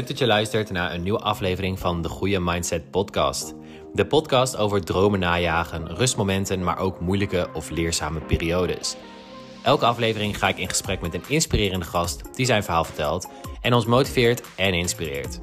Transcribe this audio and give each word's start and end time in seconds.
Leuk 0.00 0.08
dat 0.08 0.18
je 0.18 0.26
luistert 0.26 0.70
naar 0.70 0.92
een 0.92 1.02
nieuwe 1.02 1.18
aflevering 1.18 1.78
van 1.78 2.02
de 2.02 2.08
Goede 2.08 2.40
Mindset 2.40 2.90
Podcast. 2.90 3.54
De 3.92 4.06
podcast 4.06 4.56
over 4.56 4.84
dromen 4.84 5.18
najagen, 5.18 5.96
rustmomenten, 5.96 6.64
maar 6.64 6.78
ook 6.78 7.00
moeilijke 7.00 7.48
of 7.54 7.70
leerzame 7.70 8.20
periodes. 8.20 8.96
Elke 9.62 9.84
aflevering 9.84 10.38
ga 10.38 10.48
ik 10.48 10.58
in 10.58 10.68
gesprek 10.68 11.00
met 11.00 11.14
een 11.14 11.28
inspirerende 11.28 11.84
gast 11.84 12.36
die 12.36 12.46
zijn 12.46 12.62
verhaal 12.62 12.84
vertelt 12.84 13.28
en 13.60 13.74
ons 13.74 13.86
motiveert 13.86 14.42
en 14.56 14.74
inspireert. 14.74 15.40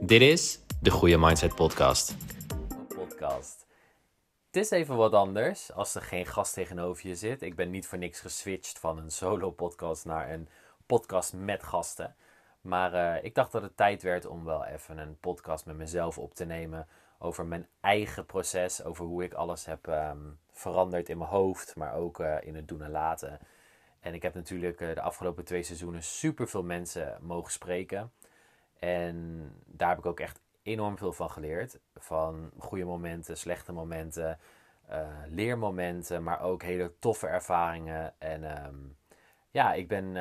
Dit 0.00 0.20
is 0.20 0.60
de 0.80 0.90
Goede 0.90 1.18
Mindset 1.18 1.54
Podcast. 1.54 2.16
Podcast. 2.88 3.66
Het 4.46 4.64
is 4.64 4.70
even 4.70 4.96
wat 4.96 5.12
anders 5.12 5.72
als 5.72 5.94
er 5.94 6.02
geen 6.02 6.26
gast 6.26 6.54
tegenover 6.54 7.08
je 7.08 7.14
zit. 7.14 7.42
Ik 7.42 7.56
ben 7.56 7.70
niet 7.70 7.86
voor 7.86 7.98
niks 7.98 8.20
geswitcht 8.20 8.78
van 8.78 8.98
een 8.98 9.10
solo 9.10 9.50
podcast 9.50 10.04
naar 10.04 10.32
een 10.32 10.48
podcast 10.86 11.32
met 11.32 11.62
gasten. 11.62 12.14
Maar 12.66 12.94
uh, 12.94 13.24
ik 13.24 13.34
dacht 13.34 13.52
dat 13.52 13.62
het 13.62 13.76
tijd 13.76 14.02
werd 14.02 14.26
om 14.26 14.44
wel 14.44 14.64
even 14.64 14.98
een 14.98 15.18
podcast 15.18 15.66
met 15.66 15.76
mezelf 15.76 16.18
op 16.18 16.34
te 16.34 16.44
nemen. 16.44 16.86
Over 17.18 17.46
mijn 17.46 17.66
eigen 17.80 18.26
proces. 18.26 18.84
Over 18.84 19.04
hoe 19.04 19.24
ik 19.24 19.34
alles 19.34 19.66
heb 19.66 19.86
um, 19.86 20.38
veranderd 20.52 21.08
in 21.08 21.18
mijn 21.18 21.30
hoofd. 21.30 21.76
Maar 21.76 21.94
ook 21.94 22.20
uh, 22.20 22.36
in 22.40 22.54
het 22.54 22.68
doen 22.68 22.82
en 22.82 22.90
laten. 22.90 23.38
En 24.00 24.14
ik 24.14 24.22
heb 24.22 24.34
natuurlijk 24.34 24.80
uh, 24.80 24.94
de 24.94 25.00
afgelopen 25.00 25.44
twee 25.44 25.62
seizoenen 25.62 26.02
super 26.02 26.48
veel 26.48 26.62
mensen 26.62 27.18
mogen 27.20 27.52
spreken. 27.52 28.12
En 28.78 29.48
daar 29.66 29.88
heb 29.88 29.98
ik 29.98 30.06
ook 30.06 30.20
echt 30.20 30.40
enorm 30.62 30.98
veel 30.98 31.12
van 31.12 31.30
geleerd. 31.30 31.78
Van 31.94 32.50
goede 32.58 32.84
momenten, 32.84 33.36
slechte 33.36 33.72
momenten, 33.72 34.38
leermomenten. 35.28 36.22
Maar 36.22 36.40
ook 36.40 36.62
hele 36.62 36.92
toffe 36.98 37.26
ervaringen. 37.26 38.14
En 38.18 38.66
um, 38.66 38.96
ja, 39.50 39.72
ik 39.72 39.88
ben 39.88 40.16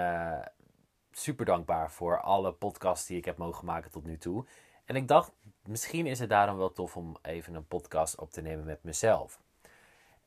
super 1.18 1.46
dankbaar 1.46 1.92
voor 1.92 2.22
alle 2.22 2.54
podcasts 2.54 3.08
die 3.08 3.18
ik 3.18 3.26
heb 3.26 3.38
mogen 3.38 3.66
maken 3.66 3.92
tot 3.92 4.06
nu 4.06 4.18
toe. 4.18 4.46
En 4.86 4.96
ik 4.96 5.08
dacht, 5.08 5.32
misschien 5.64 6.06
is 6.06 6.20
het 6.20 6.30
daarom 6.30 6.58
wel 6.58 6.72
tof 6.72 6.98
om 6.98 7.18
even 7.22 7.56
een 7.56 7.68
podcast 7.68 8.20
op 8.20 8.32
te 8.32 8.42
nemen 8.42 8.66
met 8.66 8.84
mezelf. 8.84 9.40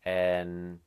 En 0.01 0.83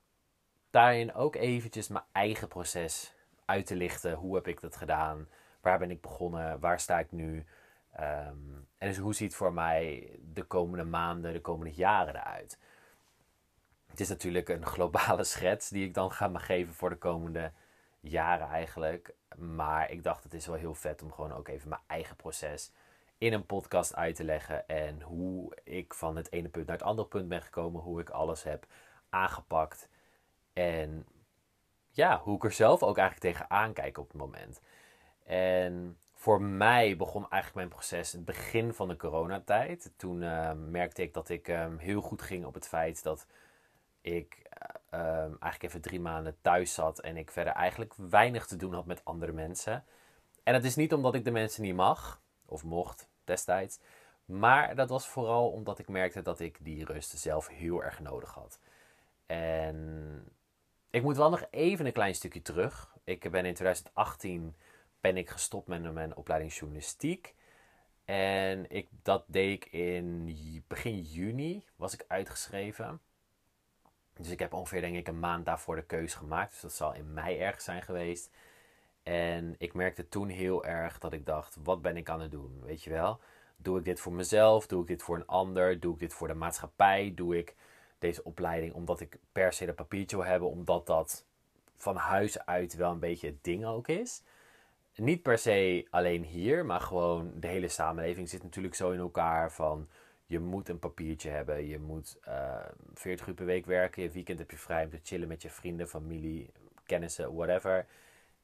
daarin 0.69 1.13
ook 1.13 1.35
eventjes 1.35 1.88
mijn 1.88 2.03
eigen 2.11 2.47
proces 2.47 3.13
uit 3.45 3.66
te 3.66 3.75
lichten. 3.75 4.13
Hoe 4.13 4.35
heb 4.35 4.47
ik 4.47 4.61
dat 4.61 4.75
gedaan? 4.75 5.27
Waar 5.61 5.79
ben 5.79 5.91
ik 5.91 6.02
begonnen? 6.02 6.59
Waar 6.59 6.79
sta 6.79 6.99
ik 6.99 7.11
nu? 7.11 7.45
Um, 7.99 8.67
en 8.77 8.88
dus 8.88 8.97
hoe 8.97 9.13
ziet 9.13 9.35
voor 9.35 9.53
mij 9.53 10.09
de 10.33 10.44
komende 10.44 10.83
maanden, 10.85 11.33
de 11.33 11.41
komende 11.41 11.73
jaren 11.73 12.16
eruit? 12.16 12.59
Het 13.88 13.99
is 13.99 14.09
natuurlijk 14.09 14.49
een 14.49 14.66
globale 14.66 15.23
schets 15.33 15.69
die 15.69 15.85
ik 15.85 15.94
dan 15.94 16.11
ga 16.11 16.31
geven 16.33 16.73
voor 16.73 16.89
de 16.89 16.97
komende 16.97 17.52
jaren 18.02 18.47
eigenlijk. 18.47 19.13
Maar 19.38 19.91
ik 19.91 20.03
dacht, 20.03 20.23
het 20.23 20.33
is 20.33 20.45
wel 20.45 20.55
heel 20.55 20.73
vet 20.73 21.02
om 21.02 21.11
gewoon 21.11 21.33
ook 21.33 21.47
even 21.47 21.69
mijn 21.69 21.81
eigen 21.88 22.16
proces 22.16 22.71
in 23.17 23.33
een 23.33 23.45
podcast 23.45 23.95
uit 23.95 24.16
te 24.16 24.23
leggen. 24.23 24.67
En 24.67 25.02
hoe 25.02 25.57
ik 25.63 25.94
van 25.94 26.16
het 26.16 26.31
ene 26.31 26.49
punt 26.49 26.67
naar 26.67 26.77
het 26.77 26.85
andere 26.85 27.07
punt 27.07 27.27
ben 27.27 27.41
gekomen. 27.41 27.81
Hoe 27.81 28.02
ik 28.02 28.09
alles 28.09 28.44
heb 28.44 28.66
aangepakt. 29.09 29.89
En 30.53 31.05
ja, 31.89 32.19
hoe 32.19 32.35
ik 32.35 32.44
er 32.44 32.52
zelf 32.52 32.83
ook 32.83 32.97
eigenlijk 32.97 33.35
tegenaan 33.35 33.73
kijk 33.73 33.97
op 33.97 34.07
het 34.07 34.17
moment. 34.17 34.61
En 35.23 35.97
voor 36.13 36.41
mij 36.41 36.97
begon 36.97 37.22
eigenlijk 37.29 37.55
mijn 37.55 37.79
proces 37.79 38.11
het 38.11 38.25
begin 38.25 38.73
van 38.73 38.88
de 38.88 38.95
coronatijd. 38.95 39.91
Toen 39.95 40.22
uh, 40.22 40.52
merkte 40.53 41.02
ik 41.02 41.13
dat 41.13 41.29
ik 41.29 41.47
um, 41.47 41.77
heel 41.77 42.02
goed 42.02 42.22
ging 42.22 42.45
op 42.45 42.53
het 42.53 42.67
feit 42.67 43.03
dat 43.03 43.27
ik 44.02 44.49
uh, 44.94 45.00
eigenlijk 45.22 45.64
even 45.64 45.81
drie 45.81 46.00
maanden 46.00 46.38
thuis 46.42 46.73
zat 46.73 47.00
en 47.00 47.18
ik 47.18 47.31
verder 47.31 47.53
eigenlijk 47.53 47.94
weinig 47.96 48.46
te 48.46 48.56
doen 48.56 48.74
had 48.74 48.85
met 48.85 49.06
andere 49.06 49.31
mensen. 49.31 49.84
En 50.44 50.53
dat 50.53 50.63
is 50.63 50.75
niet 50.75 50.94
omdat 50.94 51.16
ik 51.16 51.24
de 51.24 51.31
mensen 51.31 51.62
niet 51.62 51.75
mag 51.75 52.22
of 52.46 52.63
mocht 52.63 53.09
destijds, 53.24 53.80
maar 54.25 54.75
dat 54.75 54.90
was 54.90 55.08
vooral 55.08 55.50
omdat 55.50 55.80
ik 55.80 55.88
merkte 55.88 56.22
dat 56.22 56.40
ik 56.40 56.58
die 56.62 56.85
rust 56.85 57.18
zelf 57.18 57.47
heel 57.47 57.84
erg 57.84 58.00
nodig 58.00 58.34
had. 58.34 58.59
En 59.25 60.24
ik 60.90 61.03
moet 61.03 61.18
wel 61.18 61.30
nog 61.30 61.46
even 61.52 61.85
een 61.85 61.91
klein 61.91 62.16
stukje 62.16 62.41
terug. 62.41 62.96
Ik 63.03 63.31
ben 63.31 63.46
in 63.46 63.53
2018 63.53 64.56
ben 65.02 65.18
ik 65.18 65.30
gestopt 65.30 65.68
met 65.68 65.94
mijn 65.94 66.16
opleiding 66.16 66.53
journalistiek. 66.53 67.35
En 68.06 68.72
ik, 68.72 68.90
dat 69.02 69.24
deed 69.28 69.64
ik 69.64 69.72
in 69.72 70.64
begin 70.68 71.02
juni, 71.02 71.66
was 71.75 71.94
ik 71.94 72.06
uitgeschreven. 72.08 73.02
Dus 74.22 74.32
ik 74.32 74.40
heb 74.40 74.54
ongeveer 74.54 74.82
denk 74.82 74.96
ik 74.96 75.08
een 75.08 75.20
maand 75.20 75.46
daarvoor 75.46 75.76
de 75.76 75.84
keuze 75.84 76.18
gemaakt. 76.18 76.52
Dus 76.52 76.62
dat 76.62 76.74
zal 76.74 76.94
in 76.94 77.14
mei 77.14 77.38
ergens 77.40 77.64
zijn 77.64 77.82
geweest. 77.82 78.30
En 79.04 79.56
ik 79.58 79.74
merkte 79.74 80.09
toen 80.09 80.30
heel 80.30 80.66
erg 80.66 81.00
dat 81.00 81.14
ik 81.14 81.26
dacht, 81.26 81.58
wat 81.64 81.82
ben 81.82 81.98
ik 81.98 82.09
aan 82.09 82.22
het 82.22 82.32
doen? 82.32 82.62
Weet 82.64 82.84
je 82.84 82.90
wel? 82.90 83.20
Doe 83.58 83.80
ik 83.80 83.86
dit 83.86 84.00
voor 84.00 84.14
mezelf? 84.14 84.68
Doe 84.68 84.82
ik 84.82 84.88
dit 84.88 85.04
voor 85.04 85.16
een 85.16 85.28
ander? 85.28 85.80
Doe 85.80 85.94
ik 85.94 86.00
dit 86.00 86.14
voor 86.14 86.28
de 86.28 86.34
maatschappij? 86.34 87.12
Doe 87.16 87.38
ik 87.38 87.56
deze 88.00 88.24
opleiding 88.24 88.74
omdat 88.74 89.00
ik 89.00 89.18
per 89.32 89.54
se 89.54 89.66
dat 89.66 89.76
papiertje 89.76 90.16
wil 90.16 90.26
hebben? 90.26 90.50
Omdat 90.50 90.86
dat 90.86 91.26
van 91.78 91.96
huis 91.96 92.46
uit 92.46 92.76
wel 92.76 92.92
een 92.92 93.00
beetje 93.00 93.28
het 93.28 93.44
ding 93.44 93.66
ook 93.66 93.88
is. 93.88 94.24
Niet 94.96 95.22
per 95.22 95.38
se 95.38 95.88
alleen 95.90 96.24
hier, 96.24 96.66
maar 96.66 96.82
gewoon 96.82 97.32
de 97.36 97.48
hele 97.48 97.68
samenleving 97.68 98.30
zit 98.30 98.44
natuurlijk 98.44 98.76
zo 98.76 98.92
in 98.92 99.00
elkaar 99.00 99.52
van 99.52 99.88
je 100.31 100.40
moet 100.40 100.69
een 100.69 100.80
papiertje 100.80 101.30
hebben. 101.30 101.68
Je 101.68 101.80
moet 101.80 102.18
uh, 102.28 102.56
eh, 102.56 102.66
40 102.94 103.28
uur 103.28 103.34
per 103.34 103.46
week 103.46 103.66
werken. 103.66 104.03
Je 104.03 104.09
weekend 104.09 104.40
heb 104.40 104.52
je 104.52 104.58
vrij 104.58 104.84
om 104.84 104.90
te 104.90 105.00
chillen 105.03 105.28
met 105.28 105.42
je 105.42 105.50
vrienden, 105.50 105.88
familie, 105.88 106.52
kennissen, 106.86 107.36
whatever. 107.36 107.86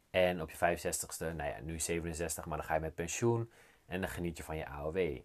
En 0.10 0.42
op 0.42 0.50
je 0.50 0.58
65ste, 0.58 1.36
nou 1.36 1.50
ja, 1.50 1.60
nu 1.62 1.80
67, 1.80 2.46
maar 2.46 2.58
dan 2.58 2.66
ga 2.66 2.74
je 2.74 2.80
met 2.80 2.96
pensioen. 2.96 3.52
En 3.86 4.02
dan 4.02 4.10
geniet 4.10 4.38
je 4.38 4.44
van 4.44 4.58
je 4.58 4.68
AOW. 4.68 5.18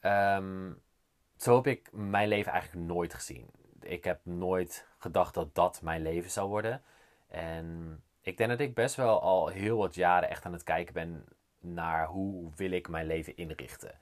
Ehm, 0.00 0.72
zo 1.36 1.54
heb 1.54 1.66
ik 1.66 1.88
mijn 1.92 2.28
leven 2.28 2.52
eigenlijk 2.52 2.86
nooit 2.86 3.14
gezien. 3.14 3.50
Ik 3.80 4.04
heb 4.04 4.20
nooit 4.22 4.86
gedacht 4.98 5.34
dat 5.34 5.54
dat 5.54 5.82
mijn 5.82 6.02
leven 6.02 6.30
zou 6.30 6.48
worden. 6.48 6.82
En 7.28 8.02
ik 8.20 8.36
denk 8.36 8.50
dat 8.50 8.60
ik 8.60 8.74
best 8.74 8.94
wel 8.94 9.20
al 9.20 9.48
heel 9.48 9.76
wat 9.76 9.94
jaren 9.94 10.28
echt 10.28 10.44
aan 10.44 10.52
het 10.52 10.62
kijken 10.62 10.94
ben 10.94 11.24
naar 11.60 12.06
hoe 12.06 12.50
wil 12.56 12.70
ik 12.70 12.88
mijn 12.88 13.06
leven 13.06 13.36
inrichten. 13.36 13.98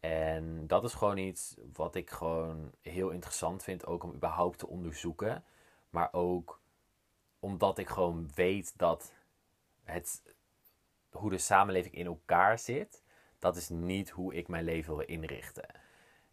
En 0.00 0.66
dat 0.66 0.84
is 0.84 0.94
gewoon 0.94 1.16
iets 1.16 1.56
wat 1.72 1.94
ik 1.94 2.10
gewoon 2.10 2.72
heel 2.80 3.10
interessant 3.10 3.62
vind, 3.62 3.86
ook 3.86 4.02
om 4.04 4.14
überhaupt 4.14 4.58
te 4.58 4.66
onderzoeken. 4.66 5.44
Maar 5.90 6.08
ook 6.12 6.60
omdat 7.38 7.78
ik 7.78 7.88
gewoon 7.88 8.30
weet 8.34 8.78
dat 8.78 9.12
het, 9.84 10.22
hoe 11.10 11.30
de 11.30 11.38
samenleving 11.38 11.94
in 11.94 12.06
elkaar 12.06 12.58
zit, 12.58 13.02
dat 13.38 13.56
is 13.56 13.68
niet 13.68 14.10
hoe 14.10 14.34
ik 14.34 14.48
mijn 14.48 14.64
leven 14.64 14.96
wil 14.96 15.06
inrichten. 15.06 15.68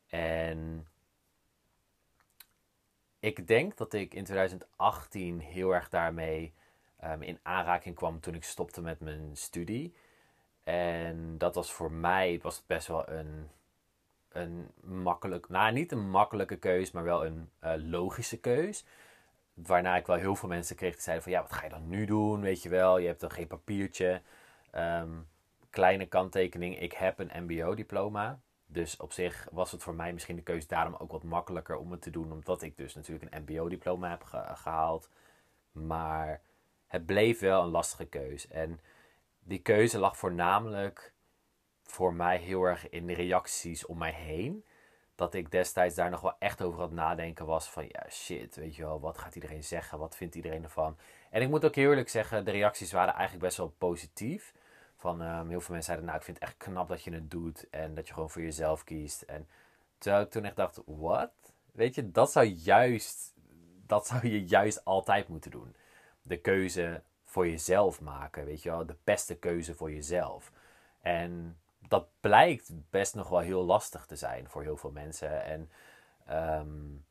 En 0.08 0.88
ik 3.20 3.48
denk 3.48 3.78
dat 3.78 3.94
ik 3.94 4.14
in 4.14 4.24
2018 4.24 5.40
heel 5.40 5.72
erg 5.72 5.90
daarmee 5.90 6.54
um, 7.04 7.22
in 7.22 7.40
aanraking 7.42 7.96
kwam 7.96 8.20
toen 8.20 8.36
ik 8.36 8.44
stopte 8.44 8.82
met 8.82 9.00
mijn 9.00 9.38
studie. 9.38 9.94
En 10.64 11.38
dat 11.38 11.56
was 11.56 11.74
voor 11.74 11.92
mij 11.92 12.40
was 12.42 12.56
het 12.56 12.68
best 12.68 12.88
wel 12.88 13.10
een, 13.10 13.50
een 14.36 14.68
makkelijk, 14.82 15.50
nou 15.50 15.74
niet 15.74 15.92
een 15.92 16.10
makkelijke 16.10 16.56
keus, 16.56 16.92
maar 16.92 17.04
wel 17.04 17.26
een 17.26 17.50
uh, 17.64 17.74
logische 17.78 18.40
keus. 18.40 18.86
Waarna 19.54 19.96
ik 19.96 20.06
wel 20.06 20.16
heel 20.16 20.36
veel 20.36 20.50
mensen 20.50 20.76
kreeg 20.76 20.94
die 20.94 21.02
zeiden 21.02 21.24
van 21.24 21.34
ja, 21.34 21.42
wat 21.42 21.54
ga 21.54 21.64
je 21.64 21.70
dan 21.70 21.88
nu 21.88 22.06
doen? 22.06 22.42
Weet 22.42 22.64
je 22.64 22.70
wel, 22.70 22.98
je 22.98 23.08
hebt 23.08 23.20
dan 23.20 23.32
geen 23.32 23.48
papiertje. 23.48 24.22
Um, 24.76 25.28
kleine 25.70 26.06
kanttekening, 26.06 26.80
ik 26.80 26.94
heb 26.94 27.20
een 27.20 27.44
mbo-diploma. 27.44 28.40
Dus 28.66 28.98
op 28.98 29.14
zich 29.14 29.48
was 29.52 29.72
het 29.72 29.84
voor 29.84 29.96
mij 29.96 30.14
misschien 30.14 30.36
de 30.36 30.42
keuze 30.42 30.68
daarom 30.68 30.96
ook 30.96 31.12
wat 31.12 31.24
makkelijker 31.24 31.78
om 31.78 31.92
het 31.92 32.02
te 32.02 32.10
doen. 32.10 32.32
Omdat 32.32 32.62
ik 32.62 32.78
dus 32.78 32.96
natuurlijk 32.96 33.34
een 33.34 33.42
mbo-diploma 33.42 34.10
heb 34.10 34.24
gehaald. 34.24 35.10
Maar 35.72 36.42
het 36.88 37.06
bleef 37.06 37.40
wel 37.40 37.64
een 37.64 37.70
lastige 37.70 38.06
keuze. 38.06 38.48
En 38.48 38.80
die 39.40 39.60
keuze 39.60 40.00
lag 40.00 40.18
voornamelijk 40.18 41.14
voor 41.86 42.14
mij 42.14 42.38
heel 42.38 42.64
erg 42.64 42.90
in 42.90 43.08
de 43.08 43.14
reacties 43.14 43.86
om 43.86 43.98
mij 43.98 44.14
heen. 44.14 44.66
Dat 45.16 45.34
ik 45.34 45.52
destijds 45.52 45.96
daar 45.96 46.10
nog 46.10 46.22
wel 46.22 46.36
echt 46.40 46.62
over 46.62 46.80
aan 46.80 46.86
het 46.86 46.96
nadenken 46.96 47.46
was 47.46 47.70
van 47.70 47.86
ja 47.88 48.06
shit, 48.10 48.56
weet 48.56 48.76
je 48.76 48.84
wel, 48.84 49.00
wat 49.00 49.18
gaat 49.18 49.36
iedereen 49.36 49.64
zeggen? 49.64 50.00
Wat 50.00 50.16
vindt 50.16 50.36
iedereen 50.36 50.64
ervan? 50.64 50.98
En 51.30 51.42
ik 51.42 51.50
moet 51.50 51.66
ook 51.66 51.76
heel 51.76 51.90
eerlijk 51.90 52.10
zeggen, 52.10 52.46
de 52.46 52.52
reacties 52.52 52.92
waren 52.92 53.14
eigenlijk 53.14 53.44
best 53.44 53.58
wel 53.58 53.74
positief. 53.78 54.54
Van 54.96 55.22
um, 55.22 55.50
heel 55.50 55.62
veel 55.62 55.74
mensen 55.74 55.84
zeiden, 55.84 56.06
nou 56.06 56.18
ik 56.18 56.24
vind 56.24 56.40
het 56.40 56.48
echt 56.48 56.58
knap 56.58 56.88
dat 56.88 57.04
je 57.04 57.12
het 57.12 57.32
doet 57.32 57.70
en 57.70 57.96
dat 57.96 58.08
je 58.08 58.14
gewoon 58.14 58.30
voor 58.30 58.42
jezelf 58.42 58.84
kiest. 58.84 59.22
En 59.22 59.48
terwijl 59.98 60.24
ik 60.24 60.32
toen 60.32 60.46
echt 60.46 60.56
dacht, 60.56 60.82
wat? 60.86 61.32
Weet 61.72 61.96
je, 61.96 62.12
dat 62.12 62.32
zou 62.32 62.46
juist, 62.46 63.34
dat 63.86 64.08
zou 64.08 64.28
je 64.28 64.46
juist 64.46 64.86
altijd 64.86 65.28
moeten 65.28 65.52
doen. 65.52 65.76
De 66.22 66.38
keuze 66.38 67.04
voor 67.24 67.48
jezelf 67.48 68.02
maken, 68.02 68.46
weet 68.46 68.64
je 68.64 68.70
wel, 68.70 68.86
de 68.86 68.96
beste 69.04 69.36
keuze 69.36 69.76
voor 69.76 69.92
jezelf. 69.92 70.52
En 71.02 71.60
dat 71.88 72.08
blijkt 72.20 72.72
best 72.90 73.16
nog 73.16 73.30
wel 73.30 73.40
heel 73.40 73.64
lastig 73.64 74.06
te 74.06 74.16
zijn 74.16 74.50
voor 74.50 74.64
heel 74.64 74.78
veel 74.78 74.92
mensen. 74.92 75.44
En 75.44 75.70
um, 76.60 77.06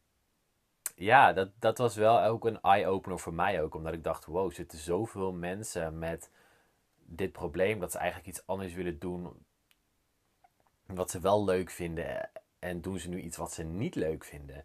ja, 0.97 1.32
dat, 1.32 1.50
dat 1.59 1.79
was 1.79 1.97
wel 1.97 2.23
ook 2.23 2.44
een 2.44 2.61
eye-opener 2.61 3.19
voor 3.19 3.35
mij 3.35 3.62
ook. 3.62 3.75
Omdat 3.75 3.93
ik 3.93 4.05
dacht, 4.05 4.25
wow, 4.25 4.53
zitten 4.53 4.79
zoveel 4.79 5.32
mensen 5.32 5.99
met 5.99 6.31
dit 6.97 7.32
probleem. 7.32 7.81
Dat 7.81 7.93
ze 7.93 7.99
eigenlijk 7.99 8.29
iets 8.29 8.47
anders 8.47 8.75
willen 8.75 8.99
doen 8.99 9.44
wat 10.87 11.11
ze 11.11 11.20
wel 11.20 11.44
leuk 11.44 11.70
vinden 11.70 12.31
en 12.59 12.81
doen 12.81 12.99
ze 12.99 13.09
nu 13.09 13.20
iets 13.20 13.37
wat 13.37 13.53
ze 13.53 13.62
niet 13.62 13.94
leuk 13.94 14.25
vinden. 14.25 14.65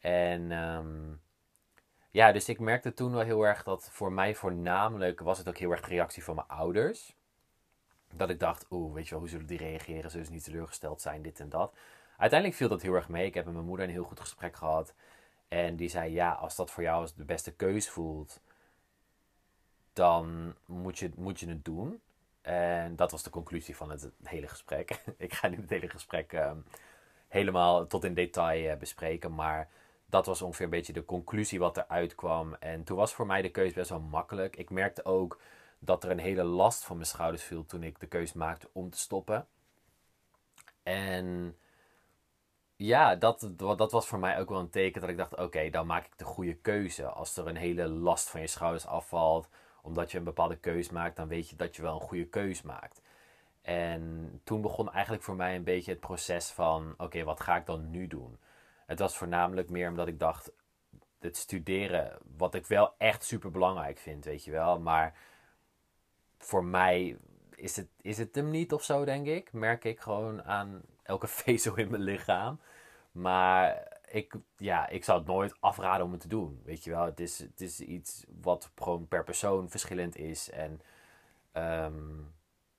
En 0.00 0.52
ehm, 0.52 1.14
ja, 2.10 2.32
dus 2.32 2.48
ik 2.48 2.60
merkte 2.60 2.94
toen 2.94 3.12
wel 3.12 3.22
heel 3.22 3.42
erg 3.42 3.62
dat 3.62 3.88
voor 3.90 4.12
mij 4.12 4.34
voornamelijk 4.34 5.20
was 5.20 5.38
het 5.38 5.48
ook 5.48 5.58
heel 5.58 5.70
erg 5.70 5.80
de 5.80 5.88
reactie 5.88 6.24
van 6.24 6.34
mijn 6.34 6.46
ouders. 6.48 7.16
Dat 8.16 8.30
ik 8.30 8.40
dacht, 8.40 8.66
oeh, 8.70 8.94
weet 8.94 9.04
je 9.04 9.10
wel, 9.10 9.20
hoe 9.20 9.28
zullen 9.28 9.46
die 9.46 9.58
reageren? 9.58 10.10
Zullen 10.10 10.26
ze 10.26 10.32
niet 10.32 10.44
teleurgesteld 10.44 11.00
zijn, 11.00 11.22
dit 11.22 11.40
en 11.40 11.48
dat? 11.48 11.74
Uiteindelijk 12.16 12.58
viel 12.58 12.68
dat 12.68 12.82
heel 12.82 12.94
erg 12.94 13.08
mee. 13.08 13.26
Ik 13.26 13.34
heb 13.34 13.44
met 13.44 13.54
mijn 13.54 13.66
moeder 13.66 13.86
een 13.86 13.92
heel 13.92 14.04
goed 14.04 14.20
gesprek 14.20 14.56
gehad. 14.56 14.94
En 15.48 15.76
die 15.76 15.88
zei, 15.88 16.12
ja, 16.12 16.32
als 16.32 16.56
dat 16.56 16.70
voor 16.70 16.82
jou 16.82 17.00
als 17.00 17.14
de 17.14 17.24
beste 17.24 17.52
keus 17.52 17.88
voelt, 17.88 18.40
dan 19.92 20.54
moet 20.66 20.98
je, 20.98 21.10
moet 21.16 21.40
je 21.40 21.48
het 21.48 21.64
doen. 21.64 22.00
En 22.42 22.96
dat 22.96 23.10
was 23.10 23.22
de 23.22 23.30
conclusie 23.30 23.76
van 23.76 23.90
het 23.90 24.10
hele 24.22 24.48
gesprek. 24.48 25.02
ik 25.16 25.32
ga 25.32 25.48
niet 25.48 25.60
het 25.60 25.70
hele 25.70 25.88
gesprek 25.88 26.32
um, 26.32 26.64
helemaal 27.28 27.86
tot 27.86 28.04
in 28.04 28.14
detail 28.14 28.72
uh, 28.72 28.78
bespreken, 28.78 29.34
maar 29.34 29.68
dat 30.06 30.26
was 30.26 30.42
ongeveer 30.42 30.64
een 30.64 30.70
beetje 30.70 30.92
de 30.92 31.04
conclusie 31.04 31.58
wat 31.58 31.76
eruit 31.76 32.14
kwam. 32.14 32.54
En 32.54 32.84
toen 32.84 32.96
was 32.96 33.14
voor 33.14 33.26
mij 33.26 33.42
de 33.42 33.50
keuze 33.50 33.74
best 33.74 33.90
wel 33.90 34.00
makkelijk. 34.00 34.56
Ik 34.56 34.70
merkte 34.70 35.04
ook 35.04 35.40
dat 35.78 36.04
er 36.04 36.10
een 36.10 36.18
hele 36.18 36.44
last 36.44 36.84
van 36.84 36.96
mijn 36.96 37.08
schouders 37.08 37.42
viel 37.42 37.66
toen 37.66 37.82
ik 37.82 38.00
de 38.00 38.06
keuze 38.06 38.38
maakte 38.38 38.68
om 38.72 38.90
te 38.90 38.98
stoppen. 38.98 39.46
En 40.82 41.56
ja, 42.76 43.14
dat, 43.16 43.50
dat 43.56 43.92
was 43.92 44.06
voor 44.06 44.18
mij 44.18 44.38
ook 44.38 44.48
wel 44.48 44.58
een 44.58 44.70
teken 44.70 45.00
dat 45.00 45.10
ik 45.10 45.16
dacht: 45.16 45.36
oké, 45.36 45.70
dan 45.70 45.86
maak 45.86 46.06
ik 46.06 46.18
de 46.18 46.24
goede 46.24 46.54
keuze. 46.54 47.06
Als 47.06 47.36
er 47.36 47.46
een 47.46 47.56
hele 47.56 47.88
last 47.88 48.28
van 48.28 48.40
je 48.40 48.46
schouders 48.46 48.86
afvalt, 48.86 49.48
omdat 49.82 50.10
je 50.10 50.18
een 50.18 50.24
bepaalde 50.24 50.56
keuze 50.56 50.92
maakt, 50.92 51.16
dan 51.16 51.28
weet 51.28 51.48
je 51.48 51.56
dat 51.56 51.76
je 51.76 51.82
wel 51.82 51.94
een 51.94 52.06
goede 52.08 52.26
keuze 52.26 52.66
maakt. 52.66 53.02
En 53.62 54.40
toen 54.44 54.60
begon 54.60 54.92
eigenlijk 54.92 55.22
voor 55.24 55.36
mij 55.36 55.56
een 55.56 55.64
beetje 55.64 55.90
het 55.90 56.00
proces 56.00 56.50
van: 56.50 56.94
oké, 56.96 57.24
wat 57.24 57.40
ga 57.40 57.56
ik 57.56 57.66
dan 57.66 57.90
nu 57.90 58.06
doen? 58.06 58.38
Het 58.86 58.98
was 58.98 59.16
voornamelijk 59.16 59.70
meer 59.70 59.88
omdat 59.88 60.08
ik 60.08 60.18
dacht: 60.18 60.52
het 61.18 61.36
studeren, 61.36 62.18
wat 62.36 62.54
ik 62.54 62.66
wel 62.66 62.94
echt 62.98 63.24
super 63.24 63.50
belangrijk 63.50 63.98
vind, 63.98 64.24
weet 64.24 64.44
je 64.44 64.50
wel. 64.50 64.80
Maar 64.80 65.18
voor 66.46 66.64
mij 66.64 67.16
is 67.54 67.76
het, 67.76 67.88
is 68.00 68.18
het 68.18 68.34
hem 68.34 68.50
niet 68.50 68.72
of 68.72 68.82
zo, 68.82 69.04
denk 69.04 69.26
ik. 69.26 69.52
Merk 69.52 69.84
ik 69.84 70.00
gewoon 70.00 70.42
aan 70.42 70.82
elke 71.02 71.26
vezel 71.42 71.76
in 71.76 71.90
mijn 71.90 72.02
lichaam. 72.02 72.60
Maar 73.12 73.88
ik, 74.10 74.34
ja, 74.56 74.88
ik 74.88 75.04
zou 75.04 75.18
het 75.18 75.26
nooit 75.26 75.56
afraden 75.60 76.06
om 76.06 76.12
het 76.12 76.20
te 76.20 76.28
doen. 76.28 76.60
Weet 76.64 76.84
je 76.84 76.90
wel, 76.90 77.04
het 77.04 77.20
is, 77.20 77.38
het 77.38 77.60
is 77.60 77.80
iets 77.80 78.24
wat 78.42 78.70
gewoon 78.76 79.08
per 79.08 79.24
persoon 79.24 79.70
verschillend 79.70 80.16
is. 80.16 80.50
En 80.50 80.80
ehm, 81.52 82.20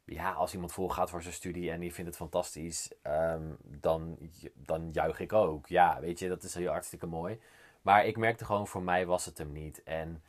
ja, 0.05 0.31
als 0.31 0.53
iemand 0.53 0.73
volgaat 0.73 1.09
voor 1.09 1.21
zijn 1.21 1.33
studie 1.33 1.71
en 1.71 1.79
die 1.79 1.93
vindt 1.93 2.09
het 2.09 2.19
fantastisch, 2.19 2.91
um, 3.03 3.57
dan, 3.63 4.17
dan 4.53 4.89
juich 4.91 5.19
ik 5.19 5.33
ook. 5.33 5.67
Ja, 5.67 5.99
weet 5.99 6.19
je, 6.19 6.27
dat 6.27 6.43
is 6.43 6.55
heel 6.55 6.71
hartstikke 6.71 7.05
mooi. 7.05 7.39
Maar 7.81 8.05
ik 8.05 8.17
merkte 8.17 8.45
gewoon, 8.45 8.67
voor 8.67 8.83
mij 8.83 9.05
was 9.05 9.25
het 9.25 9.37
hem 9.37 9.51
niet. 9.51 9.83
En 9.83 10.23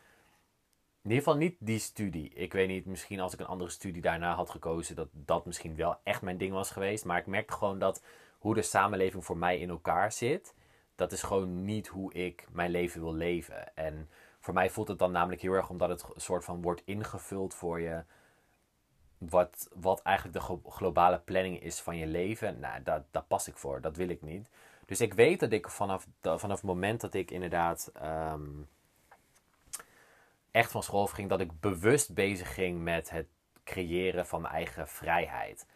in 1.02 1.10
ieder 1.10 1.24
geval 1.24 1.36
niet 1.38 1.56
die 1.58 1.78
studie. 1.78 2.28
Ik 2.28 2.52
weet 2.52 2.68
niet, 2.68 2.86
misschien 2.86 3.20
als 3.20 3.32
ik 3.32 3.40
een 3.40 3.46
andere 3.46 3.70
studie 3.70 4.02
daarna 4.02 4.34
had 4.34 4.50
gekozen, 4.50 4.96
dat 4.96 5.08
dat 5.12 5.46
misschien 5.46 5.76
wel 5.76 5.96
echt 6.02 6.22
mijn 6.22 6.38
ding 6.38 6.52
was 6.52 6.70
geweest. 6.70 7.04
Maar 7.04 7.18
ik 7.18 7.26
merkte 7.26 7.52
gewoon 7.52 7.78
dat 7.78 8.02
hoe 8.38 8.54
de 8.54 8.62
samenleving 8.62 9.24
voor 9.24 9.36
mij 9.36 9.58
in 9.58 9.68
elkaar 9.68 10.12
zit, 10.12 10.54
dat 10.94 11.12
is 11.12 11.22
gewoon 11.22 11.64
niet 11.64 11.86
hoe 11.86 12.12
ik 12.12 12.46
mijn 12.50 12.70
leven 12.70 13.00
wil 13.00 13.14
leven. 13.14 13.76
En 13.76 14.08
voor 14.40 14.54
mij 14.54 14.70
voelt 14.70 14.88
het 14.88 14.98
dan 14.98 15.12
namelijk 15.12 15.42
heel 15.42 15.52
erg 15.52 15.70
omdat 15.70 15.88
het 15.88 16.04
een 16.14 16.20
soort 16.20 16.44
van 16.44 16.62
wordt 16.62 16.82
ingevuld 16.84 17.54
voor 17.54 17.80
je. 17.80 18.02
Wat, 19.18 19.68
wat 19.74 20.02
eigenlijk 20.02 20.38
de 20.38 20.70
globale 20.70 21.18
planning 21.18 21.62
is 21.62 21.80
van 21.80 21.96
je 21.96 22.06
leven. 22.06 22.60
Nou, 22.60 22.82
daar, 22.82 23.24
pas 23.28 23.48
ik 23.48 23.56
voor. 23.56 23.80
Dat 23.80 23.96
wil 23.96 24.08
ik 24.08 24.22
niet. 24.22 24.48
Dus 24.86 25.00
ik 25.00 25.14
weet 25.14 25.40
dat 25.40 25.52
ik 25.52 25.68
vanaf, 25.68 26.06
vanaf 26.20 26.50
het 26.50 26.62
moment 26.62 27.00
dat 27.00 27.14
ik 27.14 27.30
inderdaad 27.30 27.90
ehm, 27.94 28.46
echt 30.50 30.70
van 30.70 30.82
school 30.82 31.06
ging, 31.06 31.28
dat 31.28 31.40
ik 31.40 31.60
bewust 31.60 32.14
bezig 32.14 32.54
ging 32.54 32.82
met 32.82 33.10
het 33.10 33.26
creëren 33.64 34.26
van 34.26 34.40
mijn 34.40 34.54
eigen 34.54 34.88
vrijheid. 34.88 35.66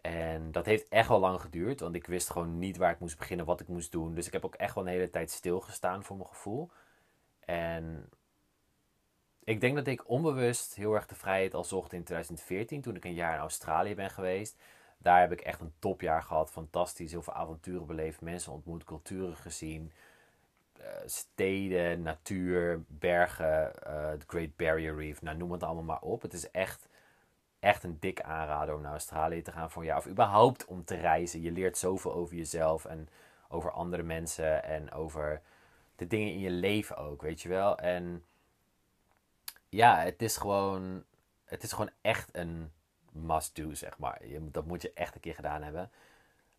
En 0.00 0.52
dat 0.52 0.66
heeft 0.66 0.88
echt 0.88 1.08
wel 1.08 1.20
lang 1.20 1.40
geduurd, 1.40 1.80
want 1.80 1.94
ik 1.94 2.06
wist 2.06 2.30
gewoon 2.30 2.58
niet 2.58 2.76
waar 2.76 2.92
ik 2.92 3.00
moest 3.00 3.18
beginnen, 3.18 3.46
wat 3.46 3.60
ik 3.60 3.68
moest 3.68 3.92
doen. 3.92 4.14
Dus 4.14 4.26
ik 4.26 4.32
heb 4.32 4.44
ook 4.44 4.54
echt 4.54 4.74
wel 4.74 4.84
een 4.84 4.90
hele 4.90 5.10
tijd 5.10 5.30
stilgestaan 5.30 6.04
voor 6.04 6.16
mijn 6.16 6.28
gevoel. 6.28 6.70
En 7.40 8.08
ik 9.44 9.60
denk 9.60 9.76
dat 9.76 9.86
ik 9.86 10.08
onbewust 10.08 10.74
heel 10.74 10.94
erg 10.94 11.06
de 11.06 11.14
vrijheid 11.14 11.54
al 11.54 11.64
zocht 11.64 11.92
in 11.92 12.04
2014, 12.04 12.80
toen 12.80 12.96
ik 12.96 13.04
een 13.04 13.14
jaar 13.14 13.34
in 13.34 13.40
Australië 13.40 13.94
ben 13.94 14.10
geweest. 14.10 14.56
Daar 14.98 15.20
heb 15.20 15.32
ik 15.32 15.40
echt 15.40 15.60
een 15.60 15.74
topjaar 15.78 16.22
gehad, 16.22 16.50
fantastisch, 16.50 17.10
heel 17.10 17.22
veel 17.22 17.32
avonturen 17.32 17.86
beleefd, 17.86 18.20
mensen 18.20 18.52
ontmoet, 18.52 18.84
culturen 18.84 19.36
gezien. 19.36 19.92
Uh, 20.82 20.88
steden, 21.06 22.02
natuur, 22.02 22.84
bergen, 22.86 23.72
uh, 23.86 24.12
the 24.12 24.24
Great 24.26 24.56
Barrier 24.56 24.96
Reef, 24.96 25.22
nou 25.22 25.36
noem 25.36 25.52
het 25.52 25.62
allemaal 25.62 25.84
maar 25.84 26.00
op. 26.00 26.22
Het 26.22 26.32
is 26.32 26.50
echt 26.50 26.88
echt 27.62 27.84
een 27.84 27.96
dik 28.00 28.20
aanrader 28.20 28.74
om 28.74 28.80
naar 28.80 28.90
Australië 28.90 29.42
te 29.42 29.52
gaan 29.52 29.70
voor 29.70 29.84
jaar. 29.84 29.96
Of 29.96 30.06
überhaupt 30.06 30.64
om 30.64 30.84
te 30.84 30.94
reizen. 30.94 31.40
Je 31.40 31.52
leert 31.52 31.78
zoveel 31.78 32.12
over 32.14 32.36
jezelf 32.36 32.84
en 32.84 33.08
over 33.48 33.70
andere 33.70 34.02
mensen 34.02 34.64
en 34.64 34.92
over 34.92 35.42
de 35.96 36.06
dingen 36.06 36.32
in 36.32 36.38
je 36.38 36.50
leven 36.50 36.96
ook, 36.96 37.22
weet 37.22 37.42
je 37.42 37.48
wel. 37.48 37.78
En 37.78 38.24
ja, 39.68 39.98
het 39.98 40.22
is 40.22 40.36
gewoon, 40.36 41.04
het 41.44 41.62
is 41.62 41.72
gewoon 41.72 41.90
echt 42.00 42.28
een 42.32 42.72
must-do, 43.12 43.74
zeg 43.74 43.98
maar. 43.98 44.20
Dat 44.40 44.66
moet 44.66 44.82
je 44.82 44.92
echt 44.92 45.14
een 45.14 45.20
keer 45.20 45.34
gedaan 45.34 45.62
hebben. 45.62 45.90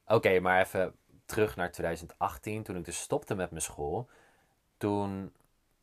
Oké, 0.08 0.40
maar 0.40 0.62
even 0.62 0.96
terug 1.26 1.56
naar 1.56 1.72
2018, 1.72 2.64
toen 2.64 2.78
ik 2.78 2.86
dus 2.86 3.00
stopte 3.00 3.36
met 3.36 3.50
mijn 3.50 3.62
school. 3.62 4.10
Toen 4.78 5.32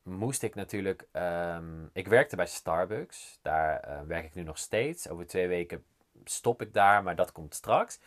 moest 0.02 0.42
ik 0.42 0.54
natuurlijk. 0.54 1.06
Um, 1.12 1.90
ik 1.92 2.08
werkte 2.08 2.37
bij 2.37 2.46
Starbucks. 2.46 3.38
Daar 3.42 3.88
uh, 3.88 4.00
werk 4.06 4.25
ik 4.25 4.34
nu 4.34 4.42
nog 4.42 4.58
steeds. 4.58 5.08
Over 5.08 5.26
twee 5.26 5.48
weken 5.48 5.84
stop 6.25 6.62
ik 6.62 6.72
daar, 6.72 7.02
maar 7.02 7.16
dat 7.16 7.32
komt 7.32 7.54
straks. 7.54 7.98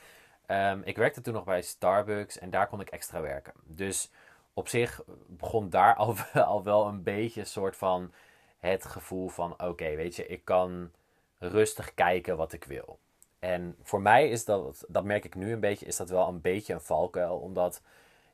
Um, 0.48 0.82
ik 0.84 0.98
werkte 0.98 1.22
toen 1.22 1.34
nog 1.34 1.44
bij 1.44 1.62
Starbucks 1.62 2.40
en 2.40 2.50
daar 2.50 2.68
kon 2.68 2.82
ik 2.82 2.90
extra 2.90 3.22
werken. 3.22 3.54
Dus 3.64 4.12
op 4.54 4.68
zich 4.68 5.04
begon 5.28 5.70
daar 5.70 5.96
al, 6.04 6.16
al 6.34 6.64
wel 6.64 6.88
een 6.88 7.04
beetje 7.04 7.40
een 7.40 7.48
soort 7.48 7.76
van 7.76 8.14
het 8.60 8.86
gevoel 8.86 9.30
van: 9.30 9.62
oké, 9.64 9.96
weet 9.96 10.16
je, 10.16 10.28
ik 10.28 10.46
kan 10.46 10.92
rustig 11.40 11.94
kijken 11.94 12.38
wat 12.38 12.54
ik 12.54 12.64
wil. 12.64 13.00
En 13.44 13.76
voor 13.82 14.02
mij 14.02 14.30
is 14.30 14.46
dat, 14.46 14.86
dat 14.88 15.04
merk 15.04 15.26
ik 15.26 15.36
nu 15.36 15.52
een 15.52 15.60
beetje, 15.60 15.86
is 15.86 15.98
dat 15.98 16.10
wel 16.10 16.28
een 16.28 16.42
beetje 16.42 16.74
een 16.74 16.82
valkuil. 16.82 17.38
Omdat 17.38 17.82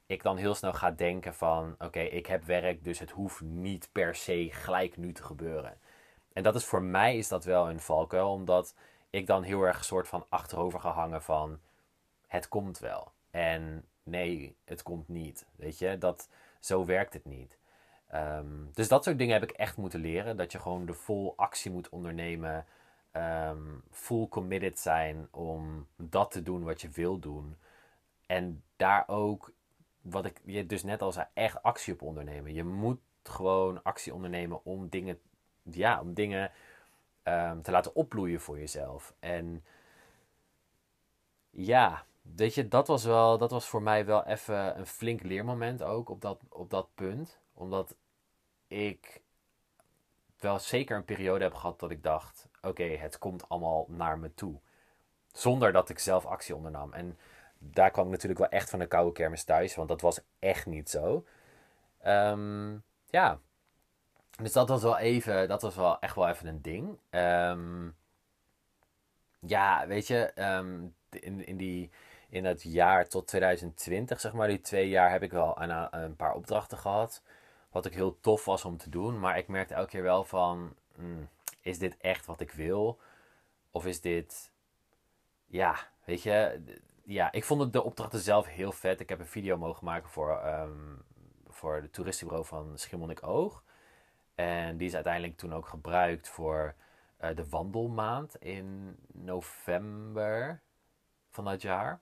ik 0.05 0.23
dan 0.23 0.37
heel 0.37 0.55
snel 0.55 0.73
ga 0.73 0.91
denken 0.91 1.33
van 1.33 1.75
oké, 1.79 1.99
ik 1.99 2.25
heb 2.25 2.43
werk, 2.43 2.83
dus 2.83 2.99
het 2.99 3.11
hoeft 3.11 3.41
niet 3.41 3.89
per 3.91 4.15
se 4.15 4.47
gelijk 4.51 4.97
nu 4.97 5.11
te 5.11 5.23
gebeuren. 5.23 5.77
En 6.33 6.43
dat 6.43 6.55
is 6.55 6.65
voor 6.65 6.81
mij 6.81 7.17
is 7.17 7.27
dat 7.27 7.43
wel 7.43 7.69
een 7.69 7.79
valkuil, 7.79 8.31
omdat 8.31 8.75
ik 9.09 9.27
dan 9.27 9.43
heel 9.43 9.61
erg 9.61 9.85
soort 9.85 10.07
van 10.07 10.25
achterover 10.29 10.79
ga 10.79 10.91
hangen 10.91 11.21
van 11.21 11.59
het 12.27 12.47
komt 12.47 12.79
wel. 12.79 13.11
En 13.31 13.85
nee, 14.03 14.55
het 14.65 14.83
komt 14.83 15.07
niet. 15.07 15.45
Weet 15.55 15.79
je, 15.79 15.97
dat, 15.97 16.29
zo 16.59 16.85
werkt 16.85 17.13
het 17.13 17.25
niet. 17.25 17.57
Ehm, 18.07 18.71
dus 18.73 18.87
dat 18.87 19.03
soort 19.03 19.17
dingen 19.17 19.33
heb 19.33 19.49
ik 19.49 19.57
echt 19.57 19.77
moeten 19.77 19.99
leren. 19.99 20.37
Dat 20.37 20.51
je 20.51 20.59
gewoon 20.59 20.85
de 20.85 20.93
vol 20.93 21.33
actie 21.35 21.71
moet 21.71 21.89
ondernemen. 21.89 22.65
Um, 23.11 23.83
full 23.91 24.27
committed 24.27 24.79
zijn 24.79 25.27
om 25.31 25.87
dat 25.95 26.31
te 26.31 26.43
doen 26.43 26.63
wat 26.63 26.81
je 26.81 26.89
wil 26.89 27.19
doen. 27.19 27.57
En 28.25 28.63
daar 28.75 29.03
ook 29.07 29.51
wat 30.01 30.25
ik 30.25 30.41
je 30.43 30.65
dus 30.65 30.83
net 30.83 31.01
al 31.01 31.11
zei, 31.11 31.27
echt 31.33 31.63
actie 31.63 31.93
op 31.93 32.01
ondernemen. 32.01 32.53
Je 32.53 32.63
moet 32.63 32.99
gewoon 33.23 33.83
actie 33.83 34.13
ondernemen 34.13 34.65
om 34.65 34.89
dingen, 34.89 35.19
ja, 35.61 36.01
om 36.01 36.13
dingen 36.13 36.51
um, 37.23 37.61
te 37.61 37.71
laten 37.71 37.95
opbloeien 37.95 38.41
voor 38.41 38.59
jezelf. 38.59 39.13
En 39.19 39.63
ja, 41.49 42.05
weet 42.21 42.53
je, 42.53 42.67
dat 42.67 42.87
was 42.87 43.03
wel, 43.03 43.37
dat 43.37 43.51
was 43.51 43.67
voor 43.67 43.81
mij 43.81 44.05
wel 44.05 44.25
even 44.25 44.77
een 44.79 44.85
flink 44.85 45.23
leermoment 45.23 45.83
ook 45.83 46.09
op 46.09 46.21
dat, 46.21 46.41
op 46.49 46.69
dat 46.69 46.87
punt. 46.95 47.39
Omdat 47.53 47.95
ik 48.67 49.21
wel 50.39 50.59
zeker 50.59 50.95
een 50.95 51.05
periode 51.05 51.43
heb 51.43 51.53
gehad 51.53 51.79
dat 51.79 51.91
ik 51.91 52.03
dacht: 52.03 52.48
oké, 52.61 52.83
het 52.83 53.17
komt 53.17 53.49
allemaal 53.49 53.85
naar 53.87 54.19
me 54.19 54.33
toe. 54.33 54.59
Zonder 55.31 55.71
dat 55.71 55.89
ik 55.89 55.99
zelf 55.99 56.25
actie 56.25 56.55
ondernam. 56.55 56.93
En 56.93 57.17
daar 57.57 57.91
kwam 57.91 58.05
ik 58.05 58.11
natuurlijk 58.11 58.39
wel 58.39 58.49
echt 58.49 58.69
van 58.69 58.79
de 58.79 58.87
koude 58.87 59.11
kermis 59.11 59.43
thuis, 59.43 59.75
want 59.75 59.87
dat 59.87 60.01
was 60.01 60.19
echt 60.39 60.65
niet 60.65 60.89
zo. 60.89 61.25
Ehm, 61.99 62.77
ja, 63.05 63.39
dus 64.41 64.51
dat 64.51 64.69
was 64.69 64.81
wel 64.81 64.97
even, 64.97 65.47
dat 65.47 65.61
was 65.61 65.75
wel 65.75 65.99
echt 65.99 66.15
wel 66.15 66.27
even 66.27 66.47
een 66.47 66.61
ding. 66.61 66.97
Um, 67.09 67.95
ja, 69.39 69.87
weet 69.87 70.07
je, 70.07 70.31
ehm, 70.35 70.87
in, 71.09 71.45
in, 71.45 71.57
die, 71.57 71.91
in 72.29 72.45
het 72.45 72.63
jaar 72.63 73.07
tot 73.07 73.27
2020, 73.27 74.19
zeg 74.19 74.33
maar, 74.33 74.47
die 74.47 74.61
twee 74.61 74.89
jaar, 74.89 75.11
heb 75.11 75.23
ik 75.23 75.31
wel 75.31 75.61
een, 75.61 76.03
een 76.03 76.15
paar 76.15 76.33
opdrachten 76.33 76.77
gehad. 76.77 77.21
Wat 77.71 77.85
ik 77.85 77.93
heel 77.93 78.19
tof 78.19 78.45
was 78.45 78.65
om 78.65 78.77
te 78.77 78.89
doen, 78.89 79.19
maar 79.19 79.37
ik 79.37 79.47
merkte 79.47 79.73
elke 79.73 79.89
keer 79.89 80.03
wel 80.03 80.23
van, 80.23 80.73
hmm, 80.95 81.29
is 81.69 81.79
dit 81.79 81.97
echt 81.97 82.25
wat 82.25 82.41
ik 82.41 82.51
wil? 82.51 82.99
Of 83.71 83.85
is 83.85 84.01
dit, 84.01 84.51
ja, 85.45 85.75
weet 86.05 86.23
je, 86.23 86.63
ja, 87.03 87.31
ik 87.31 87.43
vond 87.43 87.73
de 87.73 87.83
opdrachten 87.83 88.19
zelf 88.19 88.47
heel 88.47 88.71
vet. 88.71 88.99
Ik 88.99 89.09
heb 89.09 89.19
een 89.19 89.25
video 89.25 89.57
mogen 89.57 89.85
maken 89.85 90.09
voor, 90.09 90.39
ehm, 90.39 90.95
voor 91.47 91.81
de 91.81 91.89
toeristenbureau 91.89 92.47
van 92.47 92.77
Schiermonnikoog. 92.77 93.63
En 94.35 94.77
die 94.77 94.87
is 94.87 94.95
uiteindelijk 94.95 95.37
toen 95.37 95.53
ook 95.53 95.67
gebruikt 95.67 96.27
voor 96.27 96.75
uh, 97.21 97.35
de 97.35 97.49
wandelmaand 97.49 98.35
in 98.35 98.97
november 99.13 100.61
van 101.29 101.45
dat 101.45 101.61
jaar. 101.61 102.01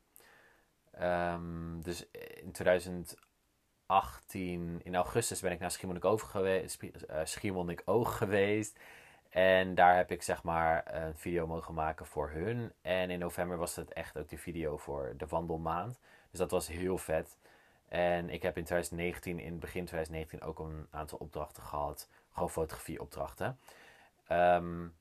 Um, 1.02 1.82
dus 1.82 2.10
in 2.42 2.52
2018, 2.52 4.80
in 4.84 4.96
augustus, 4.96 5.40
ben 5.40 5.52
ik 5.52 5.60
naar 5.60 5.72
Schiermonnikoog 5.72 6.32
geweest, 6.32 6.84
uh, 6.84 6.90
Schiermonnikoog 7.24 8.18
geweest. 8.18 8.80
En 9.38 9.75
daar 9.75 9.96
heb 9.96 10.12
ik 10.12 10.22
zeg 10.22 10.44
maar 10.44 10.96
een 10.96 11.15
video 11.15 11.48
mogen 11.48 11.74
maken 11.74 12.06
voor 12.06 12.29
hun. 12.29 12.74
En 12.82 13.10
in 13.10 13.20
november 13.20 13.58
was 13.58 13.75
het 13.75 13.94
echt 13.94 14.17
ook 14.17 14.29
de 14.29 14.38
video 14.38 14.77
voor 14.77 15.13
de 15.17 15.25
wandelmaand. 15.27 16.00
Dus 16.29 16.39
dat 16.39 16.51
was 16.51 16.67
heel 16.67 16.98
vet. 16.98 17.38
En 17.88 18.29
ik 18.29 18.41
heb 18.41 18.58
in 18.58 18.63
2019, 18.63 19.39
in 19.39 19.60
begin 19.60 19.86
2019, 19.86 20.41
ook 20.41 20.60
een 20.60 20.88
aantal 20.89 21.17
opdrachten 21.17 21.63
gehad. 21.63 22.10
Gewoon 22.32 22.50
fotografieopdrachten. 22.50 23.60
Um, 24.32 24.96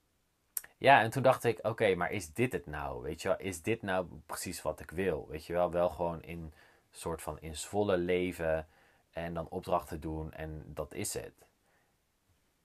ja, 0.76 1.00
en 1.00 1.10
toen 1.10 1.22
dacht 1.22 1.44
ik, 1.44 1.58
oké, 1.62 1.94
maar 1.94 2.12
is 2.12 2.32
dit 2.32 2.52
het 2.52 2.66
nou? 2.66 3.02
Weet 3.02 3.22
je 3.22 3.28
wel, 3.28 3.38
is 3.38 3.62
dit 3.62 3.82
nou 3.82 4.06
precies 4.26 4.62
wat 4.62 4.80
ik 4.80 4.90
wil? 4.90 5.26
Weet 5.28 5.46
je 5.46 5.52
wel, 5.52 5.70
wel 5.70 5.88
gewoon 5.88 6.22
in 6.22 6.54
soort 6.90 7.22
van 7.22 7.40
in 7.40 7.56
volle 7.56 7.96
leven 7.96 8.66
en 9.12 9.34
dan 9.34 9.48
opdrachten 9.48 10.00
doen 10.00 10.32
en 10.32 10.62
dat 10.66 10.94
is 10.94 11.14
het. 11.14 11.46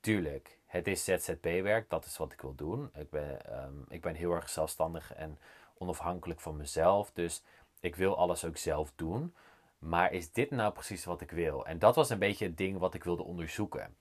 Tuurlijk, 0.02 0.58
het 0.66 0.88
is 0.88 1.04
ZZP-werk, 1.04 1.90
dat 1.90 2.06
is 2.06 2.18
wat 2.18 2.32
ik 2.32 2.42
wil 2.42 2.56
doen. 2.56 2.90
Ik 2.94 3.10
ben, 3.10 3.46
ehm, 3.46 3.74
ik 3.88 4.02
ben 4.02 4.16
heel 4.16 4.32
erg 4.32 4.50
zelfstandig 4.50 5.14
en 5.14 5.40
onafhankelijk 5.78 6.40
van 6.40 6.58
mezelf, 6.58 7.12
dus 7.12 7.44
ik 7.80 7.96
wil 7.96 8.18
alles 8.18 8.46
ook 8.46 8.58
zelf 8.58 8.92
doen. 8.96 9.36
Maar 9.80 10.12
is 10.12 10.32
dit 10.32 10.52
nou 10.52 10.74
precies 10.74 11.06
wat 11.06 11.22
ik 11.22 11.32
wil? 11.32 11.66
En 11.66 11.80
dat 11.80 11.96
was 11.96 12.10
een 12.10 12.20
beetje 12.20 12.46
het 12.46 12.58
ding 12.58 12.78
wat 12.78 12.94
ik 12.94 13.04
wilde 13.04 13.24
onderzoeken. 13.24 13.96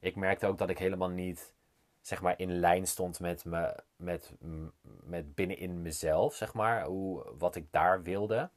Ik 0.00 0.16
merkte 0.16 0.46
ook 0.46 0.58
dat 0.58 0.70
ik 0.70 0.78
helemaal 0.78 1.08
niet 1.08 1.52
zeg 2.00 2.22
maar 2.22 2.38
in 2.38 2.58
lijn 2.58 2.86
stond 2.86 3.20
met, 3.20 3.44
me, 3.44 3.82
met, 3.96 4.32
met 5.02 5.34
binnenin 5.34 5.82
mezelf, 5.82 6.34
zeg 6.34 6.54
maar, 6.54 6.84
hoe, 6.84 7.32
wat 7.38 7.56
ik 7.56 7.66
daar 7.72 8.02
wilde. 8.02 8.50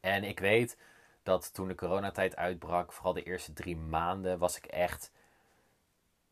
En 0.00 0.24
ik 0.24 0.38
weet 0.38 0.76
dat 1.22 1.54
toen 1.54 1.68
de 1.68 1.74
coronatijd 1.74 2.36
uitbrak, 2.36 2.92
vooral 2.92 3.12
de 3.12 3.22
eerste 3.22 3.52
drie 3.52 3.76
maanden, 3.76 4.38
was 4.38 4.56
ik 4.56 4.64
echt, 4.64 5.12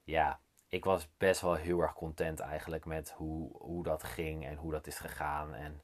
ja, 0.09 0.41
ik 0.69 0.85
was 0.85 1.09
best 1.17 1.41
wel 1.41 1.55
heel 1.55 1.81
erg 1.81 1.95
content 1.95 2.41
eigenlijk 2.41 2.85
met 2.85 3.11
hoe, 3.11 3.57
hoe 3.57 3.83
dat 3.83 4.03
ging 4.03 4.47
en 4.47 4.57
hoe 4.57 4.73
dat 4.73 4.87
is 4.87 4.99
gegaan. 4.99 5.55
En 5.55 5.83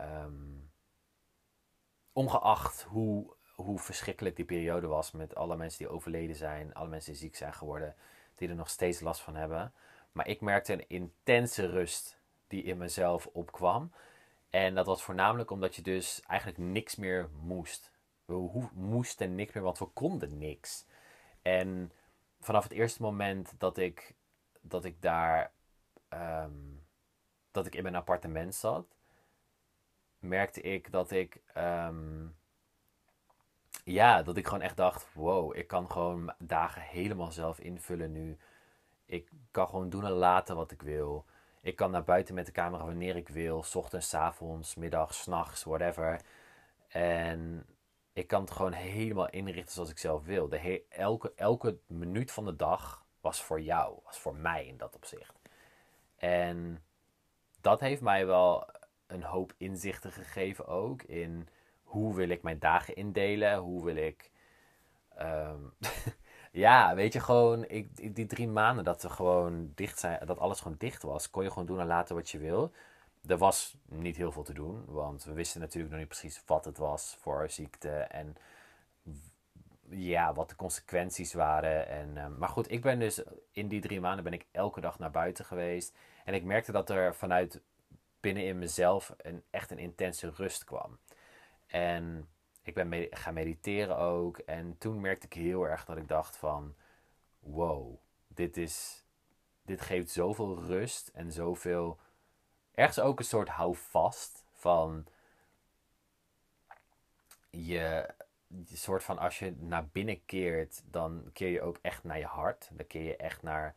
um, 0.00 0.70
ongeacht 2.12 2.82
hoe, 2.82 3.34
hoe 3.54 3.78
verschrikkelijk 3.78 4.36
die 4.36 4.44
periode 4.44 4.86
was 4.86 5.10
met 5.10 5.34
alle 5.34 5.56
mensen 5.56 5.78
die 5.78 5.88
overleden 5.88 6.36
zijn, 6.36 6.74
alle 6.74 6.88
mensen 6.88 7.12
die 7.12 7.20
ziek 7.20 7.36
zijn 7.36 7.54
geworden, 7.54 7.94
die 8.34 8.48
er 8.48 8.54
nog 8.54 8.68
steeds 8.68 9.00
last 9.00 9.20
van 9.20 9.36
hebben. 9.36 9.72
Maar 10.12 10.28
ik 10.28 10.40
merkte 10.40 10.72
een 10.72 10.88
intense 10.88 11.66
rust 11.66 12.18
die 12.46 12.62
in 12.62 12.78
mezelf 12.78 13.26
opkwam. 13.26 13.92
En 14.50 14.74
dat 14.74 14.86
was 14.86 15.02
voornamelijk 15.02 15.50
omdat 15.50 15.76
je 15.76 15.82
dus 15.82 16.22
eigenlijk 16.26 16.58
niks 16.58 16.96
meer 16.96 17.28
moest. 17.42 17.92
We 18.24 18.68
moesten 18.72 19.34
niks 19.34 19.52
meer, 19.52 19.62
want 19.62 19.78
we 19.78 19.86
konden 19.86 20.38
niks. 20.38 20.86
En 21.42 21.92
vanaf 22.46 22.62
het 22.62 22.72
eerste 22.72 23.02
moment 23.02 23.52
dat 23.58 23.76
ik, 23.76 24.14
dat 24.60 24.84
ik 24.84 25.02
daar, 25.02 25.52
ehm, 26.08 26.52
dat 27.50 27.66
ik 27.66 27.74
in 27.74 27.82
mijn 27.82 27.94
appartement 27.94 28.54
zat, 28.54 28.96
merkte 30.18 30.60
ik 30.60 30.90
dat 30.90 31.10
ik 31.10 31.40
ehm, 31.54 32.26
ja, 33.84 34.22
dat 34.22 34.36
ik 34.36 34.46
gewoon 34.46 34.62
echt 34.62 34.76
dacht: 34.76 35.06
wow, 35.12 35.56
ik 35.56 35.66
kan 35.66 35.90
gewoon 35.90 36.32
dagen 36.38 36.82
helemaal 36.82 37.32
zelf 37.32 37.58
invullen 37.58 38.12
nu. 38.12 38.38
Ik 39.06 39.30
kan 39.50 39.68
gewoon 39.68 39.88
doen 39.90 40.04
en 40.04 40.10
laten 40.10 40.56
wat 40.56 40.70
ik 40.70 40.82
wil. 40.82 41.24
Ik 41.60 41.76
kan 41.76 41.90
naar 41.90 42.04
buiten 42.04 42.34
met 42.34 42.46
de 42.46 42.52
camera 42.52 42.84
wanneer 42.84 43.16
ik 43.16 43.28
wil. 43.28 43.62
S 43.62 43.74
ochtends, 43.74 44.14
avonds, 44.14 44.74
middags, 44.74 45.22
s'nachts, 45.22 45.64
whatever. 45.64 46.20
En 46.88 47.66
ik 48.16 48.26
kan 48.26 48.40
het 48.40 48.50
gewoon 48.50 48.72
helemaal 48.72 49.28
inrichten 49.30 49.74
zoals 49.74 49.90
ik 49.90 49.98
zelf 49.98 50.24
wil. 50.24 50.48
De 50.48 50.84
elke, 50.88 51.32
elke 51.34 51.78
minuut 51.86 52.32
van 52.32 52.44
de 52.44 52.56
dag 52.56 53.04
was 53.20 53.42
voor 53.42 53.60
jou, 53.60 53.98
was 54.04 54.18
voor 54.18 54.36
mij 54.36 54.66
in 54.66 54.76
dat 54.76 54.94
opzicht. 54.94 55.38
En 56.16 56.84
dat 57.60 57.80
heeft 57.80 58.00
mij 58.00 58.26
wel 58.26 58.68
een 59.06 59.22
hoop 59.22 59.52
inzichten 59.56 60.12
gegeven 60.12 60.66
ook 60.66 61.02
in 61.02 61.48
hoe 61.82 62.14
wil 62.14 62.28
ik 62.28 62.42
mijn 62.42 62.58
dagen 62.58 62.94
indelen? 62.94 63.58
Hoe 63.58 63.84
wil 63.84 63.96
ik. 63.96 64.30
Ehm, 65.16 65.60
ja, 66.52 66.94
weet 66.94 67.12
je, 67.12 67.20
gewoon 67.20 67.68
ik, 67.68 68.14
die 68.14 68.26
drie 68.26 68.48
maanden 68.48 68.84
dat 68.84 69.02
we 69.02 69.08
gewoon 69.08 69.72
dicht 69.74 69.98
zijn, 69.98 70.26
dat 70.26 70.38
alles 70.38 70.60
gewoon 70.60 70.78
dicht 70.78 71.02
was, 71.02 71.30
kon 71.30 71.42
je 71.42 71.48
gewoon 71.48 71.66
doen 71.66 71.80
en 71.80 71.86
laten 71.86 72.14
wat 72.14 72.30
je 72.30 72.38
wil. 72.38 72.72
Er 73.26 73.38
was 73.38 73.76
niet 73.84 74.16
heel 74.16 74.32
veel 74.32 74.42
te 74.42 74.54
doen, 74.54 74.84
want 74.86 75.24
we 75.24 75.32
wisten 75.32 75.60
natuurlijk 75.60 75.90
nog 75.90 76.00
niet 76.00 76.08
precies 76.08 76.42
wat 76.46 76.64
het 76.64 76.78
was 76.78 77.16
voor 77.20 77.50
ziekte 77.50 77.90
en 77.90 78.36
ja, 79.88 80.34
wat 80.34 80.48
de 80.48 80.56
consequenties 80.56 81.32
waren. 81.32 81.88
En, 81.88 82.16
ehm, 82.16 82.38
maar 82.38 82.48
goed, 82.48 82.70
ik 82.70 82.82
ben 82.82 82.98
dus 82.98 83.22
in 83.50 83.68
die 83.68 83.80
drie 83.80 84.00
maanden 84.00 84.24
ben 84.24 84.32
ik 84.32 84.46
elke 84.50 84.80
dag 84.80 84.98
naar 84.98 85.10
buiten 85.10 85.44
geweest. 85.44 85.96
En 86.24 86.34
ik 86.34 86.44
merkte 86.44 86.72
dat 86.72 86.90
er 86.90 87.14
vanuit 87.14 87.60
binnen 88.20 88.44
in 88.44 88.58
mezelf 88.58 89.14
een, 89.16 89.42
echt 89.50 89.70
een 89.70 89.78
intense 89.78 90.30
rust 90.30 90.64
kwam. 90.64 90.98
En 91.66 92.28
ik 92.62 92.74
ben 92.74 93.06
gaan 93.10 93.34
mediteren 93.34 93.96
ook. 93.96 94.38
En 94.38 94.78
toen 94.78 95.00
merkte 95.00 95.26
ik 95.26 95.32
heel 95.32 95.64
erg 95.64 95.84
dat 95.84 95.96
ik 95.96 96.08
dacht 96.08 96.36
van... 96.36 96.74
Wow, 97.38 97.98
dit 98.28 98.56
is... 98.56 99.04
Dit 99.62 99.80
geeft 99.80 100.10
zoveel 100.10 100.62
rust 100.62 101.08
en 101.08 101.32
zoveel... 101.32 101.98
Ergens 102.76 103.00
ook 103.00 103.18
een 103.18 103.24
soort 103.24 103.48
houvast 103.48 104.44
van... 104.52 105.06
Je, 107.50 108.08
soort 108.72 109.02
van 109.02 109.18
als 109.18 109.38
je 109.38 109.54
naar 109.58 109.86
binnen 109.86 110.24
keert, 110.24 110.82
dan 110.90 111.30
keer 111.32 111.48
je 111.48 111.62
ook 111.62 111.78
echt 111.82 112.04
naar 112.04 112.18
je 112.18 112.26
hart. 112.26 112.68
Dan 112.72 112.86
keer 112.86 113.02
je 113.02 113.16
echt 113.16 113.42
naar 113.42 113.74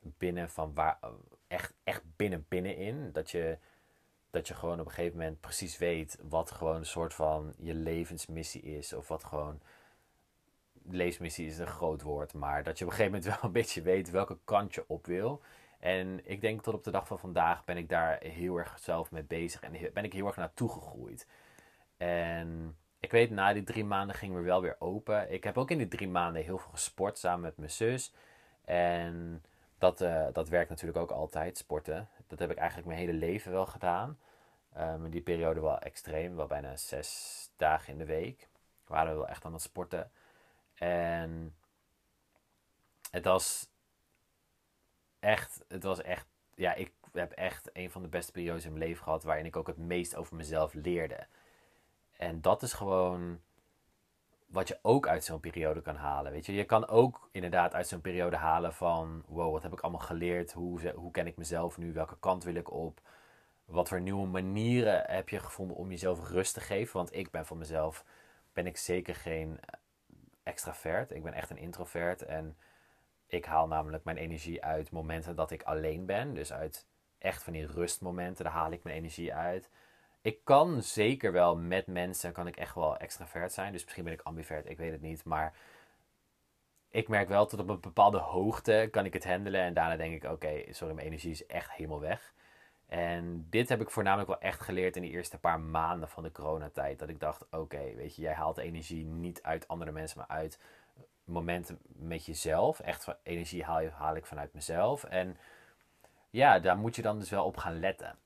binnen 0.00 0.50
van 0.50 0.74
waar... 0.74 0.98
Echt, 1.48 1.74
echt 1.84 2.02
binnen 2.16 2.46
binnenin. 2.48 3.12
Dat 3.12 3.30
je 3.30 3.58
dat 4.34 4.48
je 4.48 4.54
gewoon 4.54 4.80
op 4.80 4.86
een 4.86 4.92
gegeven 4.92 5.18
moment 5.18 5.40
precies 5.40 5.78
weet 5.78 6.18
wat 6.28 6.50
gewoon 6.50 6.76
een 6.76 6.86
soort 6.86 7.14
van 7.14 7.54
je 7.58 7.74
levensmissie 7.74 8.62
is. 8.62 8.92
Of 8.92 9.08
wat 9.08 9.24
gewoon. 9.24 9.60
Levensmissie 10.82 11.46
is 11.46 11.58
een 11.58 11.66
groot 11.66 12.02
woord, 12.02 12.32
maar 12.32 12.62
dat 12.62 12.78
je 12.78 12.84
op 12.84 12.90
een 12.90 12.96
gegeven 12.96 13.18
moment 13.18 13.32
wel 13.40 13.44
een 13.48 13.52
beetje 13.52 13.82
weet 13.82 14.10
welke 14.10 14.38
kant 14.44 14.74
je 14.74 14.84
op 14.86 15.06
wil. 15.06 15.42
En 15.84 16.20
ik 16.24 16.40
denk 16.40 16.62
tot 16.62 16.74
op 16.74 16.84
de 16.84 16.90
dag 16.90 17.06
van 17.06 17.18
vandaag 17.18 17.64
ben 17.64 17.76
ik 17.76 17.88
daar 17.88 18.18
heel 18.20 18.56
erg 18.56 18.78
zelf 18.78 19.10
mee 19.10 19.22
bezig 19.22 19.60
en 19.60 19.90
ben 19.92 20.04
ik 20.04 20.12
heel 20.12 20.26
erg 20.26 20.36
naartoe 20.36 20.68
gegroeid. 20.68 21.26
En 21.96 22.76
ik 23.00 23.10
weet, 23.10 23.30
na 23.30 23.52
die 23.52 23.62
drie 23.62 23.84
maanden 23.84 24.16
ging 24.16 24.34
we 24.34 24.40
wel 24.40 24.60
weer 24.60 24.76
open. 24.78 25.32
Ik 25.32 25.44
heb 25.44 25.58
ook 25.58 25.70
in 25.70 25.78
die 25.78 25.88
drie 25.88 26.08
maanden 26.08 26.42
heel 26.42 26.58
veel 26.58 26.70
gesport 26.70 27.18
samen 27.18 27.40
met 27.40 27.56
mijn 27.56 27.70
zus. 27.70 28.12
En 28.64 29.44
dat, 29.78 30.00
uh, 30.00 30.26
dat 30.32 30.48
werkt 30.48 30.70
natuurlijk 30.70 30.98
ook 30.98 31.10
altijd, 31.10 31.56
sporten. 31.58 32.08
Dat 32.26 32.38
heb 32.38 32.50
ik 32.50 32.58
eigenlijk 32.58 32.88
mijn 32.88 33.00
hele 33.00 33.12
leven 33.12 33.52
wel 33.52 33.66
gedaan. 33.66 34.18
Um, 34.78 35.04
in 35.04 35.10
die 35.10 35.22
periode 35.22 35.60
wel 35.60 35.78
extreem, 35.78 36.36
wel 36.36 36.46
bijna 36.46 36.76
zes 36.76 37.50
dagen 37.56 37.92
in 37.92 37.98
de 37.98 38.04
week. 38.04 38.48
Waren 38.86 39.12
we 39.12 39.18
wel 39.18 39.28
echt 39.28 39.44
aan 39.44 39.52
het 39.52 39.62
sporten. 39.62 40.10
En 40.74 41.56
het 43.10 43.24
was 43.24 43.72
echt, 45.24 45.64
het 45.68 45.82
was 45.82 46.02
echt, 46.02 46.26
ja, 46.54 46.74
ik 46.74 46.92
heb 47.12 47.32
echt 47.32 47.70
een 47.72 47.90
van 47.90 48.02
de 48.02 48.08
beste 48.08 48.32
periodes 48.32 48.64
in 48.64 48.72
mijn 48.72 48.84
leven 48.84 49.04
gehad 49.04 49.22
waarin 49.22 49.46
ik 49.46 49.56
ook 49.56 49.66
het 49.66 49.78
meest 49.78 50.16
over 50.16 50.36
mezelf 50.36 50.72
leerde. 50.74 51.26
En 52.16 52.40
dat 52.40 52.62
is 52.62 52.72
gewoon 52.72 53.40
wat 54.46 54.68
je 54.68 54.78
ook 54.82 55.08
uit 55.08 55.24
zo'n 55.24 55.40
periode 55.40 55.82
kan 55.82 55.96
halen. 55.96 56.32
Weet 56.32 56.46
je, 56.46 56.52
je 56.52 56.64
kan 56.64 56.88
ook 56.88 57.28
inderdaad 57.32 57.74
uit 57.74 57.88
zo'n 57.88 58.00
periode 58.00 58.36
halen 58.36 58.74
van: 58.74 59.24
wow, 59.26 59.52
wat 59.52 59.62
heb 59.62 59.72
ik 59.72 59.80
allemaal 59.80 60.00
geleerd? 60.00 60.52
Hoe, 60.52 60.90
hoe 60.90 61.10
ken 61.10 61.26
ik 61.26 61.36
mezelf 61.36 61.78
nu? 61.78 61.92
Welke 61.92 62.18
kant 62.18 62.44
wil 62.44 62.54
ik 62.54 62.70
op? 62.72 63.00
Wat 63.64 63.88
voor 63.88 64.00
nieuwe 64.00 64.26
manieren 64.26 65.04
heb 65.06 65.28
je 65.28 65.38
gevonden 65.38 65.76
om 65.76 65.90
jezelf 65.90 66.28
rust 66.28 66.54
te 66.54 66.60
geven? 66.60 66.96
Want 66.96 67.14
ik 67.14 67.30
ben 67.30 67.46
van 67.46 67.58
mezelf, 67.58 68.04
ben 68.52 68.66
ik 68.66 68.76
zeker 68.76 69.14
geen 69.14 69.60
extravert. 70.42 71.10
Ik 71.10 71.22
ben 71.22 71.32
echt 71.32 71.50
een 71.50 71.58
introvert. 71.58 72.22
En 72.22 72.56
ik 73.26 73.44
haal 73.44 73.66
namelijk 73.66 74.04
mijn 74.04 74.16
energie 74.16 74.64
uit 74.64 74.90
momenten 74.90 75.36
dat 75.36 75.50
ik 75.50 75.62
alleen 75.62 76.06
ben. 76.06 76.34
Dus 76.34 76.52
uit 76.52 76.86
echt 77.18 77.42
van 77.42 77.52
die 77.52 77.66
rustmomenten, 77.66 78.44
daar 78.44 78.52
haal 78.52 78.72
ik 78.72 78.82
mijn 78.82 78.96
energie 78.96 79.34
uit. 79.34 79.70
Ik 80.20 80.44
kan 80.44 80.82
zeker 80.82 81.32
wel 81.32 81.56
met 81.56 81.86
mensen, 81.86 82.32
kan 82.32 82.46
ik 82.46 82.56
echt 82.56 82.74
wel 82.74 82.96
extravert 82.96 83.52
zijn. 83.52 83.72
Dus 83.72 83.82
misschien 83.82 84.04
ben 84.04 84.12
ik 84.12 84.20
ambivert, 84.22 84.70
ik 84.70 84.78
weet 84.78 84.92
het 84.92 85.00
niet. 85.00 85.24
Maar 85.24 85.54
ik 86.90 87.08
merk 87.08 87.28
wel 87.28 87.46
tot 87.46 87.60
op 87.60 87.68
een 87.68 87.80
bepaalde 87.80 88.18
hoogte 88.18 88.88
kan 88.90 89.04
ik 89.04 89.12
het 89.12 89.24
handelen. 89.24 89.60
En 89.60 89.74
daarna 89.74 89.96
denk 89.96 90.22
ik, 90.22 90.30
oké, 90.30 90.62
sorry, 90.70 90.94
mijn 90.94 91.06
energie 91.06 91.30
is 91.30 91.46
echt 91.46 91.72
helemaal 91.72 92.00
weg. 92.00 92.32
En 92.86 93.46
dit 93.50 93.68
heb 93.68 93.80
ik 93.80 93.90
voornamelijk 93.90 94.28
wel 94.28 94.40
echt 94.40 94.60
geleerd 94.60 94.96
in 94.96 95.02
de 95.02 95.08
eerste 95.08 95.38
paar 95.38 95.60
maanden 95.60 96.08
van 96.08 96.22
de 96.22 96.32
coronatijd. 96.32 96.98
Dat 96.98 97.08
ik 97.08 97.20
dacht, 97.20 97.46
oké, 97.50 97.94
weet 97.94 98.16
je, 98.16 98.22
jij 98.22 98.34
haalt 98.34 98.58
energie 98.58 99.04
niet 99.04 99.42
uit 99.42 99.68
andere 99.68 99.92
mensen, 99.92 100.18
maar 100.18 100.36
uit 100.36 100.58
momenten 101.24 101.78
met 101.84 102.26
jezelf. 102.26 102.80
Echt 102.80 103.04
van 103.04 103.14
energie 103.22 103.64
haal, 103.64 103.80
je, 103.80 103.90
haal 103.90 104.16
ik 104.16 104.26
vanuit 104.26 104.54
mezelf. 104.54 105.04
En 105.04 105.36
ja, 106.30 106.58
daar 106.58 106.76
moet 106.76 106.96
je 106.96 107.02
dan 107.02 107.18
dus 107.18 107.30
wel 107.30 107.44
op 107.44 107.56
gaan 107.56 107.80
letten. 107.80 108.16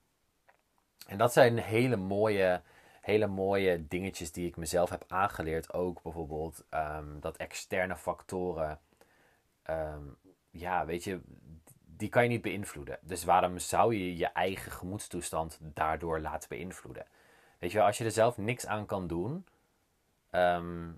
En 1.07 1.19
dat 1.19 1.33
zijn 1.33 1.59
hele 1.59 1.97
mooie, 1.97 2.63
hele 3.01 3.27
mooie 3.27 3.89
dingetjes 3.89 4.33
die 4.33 4.47
ik 4.47 4.57
mezelf 4.57 4.91
heb 4.91 5.05
aangeleerd. 5.09 5.73
Ook 5.73 6.03
bijvoorbeeld 6.03 6.65
ehm, 6.69 7.21
dat 7.21 7.37
externe 7.37 7.97
factoren, 7.97 8.81
ehm, 9.63 10.03
ja, 10.51 10.87
weet 10.87 11.05
je, 11.05 11.21
die 11.85 12.09
kan 12.09 12.23
je 12.23 12.29
niet 12.29 12.43
beïnvloeden. 12.43 12.99
Dus 13.03 13.25
waarom 13.25 13.59
zou 13.59 13.95
je 13.95 14.17
je 14.17 14.27
eigen 14.27 14.73
gemoedstoestand 14.73 15.59
daardoor 15.61 16.21
laten 16.21 16.49
beïnvloeden? 16.49 17.07
Weet 17.59 17.71
je 17.71 17.77
wel, 17.77 17.87
als 17.87 17.99
je 17.99 18.05
er 18.05 18.11
zelf 18.11 18.37
niks 18.37 18.67
aan 18.67 18.87
kan 18.87 19.07
doen, 19.07 19.47
ehm, 20.31 20.91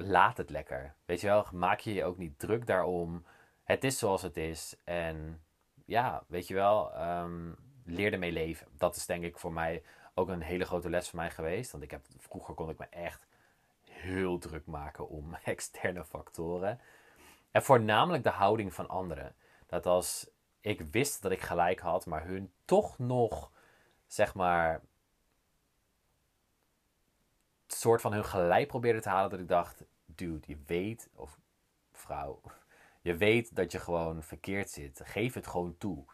laat 0.00 0.36
het 0.36 0.50
lekker. 0.50 0.94
Weet 1.04 1.20
je 1.20 1.26
wel, 1.26 1.46
maak 1.52 1.80
je 1.80 1.94
je 1.94 2.04
ook 2.04 2.16
niet 2.16 2.38
druk 2.38 2.66
daarom. 2.66 3.24
Het 3.64 3.84
is 3.84 3.98
zoals 3.98 4.22
het 4.22 4.36
is. 4.36 4.76
En 4.84 5.42
ja, 5.84 6.24
weet 6.26 6.48
je 6.48 6.54
wel, 6.54 7.00
um, 7.00 7.56
leer 7.84 8.12
ermee 8.12 8.32
leven. 8.32 8.66
Dat 8.76 8.96
is 8.96 9.06
denk 9.06 9.24
ik 9.24 9.38
voor 9.38 9.52
mij 9.52 9.82
ook 10.14 10.28
een 10.28 10.42
hele 10.42 10.64
grote 10.64 10.90
les 10.90 11.08
voor 11.08 11.18
mij 11.18 11.30
geweest. 11.30 11.70
Want 11.70 11.84
ik 11.84 11.90
heb, 11.90 12.06
vroeger 12.18 12.54
kon 12.54 12.70
ik 12.70 12.78
me 12.78 12.86
echt 12.90 13.26
heel 13.82 14.38
druk 14.38 14.66
maken 14.66 15.08
om 15.08 15.34
externe 15.44 16.04
factoren. 16.04 16.80
En 17.50 17.62
voornamelijk 17.62 18.22
de 18.22 18.30
houding 18.30 18.74
van 18.74 18.88
anderen. 18.88 19.34
Dat 19.66 19.86
als 19.86 20.30
ik 20.60 20.80
wist 20.80 21.22
dat 21.22 21.32
ik 21.32 21.40
gelijk 21.40 21.80
had, 21.80 22.06
maar 22.06 22.24
hun 22.24 22.52
toch 22.64 22.98
nog, 22.98 23.50
zeg 24.06 24.34
maar, 24.34 24.80
soort 27.74 28.00
van 28.00 28.12
hun 28.12 28.24
gelijk 28.24 28.68
probeerde 28.68 29.00
te 29.00 29.08
halen. 29.08 29.30
Dat 29.30 29.40
ik 29.40 29.48
dacht, 29.48 29.84
dude, 30.06 30.46
je 30.46 30.56
weet, 30.66 31.08
of 31.14 31.38
vrouw, 31.92 32.40
je 33.00 33.16
weet 33.16 33.56
dat 33.56 33.72
je 33.72 33.78
gewoon 33.78 34.22
verkeerd 34.22 34.70
zit. 34.70 35.00
Geef 35.04 35.34
het 35.34 35.46
gewoon 35.46 35.78
toe. 35.78 36.04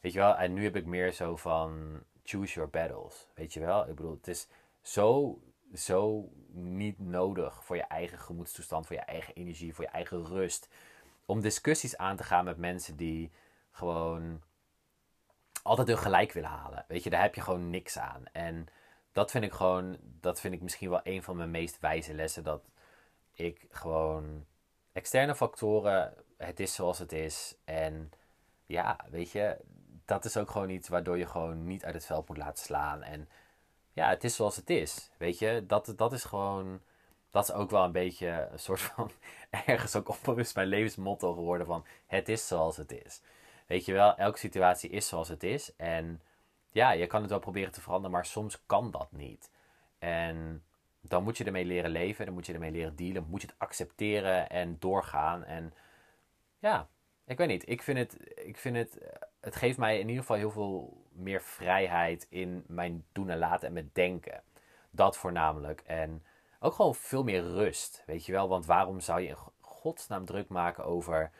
Weet 0.00 0.12
je 0.12 0.18
wel? 0.18 0.36
En 0.36 0.52
nu 0.52 0.64
heb 0.64 0.76
ik 0.76 0.86
meer 0.86 1.12
zo 1.12 1.36
van 1.36 2.00
choose 2.22 2.54
your 2.54 2.70
battles. 2.70 3.28
Weet 3.34 3.52
je 3.52 3.60
wel? 3.60 3.88
Ik 3.88 3.94
bedoel, 3.94 4.16
het 4.16 4.28
is 4.28 4.48
zo, 4.82 5.38
zo 5.74 6.28
niet 6.52 6.98
nodig 6.98 7.64
voor 7.64 7.76
je 7.76 7.82
eigen 7.82 8.18
gemoedstoestand, 8.18 8.86
voor 8.86 8.96
je 8.96 9.02
eigen 9.02 9.34
energie, 9.34 9.74
voor 9.74 9.84
je 9.84 9.90
eigen 9.90 10.24
rust. 10.24 10.68
Om 11.26 11.40
discussies 11.40 11.96
aan 11.96 12.16
te 12.16 12.24
gaan 12.24 12.44
met 12.44 12.56
mensen 12.56 12.96
die 12.96 13.30
gewoon 13.70 14.42
altijd 15.62 15.88
hun 15.88 15.98
gelijk 15.98 16.32
willen 16.32 16.48
halen. 16.48 16.84
Weet 16.88 17.02
je, 17.02 17.10
daar 17.10 17.22
heb 17.22 17.34
je 17.34 17.40
gewoon 17.40 17.70
niks 17.70 17.98
aan. 17.98 18.24
En 18.32 18.66
dat 19.12 19.30
vind 19.30 19.44
ik 19.44 19.52
gewoon, 19.52 19.96
dat 20.00 20.40
vind 20.40 20.54
ik 20.54 20.60
misschien 20.60 20.90
wel 20.90 21.00
een 21.02 21.22
van 21.22 21.36
mijn 21.36 21.50
meest 21.50 21.80
wijze 21.80 22.14
lessen. 22.14 22.44
Dat 22.44 22.70
ik 23.32 23.66
gewoon 23.70 24.46
externe 24.92 25.34
factoren, 25.34 26.14
het 26.36 26.60
is 26.60 26.74
zoals 26.74 26.98
het 26.98 27.12
is. 27.12 27.56
En 27.64 28.10
ja, 28.66 28.98
weet 29.10 29.30
je, 29.30 29.56
dat 30.04 30.24
is 30.24 30.36
ook 30.36 30.50
gewoon 30.50 30.70
iets 30.70 30.88
waardoor 30.88 31.18
je 31.18 31.26
gewoon 31.26 31.64
niet 31.64 31.84
uit 31.84 31.94
het 31.94 32.06
veld 32.06 32.28
moet 32.28 32.36
laten 32.36 32.64
slaan. 32.64 33.02
En 33.02 33.28
ja, 33.92 34.08
het 34.08 34.24
is 34.24 34.36
zoals 34.36 34.56
het 34.56 34.70
is. 34.70 35.10
Weet 35.18 35.38
je, 35.38 35.64
dat, 35.66 35.92
dat 35.96 36.12
is 36.12 36.24
gewoon. 36.24 36.80
Dat 37.30 37.48
is 37.48 37.52
ook 37.52 37.70
wel 37.70 37.84
een 37.84 37.92
beetje 37.92 38.48
een 38.52 38.58
soort 38.58 38.80
van. 38.80 39.10
ergens 39.66 39.96
ook 39.96 40.08
onbewust 40.08 40.54
mijn 40.54 40.68
levensmotto 40.68 41.32
geworden 41.32 41.66
van. 41.66 41.84
Het 42.06 42.28
is 42.28 42.46
zoals 42.46 42.76
het 42.76 42.92
is. 43.04 43.20
Weet 43.66 43.84
je 43.84 43.92
wel, 43.92 44.16
elke 44.16 44.38
situatie 44.38 44.90
is 44.90 45.08
zoals 45.08 45.28
het 45.28 45.42
is. 45.42 45.76
En 45.76 46.20
ja, 46.72 46.90
je 46.90 47.06
kan 47.06 47.20
het 47.20 47.30
wel 47.30 47.38
proberen 47.38 47.72
te 47.72 47.80
veranderen, 47.80 48.10
maar 48.16 48.26
soms 48.26 48.62
kan 48.66 48.90
dat 48.90 49.12
niet. 49.12 49.50
En 49.98 50.64
dan 51.00 51.22
moet 51.22 51.36
je 51.36 51.44
ermee 51.44 51.64
leren 51.64 51.90
leven, 51.90 52.24
dan 52.24 52.34
moet 52.34 52.46
je 52.46 52.52
ermee 52.52 52.70
leren 52.70 52.96
dealen, 52.96 53.26
moet 53.28 53.40
je 53.40 53.46
het 53.46 53.58
accepteren 53.58 54.50
en 54.50 54.76
doorgaan. 54.78 55.44
En 55.44 55.74
ja, 56.58 56.88
ik 57.24 57.38
weet 57.38 57.48
niet, 57.48 57.68
ik 57.68 57.82
vind 57.82 57.98
het, 57.98 58.16
ik 58.34 58.56
vind 58.56 58.76
het, 58.76 58.98
het 59.40 59.56
geeft 59.56 59.78
mij 59.78 59.94
in 59.98 60.08
ieder 60.08 60.20
geval 60.22 60.36
heel 60.36 60.50
veel 60.50 61.04
meer 61.12 61.42
vrijheid 61.42 62.26
in 62.28 62.64
mijn 62.66 63.04
doen 63.12 63.30
en 63.30 63.38
laten 63.38 63.66
en 63.66 63.72
mijn 63.72 63.90
denken. 63.92 64.42
Dat 64.90 65.16
voornamelijk. 65.16 65.80
En 65.80 66.24
ook 66.60 66.74
gewoon 66.74 66.94
veel 66.94 67.22
meer 67.22 67.42
rust, 67.42 68.02
weet 68.06 68.26
je 68.26 68.32
wel. 68.32 68.48
Want 68.48 68.66
waarom 68.66 69.00
zou 69.00 69.20
je 69.20 69.28
in 69.28 69.36
godsnaam 69.60 70.24
druk 70.24 70.48
maken 70.48 70.84
over 70.84 71.30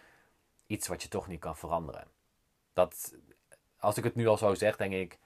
iets 0.66 0.88
wat 0.88 1.02
je 1.02 1.08
toch 1.08 1.26
niet 1.26 1.40
kan 1.40 1.56
veranderen? 1.56 2.06
Dat, 2.72 3.16
als 3.80 3.96
ik 3.96 4.04
het 4.04 4.14
nu 4.14 4.26
al 4.26 4.36
zo 4.36 4.54
zeg, 4.54 4.76
denk 4.76 4.92
ik, 4.92 5.18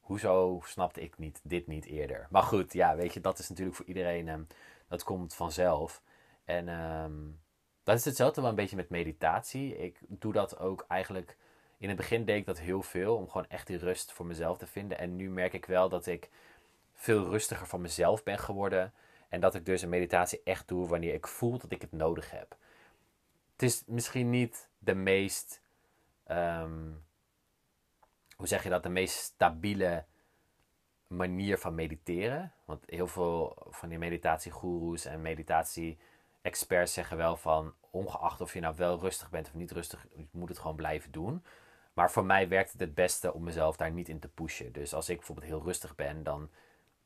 hoezo 0.00 0.60
snapte 0.64 1.00
ik 1.00 1.18
niet, 1.18 1.40
dit 1.42 1.66
niet 1.66 1.84
eerder? 1.84 2.26
Maar 2.30 2.42
goed, 2.42 2.72
ja, 2.72 2.96
weet 2.96 3.14
je, 3.14 3.20
dat 3.20 3.38
is 3.38 3.48
natuurlijk 3.48 3.76
voor 3.76 3.86
iedereen, 3.86 4.28
um, 4.28 4.46
dat 4.88 5.04
komt 5.04 5.34
vanzelf. 5.34 6.02
En 6.44 6.68
um, 6.68 7.40
dat 7.82 7.96
is 7.96 8.04
hetzelfde 8.04 8.40
wel 8.40 8.50
een 8.50 8.56
beetje 8.56 8.76
met 8.76 8.88
meditatie. 8.88 9.76
Ik 9.78 9.98
doe 10.08 10.32
dat 10.32 10.58
ook 10.58 10.84
eigenlijk, 10.88 11.36
in 11.78 11.88
het 11.88 11.96
begin 11.96 12.24
deed 12.24 12.36
ik 12.36 12.46
dat 12.46 12.58
heel 12.58 12.82
veel, 12.82 13.16
om 13.16 13.30
gewoon 13.30 13.48
echt 13.48 13.66
die 13.66 13.78
rust 13.78 14.12
voor 14.12 14.26
mezelf 14.26 14.58
te 14.58 14.66
vinden. 14.66 14.98
En 14.98 15.16
nu 15.16 15.30
merk 15.30 15.52
ik 15.52 15.64
wel 15.64 15.88
dat 15.88 16.06
ik 16.06 16.30
veel 16.94 17.30
rustiger 17.30 17.66
van 17.66 17.80
mezelf 17.80 18.22
ben 18.22 18.38
geworden. 18.38 18.92
En 19.28 19.40
dat 19.40 19.54
ik 19.54 19.66
dus 19.66 19.82
een 19.82 19.88
meditatie 19.88 20.40
echt 20.44 20.68
doe 20.68 20.88
wanneer 20.88 21.14
ik 21.14 21.26
voel 21.26 21.58
dat 21.58 21.70
ik 21.70 21.80
het 21.80 21.92
nodig 21.92 22.30
heb. 22.30 22.56
Het 23.52 23.62
is 23.62 23.82
misschien 23.86 24.30
niet 24.30 24.68
de 24.78 24.94
meest 24.94 25.60
um, 26.30 27.04
hoe 28.42 28.50
zeg 28.50 28.62
je 28.62 28.70
dat, 28.70 28.82
de 28.82 28.88
meest 28.88 29.14
stabiele 29.14 30.04
manier 31.06 31.58
van 31.58 31.74
mediteren. 31.74 32.52
Want 32.64 32.84
heel 32.86 33.06
veel 33.06 33.56
van 33.70 33.88
die 33.88 33.98
meditatiegoeroes 33.98 35.04
en 35.04 35.22
meditatie-experts 35.22 36.92
zeggen 36.92 37.16
wel 37.16 37.36
van, 37.36 37.74
ongeacht 37.90 38.40
of 38.40 38.52
je 38.54 38.60
nou 38.60 38.76
wel 38.76 38.98
rustig 39.00 39.30
bent 39.30 39.46
of 39.46 39.54
niet 39.54 39.70
rustig, 39.70 40.06
je 40.14 40.26
moet 40.30 40.48
het 40.48 40.58
gewoon 40.58 40.76
blijven 40.76 41.12
doen. 41.12 41.44
Maar 41.92 42.10
voor 42.10 42.24
mij 42.24 42.48
werkt 42.48 42.72
het 42.72 42.80
het 42.80 42.94
beste 42.94 43.32
om 43.32 43.42
mezelf 43.42 43.76
daar 43.76 43.92
niet 43.92 44.08
in 44.08 44.18
te 44.18 44.28
pushen. 44.28 44.72
Dus 44.72 44.94
als 44.94 45.08
ik 45.08 45.16
bijvoorbeeld 45.16 45.46
heel 45.46 45.62
rustig 45.62 45.94
ben, 45.94 46.22
dan 46.22 46.50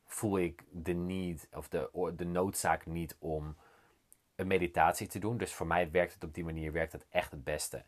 voel 0.05 0.39
ik 0.39 0.65
de 0.71 0.95
need 0.95 1.49
of 1.53 1.69
de, 1.69 2.13
de 2.17 2.25
noodzaak 2.25 2.87
niet 2.87 3.17
om 3.19 3.57
een 4.37 4.47
meditatie 4.47 5.07
te 5.07 5.19
doen. 5.19 5.37
Dus 5.37 5.55
voor 5.55 5.67
mij 5.67 5.91
werkt 5.91 6.15
het 6.15 6.25
op 6.25 6.35
die 6.35 6.45
manier 6.45 6.73
werkt 6.73 6.93
het 6.93 7.07
echt 7.09 7.31
het 7.31 7.45
beste. 7.45 7.83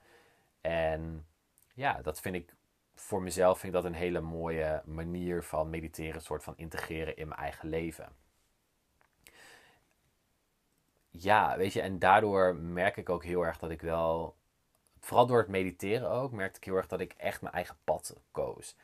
En 0.61 1.27
ja, 1.75 2.03
dat 2.03 2.21
vind 2.21 2.35
ik 2.35 2.57
voor 2.99 3.23
mezelf 3.23 3.59
vind 3.59 3.75
ik 3.75 3.83
dat 3.83 3.91
een 3.91 3.99
hele 3.99 4.21
mooie 4.21 4.83
manier 4.85 5.43
van 5.43 5.71
mediteren, 5.71 6.23
soort 6.23 6.45
van 6.45 6.57
integreren 6.57 7.17
in 7.17 7.29
mijn 7.29 7.41
eigen 7.41 7.69
leven. 7.69 8.09
Ja, 11.11 11.57
weet 11.57 11.73
je, 11.73 11.81
en 11.81 11.99
daardoor 11.99 12.57
merk 12.57 12.97
ik 12.97 13.09
ook 13.09 13.25
heel 13.25 13.47
erg 13.47 13.59
dat 13.59 13.71
ik 13.71 13.81
wel, 13.81 14.37
vooral 15.01 15.27
door 15.27 15.39
het 15.39 15.49
mediteren 15.49 16.11
ook, 16.11 16.33
merkte 16.33 16.57
ik 16.57 16.65
heel 16.65 16.77
erg 16.77 16.87
dat 16.87 17.01
ik 17.01 17.15
echt 17.17 17.43
mijn 17.43 17.55
eigen 17.55 17.77
pad 17.85 18.21
koos. 18.31 18.77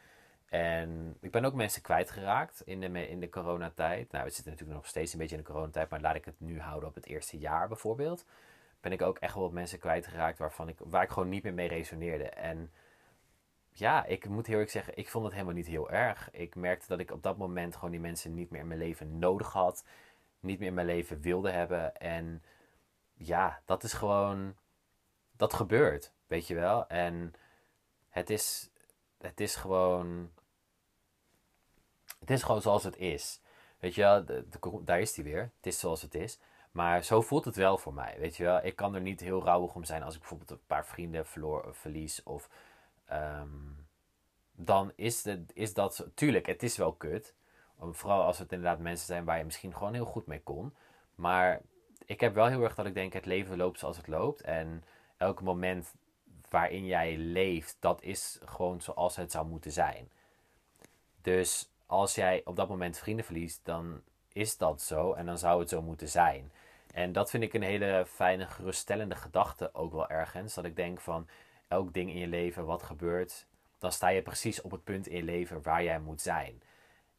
En 0.46 1.16
ik 1.20 1.30
ben 1.30 1.44
ook 1.44 1.54
mensen 1.54 1.82
kwijtgeraakt 1.82 2.62
in 2.64 2.80
de, 2.80 3.08
in 3.08 3.20
de 3.20 3.28
coronatijd. 3.28 4.12
Nou, 4.12 4.24
we 4.24 4.30
zitten 4.30 4.52
natuurlijk 4.52 4.78
nog 4.78 4.88
steeds 4.88 5.12
een 5.12 5.18
beetje 5.18 5.36
in 5.36 5.42
de 5.42 5.48
coronatijd, 5.48 5.90
maar 5.90 6.00
laat 6.00 6.14
ik 6.14 6.24
het 6.24 6.40
nu 6.40 6.60
houden 6.60 6.88
op 6.88 6.94
het 6.94 7.06
eerste 7.06 7.38
jaar 7.38 7.68
bijvoorbeeld. 7.68 8.24
Ben 8.80 8.92
ik 8.92 9.02
ook 9.02 9.18
echt 9.18 9.34
wel 9.34 9.42
wat 9.42 9.52
mensen 9.52 9.78
kwijtgeraakt 9.78 10.38
waarvan 10.38 10.68
ik, 10.68 10.76
waar 10.78 11.02
ik 11.02 11.10
gewoon 11.10 11.28
niet 11.28 11.42
meer 11.42 11.54
mee 11.54 11.68
resoneerde. 11.68 12.28
En 12.28 12.70
ja, 13.76 14.04
ik 14.04 14.28
moet 14.28 14.46
heel 14.46 14.58
erg 14.58 14.70
zeggen, 14.70 14.96
ik 14.96 15.08
vond 15.08 15.24
het 15.24 15.32
helemaal 15.32 15.54
niet 15.54 15.66
heel 15.66 15.90
erg. 15.90 16.30
Ik 16.30 16.54
merkte 16.54 16.86
dat 16.88 16.98
ik 16.98 17.10
op 17.10 17.22
dat 17.22 17.36
moment 17.36 17.74
gewoon 17.74 17.90
die 17.90 18.00
mensen 18.00 18.34
niet 18.34 18.50
meer 18.50 18.60
in 18.60 18.66
mijn 18.66 18.78
leven 18.78 19.18
nodig 19.18 19.52
had. 19.52 19.84
Niet 20.40 20.58
meer 20.58 20.68
in 20.68 20.74
mijn 20.74 20.86
leven 20.86 21.20
wilde 21.20 21.50
hebben. 21.50 21.96
En 21.96 22.42
ja, 23.14 23.60
dat 23.64 23.82
is 23.82 23.92
gewoon. 23.92 24.56
Dat 25.36 25.54
gebeurt, 25.54 26.12
weet 26.26 26.46
je 26.46 26.54
wel. 26.54 26.86
En 26.88 27.34
het 28.08 28.30
is. 28.30 28.70
Het 29.18 29.40
is 29.40 29.56
gewoon. 29.56 30.30
Het 32.20 32.30
is 32.30 32.42
gewoon 32.42 32.62
zoals 32.62 32.84
het 32.84 32.96
is. 32.96 33.40
Weet 33.78 33.94
je 33.94 34.00
wel, 34.00 34.24
daar 34.84 35.00
is 35.00 35.12
die 35.12 35.24
weer. 35.24 35.52
Het 35.56 35.66
is 35.66 35.78
zoals 35.78 36.02
het 36.02 36.14
is. 36.14 36.40
Maar 36.70 37.02
zo 37.04 37.20
voelt 37.20 37.44
het 37.44 37.56
wel 37.56 37.78
voor 37.78 37.94
mij. 37.94 38.16
Weet 38.18 38.36
je 38.36 38.44
wel, 38.44 38.64
ik 38.64 38.76
kan 38.76 38.94
er 38.94 39.00
niet 39.00 39.20
heel 39.20 39.44
rouwig 39.44 39.74
om 39.74 39.84
zijn 39.84 40.02
als 40.02 40.14
ik 40.14 40.20
bijvoorbeeld 40.20 40.50
een 40.50 40.66
paar 40.66 40.86
vrienden 40.86 41.26
verloor, 41.26 41.74
verlies. 41.74 42.22
Of 42.22 42.48
Um, 43.12 43.86
dan 44.52 44.92
is, 44.94 45.24
het, 45.24 45.52
is 45.54 45.74
dat, 45.74 46.06
tuurlijk, 46.14 46.46
het 46.46 46.62
is 46.62 46.76
wel 46.76 46.92
kut. 46.92 47.34
Vooral 47.78 48.22
als 48.22 48.38
het 48.38 48.52
inderdaad 48.52 48.78
mensen 48.78 49.06
zijn 49.06 49.24
waar 49.24 49.38
je 49.38 49.44
misschien 49.44 49.74
gewoon 49.74 49.94
heel 49.94 50.04
goed 50.04 50.26
mee 50.26 50.42
kon. 50.42 50.74
Maar 51.14 51.60
ik 52.04 52.20
heb 52.20 52.34
wel 52.34 52.46
heel 52.46 52.62
erg 52.62 52.74
dat 52.74 52.86
ik 52.86 52.94
denk, 52.94 53.12
het 53.12 53.26
leven 53.26 53.56
loopt 53.56 53.78
zoals 53.78 53.96
het 53.96 54.08
loopt. 54.08 54.40
En 54.40 54.84
elk 55.16 55.42
moment 55.42 55.94
waarin 56.50 56.86
jij 56.86 57.16
leeft, 57.16 57.76
dat 57.80 58.02
is 58.02 58.38
gewoon 58.44 58.80
zoals 58.80 59.16
het 59.16 59.30
zou 59.30 59.46
moeten 59.46 59.72
zijn. 59.72 60.10
Dus 61.22 61.70
als 61.86 62.14
jij 62.14 62.42
op 62.44 62.56
dat 62.56 62.68
moment 62.68 62.98
vrienden 62.98 63.24
verliest, 63.24 63.60
dan 63.62 64.02
is 64.32 64.56
dat 64.56 64.82
zo 64.82 65.12
en 65.12 65.26
dan 65.26 65.38
zou 65.38 65.60
het 65.60 65.68
zo 65.68 65.82
moeten 65.82 66.08
zijn. 66.08 66.52
En 66.92 67.12
dat 67.12 67.30
vind 67.30 67.42
ik 67.42 67.54
een 67.54 67.62
hele 67.62 68.04
fijne, 68.08 68.46
geruststellende 68.46 69.14
gedachte 69.14 69.74
ook 69.74 69.92
wel 69.92 70.08
ergens. 70.08 70.54
Dat 70.54 70.64
ik 70.64 70.76
denk 70.76 71.00
van, 71.00 71.28
elk 71.68 71.92
ding 71.92 72.10
in 72.10 72.18
je 72.18 72.26
leven 72.26 72.64
wat 72.64 72.82
gebeurt, 72.82 73.46
dan 73.78 73.92
sta 73.92 74.08
je 74.08 74.22
precies 74.22 74.60
op 74.60 74.70
het 74.70 74.84
punt 74.84 75.06
in 75.06 75.16
je 75.16 75.22
leven 75.22 75.62
waar 75.62 75.82
jij 75.82 76.00
moet 76.00 76.20
zijn. 76.20 76.62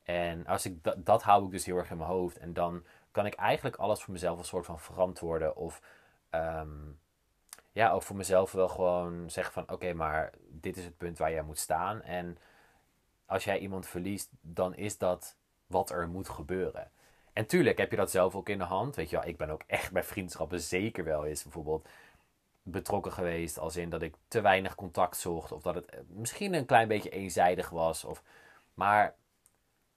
En 0.03 0.45
als 0.45 0.65
ik 0.65 0.83
dat, 0.83 1.05
dat 1.05 1.23
hou 1.23 1.45
ik 1.45 1.51
dus 1.51 1.65
heel 1.65 1.77
erg 1.77 1.91
in 1.91 1.97
mijn 1.97 2.09
hoofd. 2.09 2.37
En 2.37 2.53
dan 2.53 2.83
kan 3.11 3.25
ik 3.25 3.33
eigenlijk 3.33 3.75
alles 3.75 4.03
voor 4.03 4.13
mezelf 4.13 4.37
een 4.37 4.45
soort 4.45 4.65
van 4.65 4.79
verantwoorden. 4.79 5.55
Of 5.55 5.81
ehm, 6.29 6.69
ja, 7.71 7.91
ook 7.91 8.03
voor 8.03 8.15
mezelf 8.15 8.51
wel 8.51 8.67
gewoon 8.67 9.29
zeggen 9.29 9.53
van 9.53 9.69
oké, 9.69 9.93
maar 9.93 10.31
dit 10.47 10.77
is 10.77 10.83
het 10.83 10.97
punt 10.97 11.17
waar 11.17 11.31
jij 11.31 11.41
moet 11.41 11.59
staan. 11.59 12.01
En 12.01 12.37
als 13.25 13.43
jij 13.43 13.59
iemand 13.59 13.87
verliest, 13.87 14.29
dan 14.41 14.75
is 14.75 14.97
dat 14.97 15.35
wat 15.67 15.89
er 15.89 16.07
moet 16.07 16.29
gebeuren. 16.29 16.91
En 17.33 17.45
tuurlijk 17.45 17.77
heb 17.77 17.91
je 17.91 17.97
dat 17.97 18.11
zelf 18.11 18.35
ook 18.35 18.49
in 18.49 18.57
de 18.57 18.63
hand. 18.63 18.95
Weet 18.95 19.09
je 19.09 19.15
wel, 19.15 19.27
ik 19.27 19.37
ben 19.37 19.49
ook 19.49 19.63
echt 19.67 19.91
bij 19.91 20.03
vriendschappen 20.03 20.61
zeker 20.61 21.03
wel 21.03 21.25
eens 21.25 21.43
bijvoorbeeld 21.43 21.87
betrokken 22.67 23.11
geweest. 23.11 23.59
Als 23.59 23.75
in 23.75 23.89
dat 23.89 24.01
ik 24.01 24.15
te 24.27 24.41
weinig 24.41 24.75
contact 24.75 25.17
zocht. 25.17 25.51
Of 25.51 25.61
dat 25.61 25.75
het 25.75 25.85
eh, 25.85 25.99
misschien 26.07 26.53
een 26.53 26.65
klein 26.65 26.87
beetje 26.87 27.09
eenzijdig 27.09 27.69
was. 27.69 28.03
Of, 28.03 28.23
maar 28.73 29.15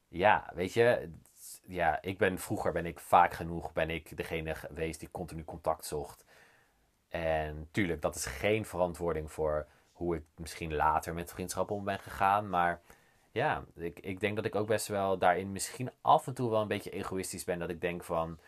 ja, 0.09 0.51
weet 0.55 0.73
je. 0.73 1.11
Ja, 1.67 2.03
ik 2.03 2.19
ben 2.19 2.39
vroeger 2.39 2.73
ben 2.73 2.87
ik 2.87 3.01
vaak 3.01 3.35
genoeg 3.35 3.73
ben 3.73 3.91
ik 3.91 4.17
degene 4.17 4.55
geweest 4.55 5.01
die 5.01 5.11
continu 5.11 5.45
contact 5.45 5.85
zocht. 5.85 6.25
En 7.09 7.69
tuurlijk, 7.71 8.03
dat 8.03 8.15
is 8.15 8.27
geen 8.27 8.65
verantwoording 8.65 9.33
voor 9.33 9.67
hoe 9.93 10.17
ik 10.17 10.23
misschien 10.37 10.75
later 10.75 11.15
met 11.15 11.31
vriendschappen 11.33 11.77
om 11.77 11.85
ben 11.85 11.99
gegaan. 11.99 12.49
Maar 12.49 12.81
ja, 13.31 13.65
ik, 13.75 14.01
ik 14.01 14.21
denk 14.21 14.37
dat 14.37 14.45
ik 14.45 14.55
ook 14.55 14.67
best 14.67 14.87
wel 14.87 15.19
daarin 15.19 15.53
misschien 15.53 15.91
af 16.01 16.27
en 16.27 16.35
toe 16.35 16.51
wel 16.51 16.61
een 16.61 16.69
beetje 16.69 16.91
egoïstisch 16.91 17.45
ben. 17.45 17.59
Dat 17.59 17.71
ik 17.71 17.81
denk 17.81 18.05
van, 18.05 18.39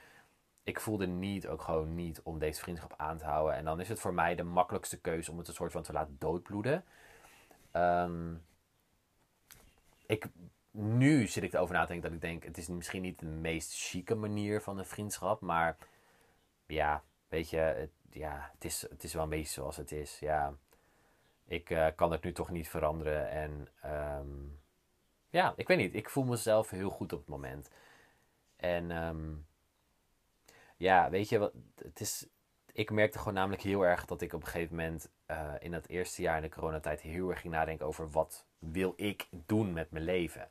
ik 0.62 0.80
voelde 0.80 1.06
niet, 1.06 1.46
ook 1.48 1.62
gewoon 1.62 1.94
niet, 1.94 2.20
om 2.22 2.38
deze 2.38 2.60
vriendschap 2.60 2.94
aan 2.96 3.18
te 3.18 3.24
houden. 3.24 3.54
En 3.54 3.64
dan 3.64 3.80
is 3.80 3.88
het 3.88 4.00
voor 4.00 4.14
mij 4.14 4.34
de 4.34 4.42
makkelijkste 4.42 5.00
keuze 5.00 5.30
om 5.30 5.38
het 5.38 5.48
een 5.48 5.54
soort 5.54 5.72
van 5.72 5.82
te 5.82 5.92
laten 5.92 6.16
doodbloeden. 6.18 6.84
Ehm, 7.70 8.34
ik, 10.06 10.26
nu 10.70 11.26
zit 11.26 11.42
ik 11.42 11.52
erover 11.52 11.74
na 11.74 11.80
te 11.80 11.92
denken 11.92 12.10
dat 12.10 12.22
ik 12.22 12.28
denk, 12.28 12.44
het 12.44 12.58
is 12.58 12.68
misschien 12.68 13.02
niet 13.02 13.18
de 13.18 13.26
meest 13.26 13.88
chique 13.88 14.14
manier 14.14 14.60
van 14.60 14.78
een 14.78 14.86
vriendschap. 14.86 15.40
Maar 15.40 15.76
ja, 16.66 17.02
weet 17.28 17.50
je, 17.50 17.56
het, 17.56 17.90
ja, 18.10 18.50
het, 18.52 18.64
is, 18.64 18.82
het 18.82 19.04
is 19.04 19.14
wel 19.14 19.22
een 19.22 19.28
beetje 19.28 19.52
zoals 19.52 19.76
het 19.76 19.92
is. 19.92 20.18
Ja, 20.18 20.54
ik 21.44 21.70
uh, 21.70 21.86
kan 21.96 22.12
het 22.12 22.22
nu 22.22 22.32
toch 22.32 22.50
niet 22.50 22.68
veranderen. 22.68 23.30
En 23.30 23.68
um, 24.18 24.58
ja, 25.30 25.52
ik 25.56 25.68
weet 25.68 25.78
niet. 25.78 25.94
Ik 25.94 26.10
voel 26.10 26.24
mezelf 26.24 26.70
heel 26.70 26.90
goed 26.90 27.12
op 27.12 27.18
het 27.18 27.28
moment. 27.28 27.70
En 28.56 28.90
um, 28.90 29.46
ja, 30.80 31.10
weet 31.10 31.28
je, 31.28 31.38
wat, 31.38 31.52
het 31.82 32.00
is, 32.00 32.26
ik 32.72 32.90
merkte 32.90 33.18
gewoon 33.18 33.34
namelijk 33.34 33.62
heel 33.62 33.86
erg 33.86 34.04
dat 34.04 34.20
ik 34.20 34.32
op 34.32 34.40
een 34.40 34.46
gegeven 34.46 34.76
moment 34.76 35.08
uh, 35.30 35.52
in 35.58 35.70
dat 35.70 35.86
eerste 35.86 36.22
jaar 36.22 36.36
in 36.36 36.42
de 36.42 36.48
coronatijd 36.48 37.00
heel 37.00 37.30
erg 37.30 37.40
ging 37.40 37.52
nadenken 37.52 37.86
over 37.86 38.10
wat 38.10 38.44
wil 38.58 38.92
ik 38.96 39.28
doen 39.30 39.72
met 39.72 39.90
mijn 39.90 40.04
leven. 40.04 40.48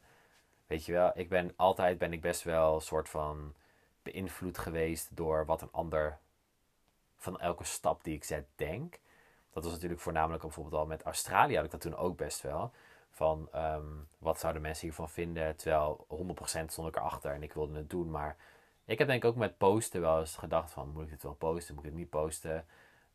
Weet 0.68 0.86
je 0.86 0.92
wel, 0.92 1.12
ik 1.16 1.30
ben 1.30 1.54
altijd 1.56 1.98
ben 1.98 2.14
ik 2.14 2.22
best 2.22 2.44
wel 2.44 2.76
een 2.76 2.82
soort 2.82 3.10
van 3.10 3.56
beïnvloed 4.04 4.58
geweest 4.58 5.16
door 5.16 5.46
wat 5.46 5.62
een 5.62 5.72
ander 5.72 6.18
van 7.16 7.40
elke 7.40 7.64
stap 7.64 8.04
die 8.04 8.16
ik 8.16 8.24
zet 8.24 8.46
denk. 8.56 9.00
Dat 9.54 9.64
was 9.64 9.74
natuurlijk 9.74 10.02
voornamelijk 10.02 10.42
bijvoorbeeld 10.42 10.76
al 10.76 10.86
met 10.86 11.04
Australië 11.04 11.56
had 11.56 11.66
ik 11.66 11.72
dat 11.72 11.82
toen 11.82 11.96
ook 11.96 12.18
best 12.18 12.42
wel. 12.42 12.72
Van 13.12 13.50
um, 13.56 14.08
wat 14.18 14.40
zouden 14.40 14.62
mensen 14.62 14.88
hiervan 14.88 15.10
vinden? 15.10 15.56
Terwijl 15.56 16.06
100% 16.64 16.66
stond 16.66 16.88
ik 16.88 16.96
erachter 16.96 17.34
en 17.34 17.44
ik 17.44 17.54
wilde 17.54 17.78
het 17.78 17.90
doen. 17.90 18.12
Maar 18.12 18.36
ik 18.90 18.98
heb 18.98 19.08
denk 19.08 19.24
ik 19.24 19.30
ook 19.30 19.36
met 19.36 19.58
posten 19.58 20.02
wel 20.02 20.20
eens 20.20 20.36
gedacht 20.36 20.72
van 20.72 20.90
moet 20.90 21.04
ik 21.04 21.10
dit 21.10 21.24
wel 21.24 21.34
posten, 21.34 21.76
moet 21.76 21.84
ik 21.84 21.90
het 21.90 22.00
niet 22.00 22.10
posten? 22.10 22.66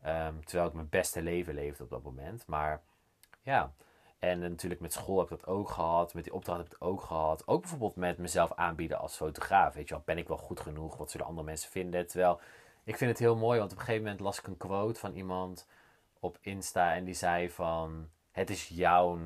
Um, 0.05 0.45
terwijl 0.45 0.67
ik 0.67 0.73
mijn 0.73 0.89
beste 0.89 1.21
leven 1.21 1.53
leefde 1.53 1.83
op 1.83 1.89
dat 1.89 2.03
moment. 2.03 2.47
Maar 2.47 2.81
ja, 3.41 3.73
en 4.19 4.39
natuurlijk 4.39 4.81
met 4.81 4.93
school 4.93 5.19
heb 5.19 5.31
ik 5.31 5.39
dat 5.39 5.47
ook 5.47 5.69
gehad. 5.69 6.13
Met 6.13 6.23
die 6.23 6.33
opdracht 6.33 6.57
heb 6.57 6.67
ik 6.67 6.73
het 6.73 6.81
ook 6.81 7.01
gehad. 7.01 7.47
Ook 7.47 7.61
bijvoorbeeld 7.61 7.95
met 7.95 8.17
mezelf 8.17 8.53
aanbieden 8.53 8.99
als 8.99 9.15
fotograaf. 9.15 9.73
Weet 9.73 9.87
je 9.87 9.93
wel, 9.93 10.03
ben 10.05 10.17
ik 10.17 10.27
wel 10.27 10.37
goed 10.37 10.59
genoeg? 10.59 10.97
Wat 10.97 11.11
zullen 11.11 11.25
andere 11.25 11.45
mensen 11.45 11.71
vinden? 11.71 12.07
Terwijl 12.07 12.39
ik 12.83 12.97
vind 12.97 13.11
het 13.11 13.19
heel 13.19 13.35
mooi, 13.35 13.59
want 13.59 13.71
op 13.71 13.77
een 13.77 13.83
gegeven 13.83 14.03
moment 14.03 14.21
las 14.21 14.39
ik 14.39 14.47
een 14.47 14.57
quote 14.57 14.99
van 14.99 15.13
iemand 15.13 15.67
op 16.19 16.37
Insta. 16.41 16.93
En 16.93 17.03
die 17.03 17.13
zei 17.13 17.49
van, 17.49 18.09
het 18.31 18.49
is 18.49 18.67
jouw 18.67 19.19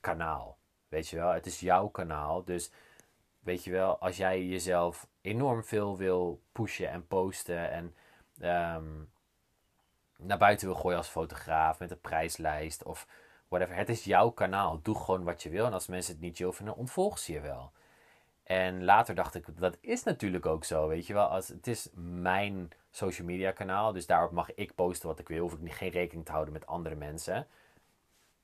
kanaal. 0.00 0.58
Weet 0.88 1.08
je 1.08 1.16
wel, 1.16 1.30
het 1.30 1.46
is 1.46 1.60
jouw 1.60 1.88
kanaal. 1.88 2.44
Dus 2.44 2.70
weet 3.42 3.64
je 3.64 3.70
wel, 3.70 3.98
als 3.98 4.16
jij 4.16 4.44
jezelf 4.44 5.06
enorm 5.20 5.64
veel 5.64 5.96
wil 5.96 6.42
pushen 6.52 6.90
en 6.90 7.06
posten 7.06 7.70
en 7.70 7.94
um, 8.76 9.10
naar 10.16 10.38
buiten 10.38 10.66
wil 10.66 10.76
gooien 10.76 10.98
als 10.98 11.08
fotograaf 11.08 11.78
met 11.78 11.90
een 11.90 12.00
prijslijst 12.00 12.82
of 12.82 13.06
whatever. 13.48 13.76
Het 13.76 13.88
is 13.88 14.04
jouw 14.04 14.30
kanaal. 14.30 14.80
Doe 14.82 14.98
gewoon 14.98 15.24
wat 15.24 15.42
je 15.42 15.50
wil. 15.50 15.66
En 15.66 15.72
als 15.72 15.86
mensen 15.86 16.12
het 16.12 16.22
niet 16.22 16.36
chill 16.36 16.52
vinden, 16.52 16.76
ontvolg 16.76 17.18
ze 17.18 17.32
je 17.32 17.40
wel. 17.40 17.72
En 18.42 18.84
later 18.84 19.14
dacht 19.14 19.34
ik, 19.34 19.60
dat 19.60 19.76
is 19.80 20.02
natuurlijk 20.02 20.46
ook 20.46 20.64
zo, 20.64 20.88
weet 20.88 21.06
je 21.06 21.12
wel. 21.12 21.26
Als, 21.26 21.48
het 21.48 21.66
is 21.66 21.88
mijn 21.94 22.70
social 22.90 23.26
media 23.26 23.50
kanaal, 23.50 23.92
dus 23.92 24.06
daarop 24.06 24.30
mag 24.30 24.54
ik 24.54 24.74
posten 24.74 25.08
wat 25.08 25.18
ik 25.18 25.28
wil. 25.28 25.40
Hoef 25.40 25.52
ik 25.52 25.72
geen 25.72 25.90
rekening 25.90 26.24
te 26.24 26.32
houden 26.32 26.52
met 26.52 26.66
andere 26.66 26.94
mensen. 26.94 27.46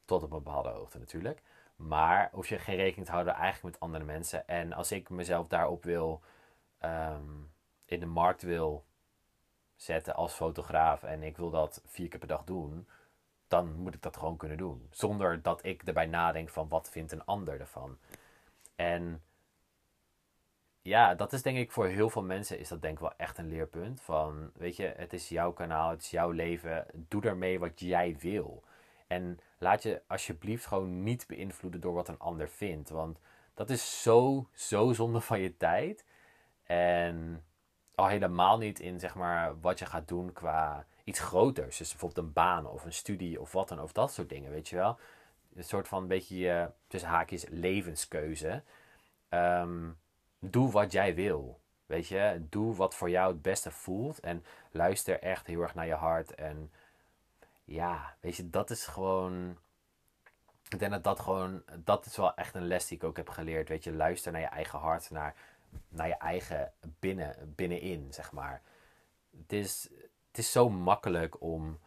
Tot 0.04 0.22
op 0.22 0.32
een 0.32 0.42
bepaalde 0.42 0.68
hoogte 0.68 0.98
natuurlijk. 0.98 1.42
Maar 1.78 2.30
hoef 2.32 2.48
je 2.48 2.58
geen 2.58 2.76
rekening 2.76 3.06
te 3.06 3.12
houden 3.12 3.34
eigenlijk 3.34 3.74
met 3.74 3.82
andere 3.82 4.04
mensen. 4.04 4.48
En 4.48 4.72
als 4.72 4.92
ik 4.92 5.10
mezelf 5.10 5.46
daarop 5.46 5.84
wil, 5.84 6.22
um, 6.84 7.52
in 7.84 8.00
de 8.00 8.06
markt 8.06 8.42
wil 8.42 8.84
zetten 9.76 10.14
als 10.14 10.34
fotograaf 10.34 11.02
en 11.02 11.22
ik 11.22 11.36
wil 11.36 11.50
dat 11.50 11.82
vier 11.86 12.08
keer 12.08 12.18
per 12.18 12.28
dag 12.28 12.44
doen, 12.44 12.88
dan 13.48 13.72
moet 13.74 13.94
ik 13.94 14.02
dat 14.02 14.16
gewoon 14.16 14.36
kunnen 14.36 14.58
doen. 14.58 14.88
Zonder 14.90 15.42
dat 15.42 15.64
ik 15.64 15.82
erbij 15.82 16.06
nadenk 16.06 16.48
van 16.48 16.68
wat 16.68 16.90
vindt 16.90 17.12
een 17.12 17.24
ander 17.24 17.60
ervan. 17.60 17.98
En 18.76 19.22
ja, 20.82 21.14
dat 21.14 21.32
is 21.32 21.42
denk 21.42 21.58
ik 21.58 21.72
voor 21.72 21.86
heel 21.86 22.10
veel 22.10 22.22
mensen 22.22 22.58
is 22.58 22.68
dat 22.68 22.82
denk 22.82 23.00
wel 23.00 23.12
echt 23.16 23.38
een 23.38 23.48
leerpunt. 23.48 24.00
Van, 24.00 24.50
weet 24.54 24.76
je, 24.76 24.92
het 24.96 25.12
is 25.12 25.28
jouw 25.28 25.52
kanaal, 25.52 25.90
het 25.90 26.02
is 26.02 26.10
jouw 26.10 26.30
leven. 26.30 26.86
Doe 26.94 27.22
ermee 27.22 27.58
wat 27.58 27.80
jij 27.80 28.16
wil. 28.18 28.64
En 29.09 29.40
laat 29.59 29.83
je 29.83 30.03
alsjeblieft 30.07 30.66
gewoon 30.66 31.03
niet 31.03 31.27
beïnvloeden 31.27 31.81
door 31.81 31.94
wat 31.94 32.09
een 32.09 32.18
ander 32.18 32.49
vindt. 32.49 32.90
Want 32.90 33.18
dat 33.55 33.71
is 33.71 34.03
zo, 34.03 34.49
zo 34.53 34.92
zonde 34.92 35.21
van 35.21 35.40
je 35.40 35.57
tijd. 35.57 36.05
En 36.62 37.44
al 37.94 38.07
helemaal 38.07 38.59
niet 38.59 38.81
in 38.81 39.01
zeg 39.01 39.14
maar 39.14 39.61
wat 39.61 39.79
je 39.79 39.87
gaat 39.87 40.09
doen 40.09 40.33
qua 40.33 40.87
iets 41.05 41.21
groters. 41.21 41.77
Dus 41.77 41.90
bijvoorbeeld 41.90 42.27
een 42.27 42.33
baan 42.33 42.66
of 42.66 42.85
een 42.85 42.92
studie 42.92 43.40
of 43.40 43.53
wat 43.53 43.68
dan, 43.68 43.81
of 43.81 43.92
dat 43.92 44.12
soort 44.12 44.29
dingen, 44.29 44.51
weet 44.51 44.68
je 44.68 44.77
wel. 44.77 44.99
Een 45.55 45.64
soort 45.64 45.88
van 45.88 46.03
een 46.03 46.09
beetje, 46.09 46.73
tussen 46.87 47.11
haakjes, 47.11 47.44
levenskeuze. 47.49 48.62
Um, 49.31 49.99
doe 50.38 50.71
wat 50.71 50.92
jij 50.92 51.14
wil. 51.14 51.61
Weet 51.87 52.09
je, 52.09 52.47
doe 52.49 52.75
wat 52.75 52.94
voor 52.94 53.11
jou 53.11 53.33
het 53.33 53.42
beste 53.42 53.71
voelt. 53.71 54.21
En 54.21 54.44
luister 54.71 55.21
echt 55.21 55.47
heel 55.47 55.61
erg 55.61 55.75
naar 55.75 55.87
je 55.87 55.94
hart. 55.94 56.35
En 56.35 56.73
ja, 57.68 58.16
weet 58.20 58.37
je, 58.37 58.50
dat 58.50 58.70
is 58.70 58.87
gewoon. 58.87 59.59
Ik 60.68 60.78
denk 60.78 60.92
dat 60.92 61.04
dat 61.04 61.20
gewoon. 61.20 61.62
Dat 61.76 62.07
is 62.07 62.16
wel 62.16 62.35
echt 62.35 62.54
een 62.54 62.66
les 62.66 62.87
die 62.87 62.96
ik 62.96 63.04
ook 63.04 63.16
heb 63.16 63.28
geleerd. 63.28 63.68
Weet 63.68 63.85
je, 63.85 63.92
luister 63.92 64.33
naar 64.33 64.40
je 64.40 64.46
eigen 64.46 64.78
hart. 64.78 65.11
Naar, 65.11 65.35
naar 65.88 66.09
je 66.09 66.16
eigen 66.16 66.72
binnen, 66.98 67.52
binnenin, 67.57 68.12
zeg 68.12 68.33
maar. 68.33 68.62
Het 69.37 69.52
is, 69.52 69.88
het 70.26 70.38
is 70.38 70.52
zo 70.52 70.68
makkelijk 70.68 71.40
om, 71.40 71.78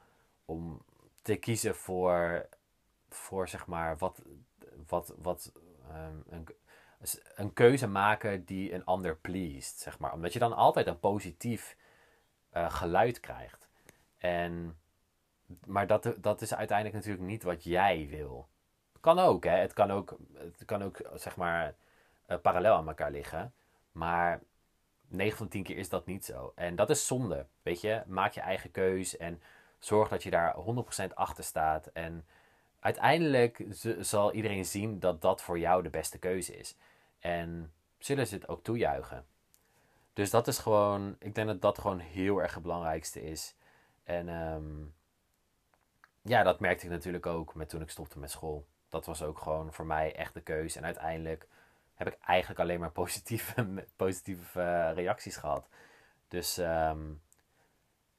om 0.46 0.82
te 1.22 1.36
kiezen 1.36 1.76
voor. 1.76 2.48
Voor 3.10 3.48
zeg 3.48 3.68
maar. 3.68 3.98
Wat. 3.98 4.22
Wat. 4.88 5.14
wat 5.18 5.52
um, 5.90 6.24
een, 6.30 6.48
een 7.36 7.54
keuze 7.54 7.88
maken 7.88 8.46
die 8.46 8.74
een 8.74 8.86
ander 8.86 9.16
pleased, 9.16 9.80
zeg 9.80 10.00
maar. 10.00 10.14
Omdat 10.14 10.34
je 10.34 10.40
dan 10.40 10.54
altijd 10.54 10.88
een 10.88 11.00
positief 11.00 11.78
uh, 12.54 12.74
geluid 12.74 13.20
krijgt. 13.20 13.68
En, 14.18 14.81
maar 15.66 15.88
dat, 15.88 16.14
dat 16.18 16.42
is 16.42 16.54
uiteindelijk 16.54 16.98
natuurlijk 16.98 17.26
niet 17.26 17.44
wat 17.44 17.64
jij 17.64 18.08
wil. 18.10 18.48
Kan 19.00 19.20
ook, 19.20 19.44
hè. 19.44 19.56
Het 19.56 19.74
kan 19.74 19.92
ook, 19.92 20.18
het 20.34 20.66
kan 20.66 20.84
ook 20.84 21.02
zeg 21.16 21.36
maar, 21.36 21.76
uh, 22.28 22.38
parallel 22.42 22.76
aan 22.76 22.88
elkaar 22.88 23.12
liggen. 23.12 23.54
Maar 23.92 24.42
9 25.08 25.38
van 25.38 25.48
10 25.48 25.64
keer 25.64 25.78
is 25.78 25.90
dat 25.90 26.06
niet 26.06 26.26
zo. 26.26 26.52
En 26.56 26.76
dat 26.76 26.90
is 26.90 27.08
zonde, 27.08 27.46
weet 27.64 27.82
je. 27.82 28.04
Maak 28.08 28.32
je 28.32 28.42
eigen 28.42 28.72
keus 28.72 29.18
en 29.18 29.42
zorg 29.80 30.10
dat 30.10 30.24
je 30.24 30.30
daar 30.30 30.56
100% 30.56 31.14
achter 31.14 31.44
staat. 31.44 31.88
En 31.88 32.26
uiteindelijk 32.80 33.66
zal 34.00 34.34
iedereen 34.34 34.66
zien 34.66 35.00
dat 35.00 35.22
dat 35.22 35.42
voor 35.42 35.60
jou 35.60 35.84
de 35.84 35.90
beste 35.90 36.20
keuze 36.20 36.58
is. 36.58 36.78
En 37.20 37.74
zullen 37.98 38.28
ze 38.28 38.36
het 38.36 38.48
ook 38.48 38.64
toejuichen. 38.64 39.26
Dus 40.14 40.30
dat 40.30 40.48
is 40.48 40.58
gewoon, 40.58 41.16
ik 41.20 41.36
denk 41.36 41.48
dat 41.48 41.62
dat 41.62 41.80
gewoon 41.80 42.00
heel 42.00 42.42
erg 42.42 42.54
het 42.54 42.64
belangrijkste 42.64 43.24
is. 43.24 43.56
En 44.04 44.30
um, 44.30 44.94
ja, 46.22 46.44
dat 46.44 46.60
merkte 46.60 46.86
ik 46.86 46.92
natuurlijk 46.92 47.26
ook 47.26 47.56
met 47.56 47.70
toen 47.70 47.82
ik 47.82 47.90
stopte 47.90 48.20
met 48.20 48.32
school. 48.32 48.66
Dat 48.90 49.06
was 49.06 49.24
ook 49.24 49.40
gewoon 49.40 49.74
voor 49.74 49.86
mij 49.86 50.16
echt 50.16 50.34
de 50.34 50.42
keuze. 50.42 50.78
En 50.78 50.86
uiteindelijk 50.86 51.48
heb 51.94 52.08
ik 52.08 52.18
eigenlijk 52.20 52.60
alleen 52.60 52.80
maar 52.80 52.92
positieve, 53.02 53.86
positieve 53.96 54.60
uh, 54.60 54.92
reacties 54.94 55.36
gehad. 55.38 55.70
Dus, 56.28 56.58
um, 56.58 57.22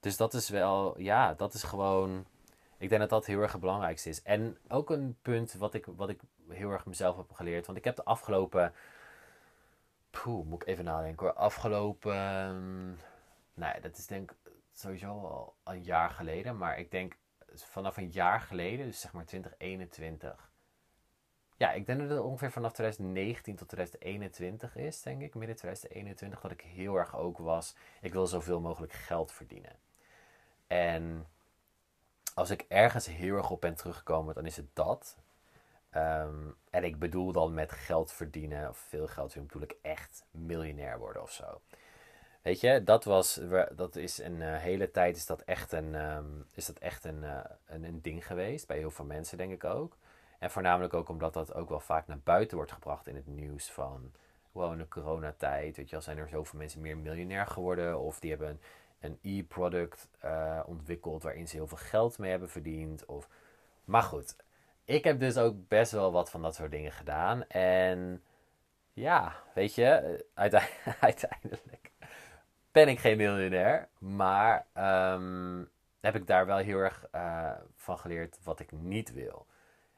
dus 0.00 0.16
dat 0.16 0.34
is 0.34 0.48
wel, 0.48 1.00
ja, 1.00 1.34
dat 1.34 1.54
is 1.54 1.62
gewoon. 1.62 2.26
Ik 2.78 2.88
denk 2.88 3.00
dat 3.00 3.10
dat 3.10 3.26
heel 3.26 3.40
erg 3.40 3.52
het 3.52 3.60
belangrijkste 3.60 4.08
is. 4.08 4.22
En 4.22 4.58
ook 4.68 4.90
een 4.90 5.16
punt 5.22 5.52
wat 5.52 5.74
ik, 5.74 5.86
wat 5.86 6.08
ik 6.08 6.20
heel 6.48 6.70
erg 6.70 6.86
mezelf 6.86 7.16
heb 7.16 7.32
geleerd. 7.32 7.66
Want 7.66 7.78
ik 7.78 7.84
heb 7.84 7.96
de 7.96 8.04
afgelopen. 8.04 8.74
Poeh, 10.10 10.46
moet 10.46 10.62
ik 10.62 10.68
even 10.68 10.84
nadenken 10.84 11.26
hoor. 11.26 11.34
Afgelopen. 11.34 12.98
nou, 13.54 13.80
dat 13.80 13.98
is 13.98 14.06
denk 14.06 14.30
ik 14.30 14.52
sowieso 14.72 15.06
al 15.06 15.54
een 15.64 15.82
jaar 15.82 16.10
geleden. 16.10 16.56
Maar 16.56 16.78
ik 16.78 16.90
denk 16.90 17.16
vanaf 17.54 17.96
een 17.96 18.10
jaar 18.10 18.40
geleden, 18.40 18.86
dus 18.86 19.00
zeg 19.00 19.12
maar 19.12 19.24
2021. 19.24 20.50
Ja, 21.56 21.72
ik 21.72 21.86
denk 21.86 22.00
dat 22.00 22.10
het 22.10 22.18
ongeveer 22.18 22.50
vanaf 22.50 22.72
2019 22.72 23.56
tot 23.56 23.68
2021 23.68 24.76
is, 24.76 25.02
denk 25.02 25.22
ik, 25.22 25.34
midden 25.34 25.56
2021, 25.56 26.40
dat 26.40 26.50
ik 26.50 26.60
heel 26.60 26.96
erg 26.96 27.16
ook 27.16 27.38
was. 27.38 27.74
Ik 28.00 28.12
wil 28.12 28.26
zoveel 28.26 28.60
mogelijk 28.60 28.92
geld 28.92 29.32
verdienen. 29.32 29.78
En 30.66 31.26
als 32.34 32.50
ik 32.50 32.64
ergens 32.68 33.06
heel 33.06 33.36
erg 33.36 33.50
op 33.50 33.60
ben 33.60 33.74
teruggekomen, 33.74 34.34
dan 34.34 34.46
is 34.46 34.56
het 34.56 34.74
dat. 34.74 35.18
Ehm, 35.90 36.50
en 36.70 36.84
ik 36.84 36.98
bedoel 36.98 37.32
dan 37.32 37.54
met 37.54 37.72
geld 37.72 38.12
verdienen, 38.12 38.68
of 38.68 38.78
veel 38.78 39.06
geld 39.06 39.32
verdienen, 39.32 39.52
bedoel 39.52 39.76
ik 39.76 39.76
echt 39.82 40.24
miljonair 40.30 40.98
worden 40.98 41.22
of 41.22 41.32
zo. 41.32 41.60
Weet 42.42 42.60
je, 42.60 42.84
dat, 42.84 43.04
was, 43.04 43.40
dat 43.72 43.96
is 43.96 44.18
een 44.18 44.40
uh, 44.40 44.56
hele 44.56 44.90
tijd 44.90 45.16
is 45.16 45.26
dat 45.26 45.40
echt, 45.42 45.72
een, 45.72 45.94
um, 45.94 46.46
is 46.54 46.66
dat 46.66 46.78
echt 46.78 47.04
een, 47.04 47.22
uh, 47.22 47.40
een, 47.66 47.84
een, 47.84 48.00
ding 48.02 48.26
geweest. 48.26 48.66
Bij 48.66 48.78
heel 48.78 48.90
veel 48.90 49.04
mensen 49.04 49.38
denk 49.38 49.52
ik 49.52 49.64
ook. 49.64 49.96
En 50.38 50.50
voornamelijk 50.50 50.94
ook 50.94 51.08
omdat 51.08 51.34
dat 51.34 51.54
ook 51.54 51.68
wel 51.68 51.80
vaak 51.80 52.06
naar 52.06 52.20
buiten 52.24 52.56
wordt 52.56 52.72
gebracht 52.72 53.06
in 53.06 53.14
het 53.14 53.26
nieuws 53.26 53.70
van... 53.70 54.12
Wow, 54.52 54.72
in 54.72 54.78
de 54.78 54.88
coronatijd, 54.88 55.76
weet 55.76 55.86
je 55.86 55.92
wel, 55.92 56.04
zijn 56.04 56.18
er 56.18 56.28
zoveel 56.28 56.58
mensen 56.58 56.80
meer 56.80 56.96
miljonair 56.96 57.46
geworden. 57.46 58.00
Of 58.00 58.20
die 58.20 58.30
hebben 58.30 58.60
een 59.00 59.18
e-product 59.22 60.08
uh, 60.24 60.60
ontwikkeld 60.66 61.22
waarin 61.22 61.48
ze 61.48 61.56
heel 61.56 61.66
veel 61.66 61.76
geld 61.76 62.18
mee 62.18 62.30
hebben 62.30 62.50
verdiend. 62.50 63.04
Of... 63.06 63.28
Maar 63.84 64.02
goed, 64.02 64.36
ik 64.84 65.04
heb 65.04 65.20
dus 65.20 65.36
ook 65.36 65.68
best 65.68 65.92
wel 65.92 66.12
wat 66.12 66.30
van 66.30 66.42
dat 66.42 66.54
soort 66.54 66.70
dingen 66.70 66.92
gedaan. 66.92 67.46
En 67.48 68.22
ja, 68.92 69.34
weet 69.54 69.74
je, 69.74 70.24
uiteindelijk 71.00 71.81
ben 72.72 72.88
ik 72.88 72.98
geen 72.98 73.16
miljonair. 73.16 73.88
Maar 73.98 74.66
um, 75.14 75.70
heb 76.00 76.14
ik 76.14 76.26
daar 76.26 76.46
wel 76.46 76.56
heel 76.56 76.78
erg 76.78 77.06
uh, 77.14 77.50
van 77.76 77.98
geleerd 77.98 78.38
wat 78.42 78.60
ik 78.60 78.72
niet 78.72 79.12
wil. 79.12 79.46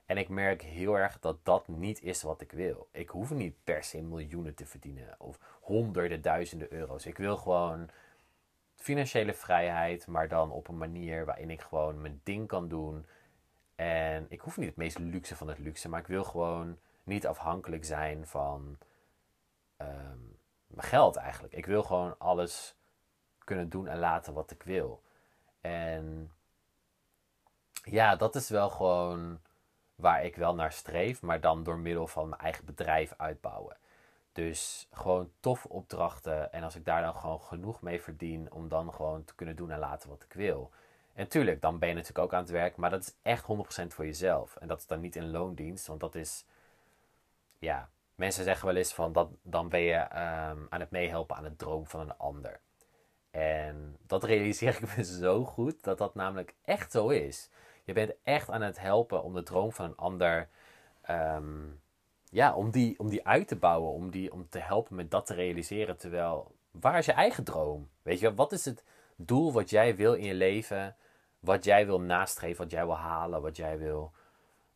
En 0.07 0.17
ik 0.17 0.29
merk 0.29 0.63
heel 0.63 0.99
erg 0.99 1.19
dat 1.21 1.45
dat 1.45 1.69
niet 1.69 2.03
is 2.03 2.23
wat 2.23 2.41
ik 2.41 2.53
wil. 2.53 2.89
Ik 2.91 3.09
hoef 3.09 3.31
niet 3.31 3.55
per 3.65 3.85
se 3.85 4.03
miljoenen 4.03 4.55
te 4.55 4.67
verdienen 4.67 5.15
of 5.19 5.39
honderden 5.61 6.23
duizenden 6.23 6.73
euro's. 6.73 7.07
Ik 7.07 7.17
wil 7.17 7.37
gewoon 7.37 7.89
financiële 8.77 9.35
vrijheid, 9.35 10.07
maar 10.07 10.29
dan 10.29 10.51
op 10.51 10.69
een 10.69 10.79
manier 10.79 11.25
waarin 11.25 11.51
ik 11.51 11.61
gewoon 11.61 12.01
mijn 12.01 12.21
ding 12.23 12.49
kan 12.49 12.69
doen. 12.69 13.07
En 13.75 14.27
ik 14.29 14.41
hoef 14.41 14.57
niet 14.57 14.69
het 14.69 14.77
meest 14.77 14.99
luxe 14.99 15.37
van 15.37 15.49
het 15.49 15.59
luxe, 15.59 15.89
maar 15.89 16.01
ik 16.01 16.07
wil 16.07 16.25
gewoon 16.25 16.79
niet 17.03 17.27
afhankelijk 17.27 17.85
zijn 17.85 18.27
van 18.27 18.79
um, 19.79 20.34
mijn 20.75 20.89
geld 20.89 21.17
eigenlijk. 21.17 21.55
Ik 21.55 21.67
wil 21.67 21.83
gewoon 21.83 22.19
alles 22.19 22.77
kunnen 23.39 23.69
doen 23.69 23.87
en 23.87 23.99
laten 23.99 24.35
wat 24.35 24.51
ik 24.51 24.63
wil. 24.63 25.03
En 25.61 26.33
ja, 27.85 28.17
dat 28.17 28.35
is 28.35 28.49
wel 28.49 28.71
gewoon 28.71 29.41
waar 29.95 30.25
ik 30.25 30.37
wel 30.37 30.55
naar 30.55 30.73
streef, 30.73 31.23
maar 31.23 31.41
dan 31.41 31.63
door 31.63 31.79
middel 31.79 32.07
van 32.07 32.29
mijn 32.29 32.41
eigen 32.41 32.65
bedrijf 32.65 33.15
uitbouwen. 33.17 33.77
Dus 34.33 34.89
gewoon 34.93 35.31
tof 35.41 35.65
opdrachten 35.65 36.53
en 36.53 36.63
als 36.63 36.77
ik 36.77 36.85
daar 36.85 37.03
dan 37.03 37.15
gewoon 37.15 37.41
genoeg 37.41 37.83
mee 37.83 38.03
verdien 38.03 38.53
om 38.53 38.69
dan 38.69 38.93
gewoon 38.93 39.25
te 39.25 39.35
kunnen 39.35 39.57
doen 39.57 39.71
en 39.71 39.79
laten 39.79 40.09
wat 40.09 40.23
ik 40.23 40.33
wil. 40.33 40.71
En 41.13 41.29
tuurlijk, 41.29 41.61
dan 41.61 41.79
ben 41.79 41.89
je 41.89 41.95
natuurlijk 41.95 42.25
ook 42.25 42.33
aan 42.33 42.41
het 42.41 42.51
werk, 42.51 42.77
maar 42.77 42.91
dat 42.91 43.03
is 43.03 43.15
echt 43.23 43.45
100% 43.83 43.87
voor 43.87 44.05
jezelf. 44.05 44.57
En 44.57 44.69
dat 44.69 44.79
is 44.79 44.87
dan 44.87 45.01
niet 45.01 45.17
in 45.17 45.31
loondienst, 45.31 45.87
want 45.87 46.01
dat 46.01 46.15
is, 46.15 46.45
ja, 47.59 47.89
mensen 48.15 48.45
zeggen 48.45 48.67
wel 48.67 48.77
eens 48.77 48.95
van 48.95 49.13
dat, 49.13 49.29
dan 49.43 49.69
ben 49.69 49.81
je 49.81 50.01
um, 50.01 50.67
aan 50.69 50.81
het 50.81 50.91
meehelpen 50.91 51.37
aan 51.37 51.45
het 51.45 51.59
droom 51.59 51.87
van 51.87 52.01
een 52.01 52.17
ander. 52.17 52.61
En 53.31 53.97
dat 54.07 54.25
realiseer 54.25 54.75
ik 54.83 54.97
me 54.97 55.05
zo 55.05 55.45
goed 55.45 55.85
dat 55.85 55.99
dat 55.99 56.15
namelijk 56.15 56.55
echt 56.65 56.93
zo 56.93 57.09
is. 57.09 57.51
Je 57.85 57.93
bent 57.93 58.15
echt 58.23 58.51
aan 58.51 58.63
het 58.63 58.81
helpen 58.81 59.23
om 59.23 59.35
de 59.35 59.43
droom 59.43 59.73
van 59.73 59.85
een 59.85 59.97
ander, 59.97 60.49
um, 61.11 61.81
ja, 62.31 62.55
om 62.55 62.71
die, 62.71 62.99
om 62.99 63.09
die 63.09 63.27
uit 63.27 63.49
te 63.49 63.57
bouwen, 63.57 63.91
om, 63.93 64.11
die, 64.11 64.33
om 64.33 64.49
te 64.49 64.59
helpen 64.59 64.97
met 64.97 65.11
dat 65.11 65.27
te 65.27 65.35
realiseren. 65.35 65.97
Terwijl, 65.97 66.55
waar 66.71 66.99
is 66.99 67.07
je 67.07 67.13
eigen 67.13 67.45
droom? 67.45 67.89
Weet 68.03 68.21
je, 68.21 68.35
wat 68.35 68.53
is 68.53 68.65
het 68.65 68.85
doel 69.17 69.53
wat 69.53 69.71
jij 69.71 69.97
wil 69.97 70.15
in 70.15 70.25
je 70.25 70.35
leven, 70.35 70.97
wat 71.39 71.65
jij 71.65 71.87
wil 71.87 72.01
nastreven, 72.01 72.63
wat 72.63 72.71
jij 72.71 72.87
wil 72.87 72.97
halen, 72.97 73.43
wat 73.43 73.57
jij 73.57 73.79
wil, 73.79 74.13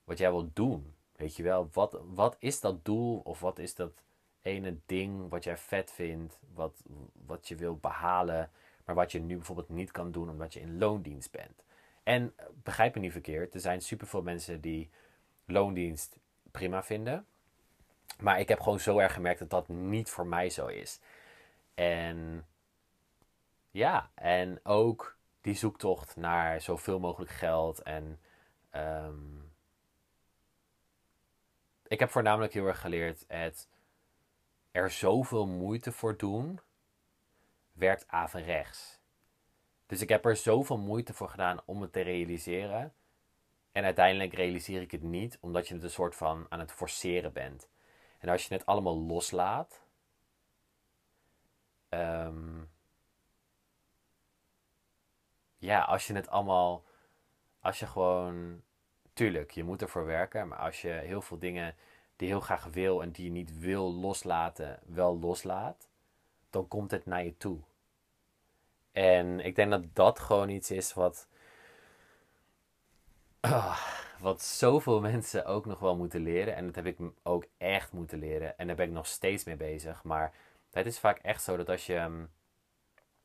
wat 0.05 0.19
jij 0.19 0.31
wil 0.31 0.51
doen? 0.53 0.95
Weet 1.19 1.37
je 1.37 1.43
wel, 1.43 1.69
wat, 1.73 2.01
wat 2.15 2.37
is 2.39 2.61
dat 2.61 2.85
doel 2.85 3.21
of 3.25 3.41
wat 3.41 3.59
is 3.59 3.75
dat 3.75 3.93
ene 4.43 4.79
ding 4.87 5.29
wat 5.31 5.45
jij 5.45 5.57
vet 5.57 5.91
vindt, 5.93 6.39
wat, 6.55 6.83
wat 7.27 7.49
je 7.49 7.57
wil 7.57 7.77
behalen, 7.77 8.51
maar 8.85 8.95
wat 8.95 9.13
je 9.13 9.21
nu 9.21 9.37
bijvoorbeeld 9.37 9.69
niet 9.69 9.91
kan 9.91 10.11
doen 10.11 10.31
omdat 10.31 10.53
je 10.55 10.61
in 10.61 10.79
loondienst 10.79 11.31
bent? 11.31 11.65
En 12.03 12.35
begrijp 12.63 12.95
me 12.95 13.01
niet 13.01 13.13
verkeerd, 13.13 13.55
er 13.55 13.61
zijn 13.61 13.81
superveel 13.81 14.23
mensen 14.23 14.61
die 14.61 14.91
loondienst 15.45 16.17
prima 16.51 16.83
vinden. 16.83 17.27
Maar 18.21 18.41
ik 18.41 18.49
heb 18.49 18.61
gewoon 18.61 18.81
zo 18.81 18.99
erg 18.99 19.13
gemerkt 19.13 19.39
dat 19.39 19.51
dat 19.51 19.69
niet 19.69 20.11
voor 20.11 20.27
mij 20.27 20.51
zo 20.51 20.67
is. 20.67 21.01
En 21.75 22.47
ja, 23.71 24.11
en 24.15 24.61
ook 24.63 25.17
die 25.41 25.55
zoektocht 25.55 26.17
naar 26.17 26.61
zoveel 26.61 26.99
mogelijk 26.99 27.31
geld. 27.31 27.83
En 27.83 28.21
um, 28.77 29.48
ik 31.89 31.99
heb 31.99 32.11
voornamelijk 32.11 32.53
heel 32.53 32.67
erg 32.67 32.81
geleerd 32.81 33.25
het 33.29 33.69
er 34.73 34.91
zoveel 34.91 35.47
moeite 35.47 35.93
voor 35.93 36.17
doen, 36.17 36.61
werkt 37.73 38.09
averechts. 38.09 39.01
Dus 39.87 40.01
ik 40.01 40.09
heb 40.09 40.25
er 40.25 40.37
zoveel 40.37 40.79
moeite 40.79 41.15
voor 41.15 41.29
gedaan 41.29 41.61
om 41.65 41.83
het 41.83 41.93
te 41.93 42.01
realiseren. 42.01 42.95
En 43.73 43.85
uiteindelijk 43.85 44.35
realiseer 44.35 44.81
ik 44.81 44.91
het 44.91 45.03
niet, 45.03 45.39
omdat 45.41 45.69
je 45.69 45.75
het 45.75 45.83
een 45.83 45.91
soort 45.91 46.17
van 46.17 46.47
aan 46.49 46.59
het 46.59 46.73
forceren 46.73 47.33
bent. 47.33 47.69
En 48.19 48.29
als 48.29 48.47
je 48.47 48.55
het 48.55 48.67
allemaal 48.67 48.99
loslaat. 48.99 49.83
Um, 51.89 52.71
ja, 55.59 55.81
als 55.81 56.07
je 56.07 56.15
het 56.15 56.29
allemaal. 56.29 56.85
Als 57.61 57.79
je 57.79 57.87
gewoon. 57.87 58.63
Tuurlijk, 59.19 59.51
je 59.51 59.65
moet 59.65 59.83
ervoor 59.83 60.07
werken. 60.07 60.49
Maar 60.49 60.59
als 60.59 60.83
je 60.83 60.89
heel 60.89 61.23
veel 61.23 61.39
dingen 61.39 61.75
die 62.17 62.29
je 62.29 62.35
heel 62.35 62.43
graag 62.43 62.65
wil 62.65 63.03
en 63.03 63.11
die 63.11 63.25
je 63.25 63.31
niet 63.31 63.59
wil 63.59 63.95
loslaten, 63.95 64.79
wel 64.87 65.19
loslaat. 65.19 65.89
Dan 66.51 66.69
komt 66.69 66.91
het 66.91 67.07
naar 67.07 67.25
je 67.25 67.37
toe. 67.37 67.59
En 68.93 69.41
ik 69.41 69.55
denk 69.55 69.71
dat 69.71 69.85
dat 69.93 70.19
gewoon 70.19 70.49
iets 70.49 70.71
is 70.71 70.95
wat. 70.95 71.29
Oh, 73.41 73.79
wat 74.19 74.43
zoveel 74.43 75.01
mensen 75.11 75.47
ook 75.47 75.67
nog 75.67 75.79
wel 75.79 75.97
moeten 75.97 76.21
leren. 76.21 76.57
En 76.57 76.67
dat 76.67 76.75
heb 76.75 76.87
ik 76.87 76.99
ook 77.23 77.47
echt 77.57 77.93
moeten 77.93 78.19
leren. 78.19 78.59
En 78.59 78.67
daar 78.67 78.77
ben 78.77 78.87
ik 78.87 78.93
nog 78.93 79.07
steeds 79.07 79.45
mee 79.45 79.57
bezig. 79.57 80.05
Maar 80.05 80.33
het 80.71 80.87
is 80.87 80.99
vaak 80.99 81.19
echt 81.19 81.43
zo 81.43 81.57
dat 81.57 81.69
als 81.69 81.87
je. 81.87 82.07
Mm, 82.09 82.29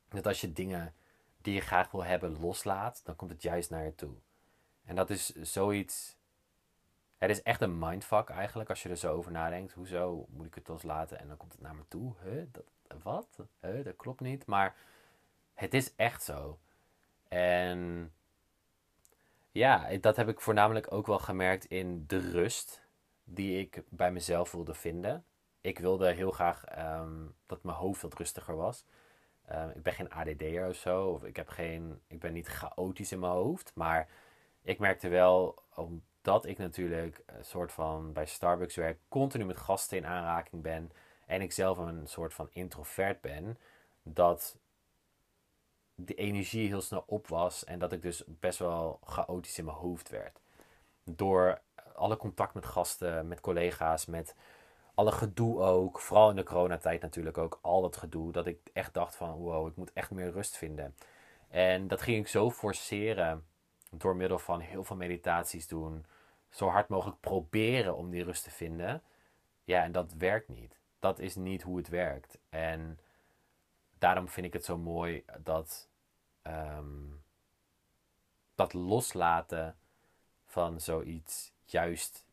dat 0.08 0.26
als 0.26 0.40
je 0.40 0.52
dingen 0.52 0.94
die 1.42 1.54
je 1.54 1.60
graag 1.60 1.90
wil 1.90 2.04
hebben 2.04 2.40
loslaat, 2.40 3.00
dan 3.04 3.16
komt 3.16 3.30
het 3.30 3.42
juist 3.42 3.70
naar 3.70 3.84
je 3.84 3.94
toe. 3.94 4.14
En 4.84 4.94
dat 4.96 5.10
is 5.10 5.34
zoiets. 5.34 6.16
Het 7.18 7.30
is 7.30 7.42
echt 7.42 7.60
een 7.60 7.78
mindfuck 7.78 8.28
eigenlijk 8.28 8.68
als 8.68 8.82
je 8.82 8.88
er 8.88 8.96
zo 8.96 9.14
over 9.14 9.32
nadenkt. 9.32 9.72
Hoezo 9.72 10.26
moet 10.28 10.46
ik 10.46 10.54
het 10.54 10.68
loslaten 10.68 11.18
en 11.18 11.28
dan 11.28 11.36
komt 11.36 11.52
het 11.52 11.60
naar 11.60 11.74
me 11.74 11.84
toe? 11.88 12.14
Huh? 12.22 12.42
Dat, 12.52 12.64
wat? 13.02 13.38
Huh? 13.60 13.84
Dat 13.84 13.96
klopt 13.96 14.20
niet. 14.20 14.46
Maar 14.46 14.76
het 15.54 15.74
is 15.74 15.94
echt 15.96 16.22
zo. 16.22 16.58
En 17.28 18.12
ja, 19.50 19.96
dat 19.96 20.16
heb 20.16 20.28
ik 20.28 20.40
voornamelijk 20.40 20.92
ook 20.92 21.06
wel 21.06 21.18
gemerkt 21.18 21.64
in 21.64 22.04
de 22.06 22.30
rust 22.30 22.82
die 23.24 23.58
ik 23.58 23.82
bij 23.88 24.12
mezelf 24.12 24.52
wilde 24.52 24.74
vinden. 24.74 25.24
Ik 25.60 25.78
wilde 25.78 26.12
heel 26.12 26.30
graag 26.30 26.64
ehm, 26.64 27.26
dat 27.46 27.62
mijn 27.62 27.76
hoofd 27.76 28.02
wat 28.02 28.14
rustiger 28.14 28.56
was. 28.56 28.84
Um, 29.52 29.70
ik 29.70 29.82
ben 29.82 29.92
geen 29.92 30.10
ADD'er 30.10 30.68
of 30.68 30.76
zo. 30.76 31.06
Of 31.06 31.24
ik, 31.24 31.36
heb 31.36 31.48
geen, 31.48 32.00
ik 32.06 32.20
ben 32.20 32.32
niet 32.32 32.46
chaotisch 32.46 33.12
in 33.12 33.18
mijn 33.18 33.32
hoofd. 33.32 33.72
Maar 33.74 34.08
ik 34.64 34.78
merkte 34.78 35.08
wel, 35.08 35.62
omdat 35.74 36.46
ik 36.46 36.58
natuurlijk 36.58 37.22
een 37.26 37.44
soort 37.44 37.72
van 37.72 38.12
bij 38.12 38.26
Starbucks 38.26 38.74
werk, 38.74 38.98
continu 39.08 39.44
met 39.44 39.56
gasten 39.56 39.96
in 39.96 40.06
aanraking 40.06 40.62
ben. 40.62 40.92
En 41.26 41.40
ik 41.40 41.52
zelf 41.52 41.78
een 41.78 42.06
soort 42.06 42.34
van 42.34 42.48
introvert 42.52 43.20
ben. 43.20 43.58
Dat 44.02 44.56
de 45.94 46.14
energie 46.14 46.68
heel 46.68 46.80
snel 46.80 47.04
op 47.06 47.28
was 47.28 47.64
en 47.64 47.78
dat 47.78 47.92
ik 47.92 48.02
dus 48.02 48.22
best 48.26 48.58
wel 48.58 48.98
chaotisch 49.04 49.58
in 49.58 49.64
mijn 49.64 49.76
hoofd 49.76 50.08
werd. 50.08 50.40
Door 51.04 51.60
alle 51.94 52.16
contact 52.16 52.54
met 52.54 52.64
gasten, 52.66 53.28
met 53.28 53.40
collega's, 53.40 54.06
met 54.06 54.34
alle 54.94 55.12
gedoe 55.12 55.60
ook. 55.60 56.00
Vooral 56.00 56.30
in 56.30 56.36
de 56.36 56.42
coronatijd 56.42 57.00
natuurlijk 57.02 57.38
ook, 57.38 57.58
al 57.62 57.82
dat 57.82 57.96
gedoe. 57.96 58.32
Dat 58.32 58.46
ik 58.46 58.58
echt 58.72 58.94
dacht 58.94 59.16
van, 59.16 59.32
wow, 59.32 59.68
ik 59.68 59.76
moet 59.76 59.92
echt 59.92 60.10
meer 60.10 60.30
rust 60.30 60.56
vinden. 60.56 60.96
En 61.48 61.88
dat 61.88 62.02
ging 62.02 62.18
ik 62.18 62.28
zo 62.28 62.50
forceren. 62.50 63.44
Door 63.98 64.16
middel 64.16 64.38
van 64.38 64.60
heel 64.60 64.84
veel 64.84 64.96
meditaties 64.96 65.66
doen, 65.66 66.06
zo 66.50 66.68
hard 66.68 66.88
mogelijk 66.88 67.20
proberen 67.20 67.96
om 67.96 68.10
die 68.10 68.24
rust 68.24 68.44
te 68.44 68.50
vinden. 68.50 69.02
Ja, 69.64 69.82
en 69.82 69.92
dat 69.92 70.12
werkt 70.12 70.48
niet. 70.48 70.78
Dat 70.98 71.18
is 71.18 71.34
niet 71.34 71.62
hoe 71.62 71.76
het 71.76 71.88
werkt. 71.88 72.38
En 72.48 72.98
daarom 73.98 74.28
vind 74.28 74.46
ik 74.46 74.52
het 74.52 74.64
zo 74.64 74.78
mooi 74.78 75.24
dat 75.38 75.88
ehm, 76.42 77.14
dat 78.54 78.72
loslaten 78.72 79.76
van 80.46 80.80
zoiets 80.80 81.52
juist 81.64 82.24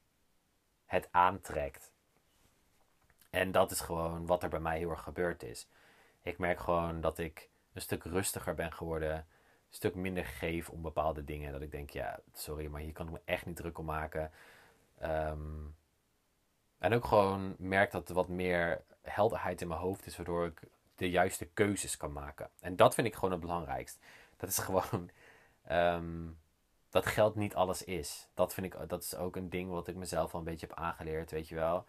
het 0.85 1.07
aantrekt. 1.11 1.91
En 3.29 3.51
dat 3.51 3.71
is 3.71 3.79
gewoon 3.79 4.25
wat 4.25 4.43
er 4.43 4.49
bij 4.49 4.59
mij 4.59 4.77
heel 4.77 4.89
erg 4.89 5.03
gebeurd 5.03 5.43
is. 5.43 5.67
Ik 6.21 6.37
merk 6.37 6.59
gewoon 6.59 7.01
dat 7.01 7.17
ik 7.17 7.49
een 7.73 7.81
stuk 7.81 8.03
rustiger 8.03 8.55
ben 8.55 8.73
geworden. 8.73 9.27
Stuk 9.73 9.95
minder 9.95 10.25
geef 10.25 10.69
om 10.69 10.81
bepaalde 10.81 11.23
dingen. 11.23 11.51
Dat 11.51 11.61
ik 11.61 11.71
denk, 11.71 11.89
ja, 11.89 12.19
sorry, 12.33 12.67
maar 12.67 12.81
hier 12.81 12.93
kan 12.93 13.05
ik 13.05 13.11
me 13.11 13.21
echt 13.25 13.45
niet 13.45 13.55
druk 13.55 13.77
om 13.77 13.85
maken. 13.85 14.31
Ehm, 14.99 15.39
en 16.77 16.93
ook 16.93 17.05
gewoon 17.05 17.55
merk 17.57 17.91
dat 17.91 18.09
er 18.09 18.15
wat 18.15 18.27
meer 18.27 18.83
helderheid 19.01 19.61
in 19.61 19.67
mijn 19.67 19.79
hoofd 19.79 20.05
is, 20.05 20.15
waardoor 20.15 20.45
ik 20.45 20.61
de 20.95 21.09
juiste 21.09 21.45
keuzes 21.45 21.97
kan 21.97 22.11
maken. 22.11 22.49
En 22.59 22.75
dat 22.75 22.93
vind 22.93 23.07
ik 23.07 23.13
gewoon 23.15 23.31
het 23.31 23.39
belangrijkst. 23.39 23.99
Dat 24.37 24.49
is 24.49 24.57
gewoon 24.67 25.09
ehm, 25.63 26.27
dat 26.89 27.05
geld 27.05 27.35
niet 27.35 27.55
alles 27.55 27.83
is. 27.83 28.27
Dat 28.33 28.53
vind 28.53 28.73
ik, 28.73 28.89
dat 28.89 29.03
is 29.03 29.15
ook 29.15 29.35
een 29.35 29.49
ding 29.49 29.71
wat 29.71 29.87
ik 29.87 29.95
mezelf 29.95 30.33
al 30.33 30.39
een 30.39 30.45
beetje 30.45 30.67
heb 30.67 30.77
aangeleerd, 30.77 31.31
weet 31.31 31.47
je 31.47 31.55
wel. 31.55 31.85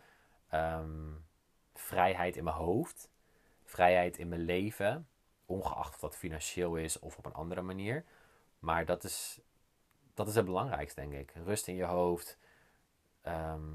Ehm, 0.49 1.11
vrijheid 1.75 2.37
in 2.37 2.45
mijn 2.45 2.57
hoofd, 2.57 3.09
vrijheid 3.65 4.19
in 4.19 4.29
mijn 4.29 4.41
leven, 4.41 5.09
ongeacht 5.47 5.95
of 5.95 6.01
dat 6.01 6.17
financieel 6.17 6.77
is 6.77 6.99
of 6.99 7.19
op 7.19 7.27
een 7.27 7.33
andere 7.35 7.63
manier. 7.63 8.05
Maar 8.59 8.85
dat 8.85 9.05
is, 9.05 9.41
dat 10.15 10.29
is 10.29 10.35
het 10.35 10.45
belangrijkste, 10.45 11.01
denk 11.01 11.13
ik. 11.13 11.33
Rust 11.45 11.69
in 11.69 11.75
je 11.75 11.85
hoofd, 11.85 12.39
ehm, 13.21 13.73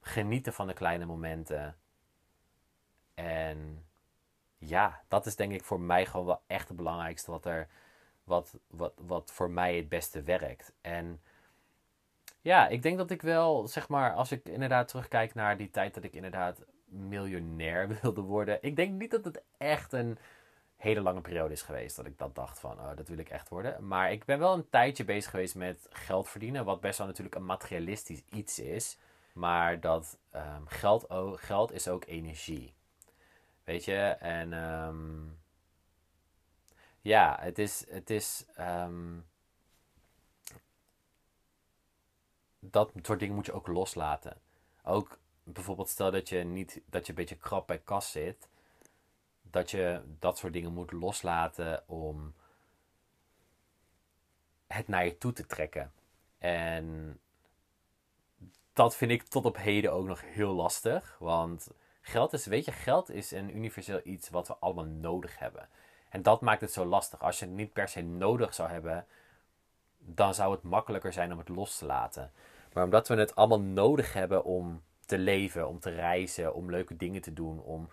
genieten 0.00 0.52
van 0.52 0.66
de 0.66 0.74
kleine 0.74 1.04
momenten. 1.04 1.78
En 3.14 3.86
ja, 4.58 5.02
dat 5.08 5.26
is 5.26 5.36
denk 5.36 5.52
ik 5.52 5.64
voor 5.64 5.80
mij 5.80 6.06
gewoon 6.06 6.26
wel 6.26 6.42
echt 6.46 6.68
het 6.68 6.76
belangrijkste 6.76 7.30
wat 7.30 7.44
er 7.44 7.68
wat, 8.24 8.58
wat, 8.66 8.92
wat 8.96 9.30
voor 9.32 9.50
mij 9.50 9.76
het 9.76 9.88
beste 9.88 10.22
werkt. 10.22 10.72
En 10.80 11.20
ja, 12.40 12.68
ik 12.68 12.82
denk 12.82 12.98
dat 12.98 13.10
ik 13.10 13.22
wel, 13.22 13.68
zeg 13.68 13.88
maar, 13.88 14.14
als 14.14 14.32
ik 14.32 14.44
inderdaad 14.44 14.88
terugkijk 14.88 15.34
naar 15.34 15.56
die 15.56 15.70
tijd 15.70 15.94
dat 15.94 16.04
ik 16.04 16.12
inderdaad 16.12 16.64
miljonair 16.90 17.88
wilde 18.00 18.20
worden. 18.20 18.58
Ik 18.60 18.76
denk 18.76 19.00
niet 19.00 19.10
dat 19.10 19.24
het 19.24 19.42
echt 19.56 19.92
een 19.92 20.18
hele 20.76 21.00
lange 21.00 21.20
periode 21.20 21.52
is 21.52 21.62
geweest 21.62 21.96
dat 21.96 22.06
ik 22.06 22.18
dat 22.18 22.34
dacht 22.34 22.60
van, 22.60 22.78
oh, 22.78 22.96
dat 22.96 23.08
wil 23.08 23.18
ik 23.18 23.28
echt 23.28 23.48
worden. 23.48 23.86
Maar 23.86 24.12
ik 24.12 24.24
ben 24.24 24.38
wel 24.38 24.54
een 24.54 24.68
tijdje 24.70 25.04
bezig 25.04 25.30
geweest 25.30 25.54
met 25.54 25.86
geld 25.90 26.28
verdienen, 26.28 26.64
wat 26.64 26.80
best 26.80 26.98
wel 26.98 27.06
natuurlijk 27.06 27.34
een 27.34 27.44
materialistisch 27.44 28.22
iets 28.30 28.58
is. 28.58 28.98
Maar 29.32 29.80
dat 29.80 30.18
um, 30.34 30.66
geld, 30.66 31.06
geld 31.34 31.72
is 31.72 31.88
ook 31.88 32.04
energie. 32.06 32.74
Weet 33.64 33.84
je, 33.84 33.96
en 34.18 34.52
um, 34.52 35.38
ja, 37.00 37.36
het 37.40 37.58
is. 37.58 37.86
Het 37.88 38.10
is 38.10 38.44
ehm, 38.54 39.18
dat 42.58 42.92
soort 43.02 43.18
dingen 43.18 43.34
moet 43.34 43.46
je 43.46 43.52
ook 43.52 43.66
loslaten. 43.66 44.40
Ook 44.82 45.18
bijvoorbeeld, 45.52 45.88
stel 45.88 46.10
dat 46.10 46.28
je 46.28 46.38
niet 46.38 46.80
dat 46.86 47.06
je 47.06 47.12
een 47.12 47.18
beetje 47.18 47.36
krap 47.36 47.66
bij 47.66 47.78
kas 47.78 48.10
zit. 48.10 48.48
Dat 49.42 49.70
je 49.70 50.02
dat 50.18 50.38
soort 50.38 50.52
dingen 50.52 50.72
moet 50.72 50.92
loslaten 50.92 51.82
om 51.88 52.34
het 54.66 54.88
naar 54.88 55.04
je 55.04 55.18
toe 55.18 55.32
te 55.32 55.46
trekken. 55.46 55.92
En 56.38 57.18
dat 58.72 58.96
vind 58.96 59.10
ik 59.10 59.22
tot 59.22 59.44
op 59.44 59.56
heden 59.56 59.92
ook 59.92 60.06
nog 60.06 60.20
heel 60.24 60.52
lastig. 60.52 61.16
Want 61.18 61.68
geld 62.00 62.32
is, 62.32 62.46
weet 62.46 62.64
je, 62.64 62.72
geld 62.72 63.10
is 63.10 63.30
een 63.30 63.56
universeel 63.56 64.00
iets 64.04 64.30
wat 64.30 64.48
we 64.48 64.56
allemaal 64.56 64.84
nodig 64.84 65.38
hebben. 65.38 65.68
En 66.08 66.22
dat 66.22 66.40
maakt 66.40 66.60
het 66.60 66.72
zo 66.72 66.84
lastig. 66.84 67.22
Als 67.22 67.38
je 67.38 67.44
het 67.44 67.54
niet 67.54 67.72
per 67.72 67.88
se 67.88 68.00
nodig 68.00 68.54
zou 68.54 68.70
hebben, 68.70 69.06
dan 69.98 70.34
zou 70.34 70.52
het 70.52 70.62
makkelijker 70.62 71.12
zijn 71.12 71.32
om 71.32 71.38
het 71.38 71.48
los 71.48 71.78
te 71.78 71.86
laten. 71.86 72.32
Maar 72.72 72.84
omdat 72.84 73.08
we 73.08 73.14
het 73.14 73.34
allemaal 73.34 73.60
nodig 73.60 74.12
hebben 74.12 74.44
om 74.44 74.82
te 75.10 75.18
leven, 75.18 75.68
om 75.68 75.80
te 75.80 75.90
reizen, 75.90 76.54
om 76.54 76.70
leuke 76.70 76.96
dingen 76.96 77.20
te 77.20 77.32
doen, 77.32 77.62
om 77.62 77.90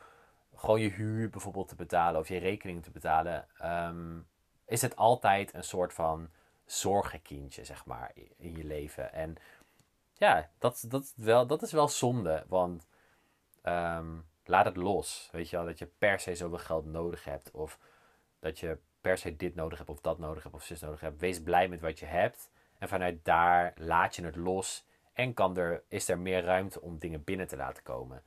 gewoon 0.56 0.82
je 0.82 0.89
huur 0.89 1.30
bijvoorbeeld 1.30 1.67
te 1.67 1.75
betalen 1.75 2.19
of 2.19 2.27
je 2.27 2.38
rekening 2.38 2.84
te 2.84 2.91
betalen, 2.91 3.47
ehm, 3.58 4.19
is 4.65 4.82
het 4.82 4.95
altijd 4.95 5.53
een 5.53 5.63
soort 5.63 5.93
van 5.93 6.30
zorgenkindje, 6.65 7.63
zeg 7.65 7.86
maar, 7.86 8.12
in 8.38 8.58
je 8.58 8.63
leven. 8.63 9.13
En 9.13 9.36
ja, 10.13 10.49
dat, 10.58 10.86
dat, 10.88 11.13
wel, 11.15 11.47
dat 11.47 11.62
is 11.62 11.71
wel 11.71 11.88
zonde, 11.88 12.43
want 12.47 12.88
ehm, 13.62 14.15
laat 14.45 14.65
het 14.65 14.77
los. 14.77 15.30
Weet 15.32 15.49
je 15.49 15.56
wel, 15.56 15.65
dat 15.65 15.80
je 15.80 15.86
per 15.97 16.19
se 16.19 16.36
zoveel 16.36 16.58
geld 16.58 16.86
nodig 16.86 17.23
hebt. 17.23 17.51
Of 17.51 17.80
dat 18.39 18.60
je 18.60 18.77
per 19.01 19.17
se 19.17 19.36
dit 19.36 19.56
nodig 19.56 19.77
hebt 19.77 19.89
of 19.89 20.01
dat 20.01 20.19
nodig 20.19 20.43
hebt 20.43 20.56
of 20.56 20.63
zus 20.63 20.82
nodig 20.82 20.99
hebt. 20.99 21.19
Wees 21.19 21.41
blij 21.41 21.67
met 21.67 21.82
wat 21.82 21.99
je 21.99 22.06
hebt. 22.06 22.49
En 22.77 22.88
vanuit 22.88 23.25
daar 23.25 23.73
laat 23.75 24.15
je 24.15 24.25
het 24.25 24.36
los. 24.36 24.86
En 25.17 25.34
kan 25.34 25.58
er, 25.58 25.84
is 25.88 26.10
er 26.10 26.19
meer 26.19 26.43
ruimte 26.43 26.82
om 26.82 26.97
dingen 26.97 27.23
binnen 27.23 27.47
te 27.47 27.56
laten 27.56 27.84
komen. 27.84 28.23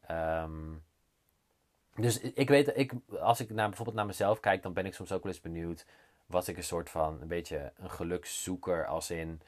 Ehm, 0.00 0.74
dus 1.94 2.20
ik 2.20 2.48
weet, 2.48 2.76
ik, 2.76 2.92
als 3.20 3.40
ik 3.40 3.50
naar, 3.50 3.66
bijvoorbeeld 3.68 3.96
naar 3.96 4.06
mezelf 4.06 4.40
kijk, 4.40 4.62
dan 4.62 4.72
ben 4.72 4.86
ik 4.86 4.94
soms 4.94 5.12
ook 5.12 5.22
wel 5.22 5.32
eens 5.32 5.40
benieuwd. 5.40 5.86
Was 6.26 6.48
ik 6.48 6.56
een 6.56 6.62
soort 6.62 6.90
van 6.90 7.20
een 7.20 7.28
beetje 7.28 7.72
een 7.76 7.90
gelukszoeker 7.90 8.86
als 8.86 9.10
in 9.10 9.40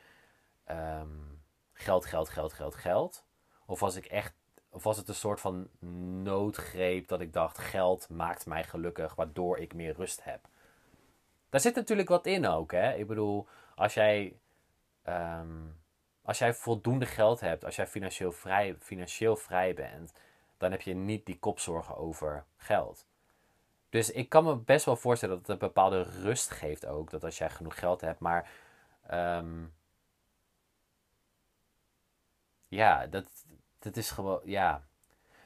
ehm, 0.64 1.08
geld, 1.72 2.06
geld, 2.06 2.28
geld, 2.28 2.52
geld, 2.52 2.74
geld? 2.74 3.24
Of 3.66 3.80
was 3.80 3.96
ik 3.96 4.06
echt 4.06 4.34
of 4.70 4.82
was 4.82 4.96
het 4.96 5.08
een 5.08 5.14
soort 5.14 5.40
van 5.40 5.68
noodgreep 6.22 7.08
dat 7.08 7.20
ik 7.20 7.32
dacht: 7.32 7.58
geld 7.58 8.08
maakt 8.08 8.46
mij 8.46 8.64
gelukkig, 8.64 9.14
waardoor 9.14 9.58
ik 9.58 9.74
meer 9.74 9.94
rust 9.94 10.24
heb? 10.24 10.48
Daar 11.48 11.60
zit 11.60 11.74
natuurlijk 11.74 12.08
wat 12.08 12.26
in 12.26 12.46
ook. 12.46 12.72
Hè? 12.72 12.94
Ik 12.94 13.06
bedoel, 13.06 13.46
als 13.74 13.94
jij, 13.94 14.36
ehm, 15.02 15.56
als 16.22 16.38
jij 16.38 16.54
voldoende 16.54 17.06
geld 17.06 17.40
hebt, 17.40 17.64
als 17.64 17.76
jij 17.76 17.86
financieel 17.86 18.32
vrij, 18.32 18.76
financieel 18.78 19.36
vrij 19.36 19.74
bent, 19.74 20.12
dan 20.56 20.70
heb 20.70 20.80
je 20.80 20.94
niet 20.94 21.26
die 21.26 21.38
kopzorgen 21.38 21.96
over 21.96 22.44
geld. 22.56 23.06
Dus 23.90 24.10
ik 24.10 24.28
kan 24.28 24.44
me 24.44 24.56
best 24.56 24.84
wel 24.84 24.96
voorstellen 24.96 25.34
dat 25.36 25.46
het 25.46 25.54
een 25.54 25.68
bepaalde 25.68 26.02
rust 26.02 26.50
geeft 26.50 26.86
ook. 26.86 27.10
Dat 27.10 27.24
als 27.24 27.38
jij 27.38 27.50
genoeg 27.50 27.78
geld 27.78 28.00
hebt. 28.00 28.18
Maar 28.18 28.50
um, 29.10 29.74
ja, 32.68 33.06
dat, 33.06 33.24
het 33.78 33.96
is 33.96 34.10
gewoon, 34.10 34.40
ja. 34.44 34.86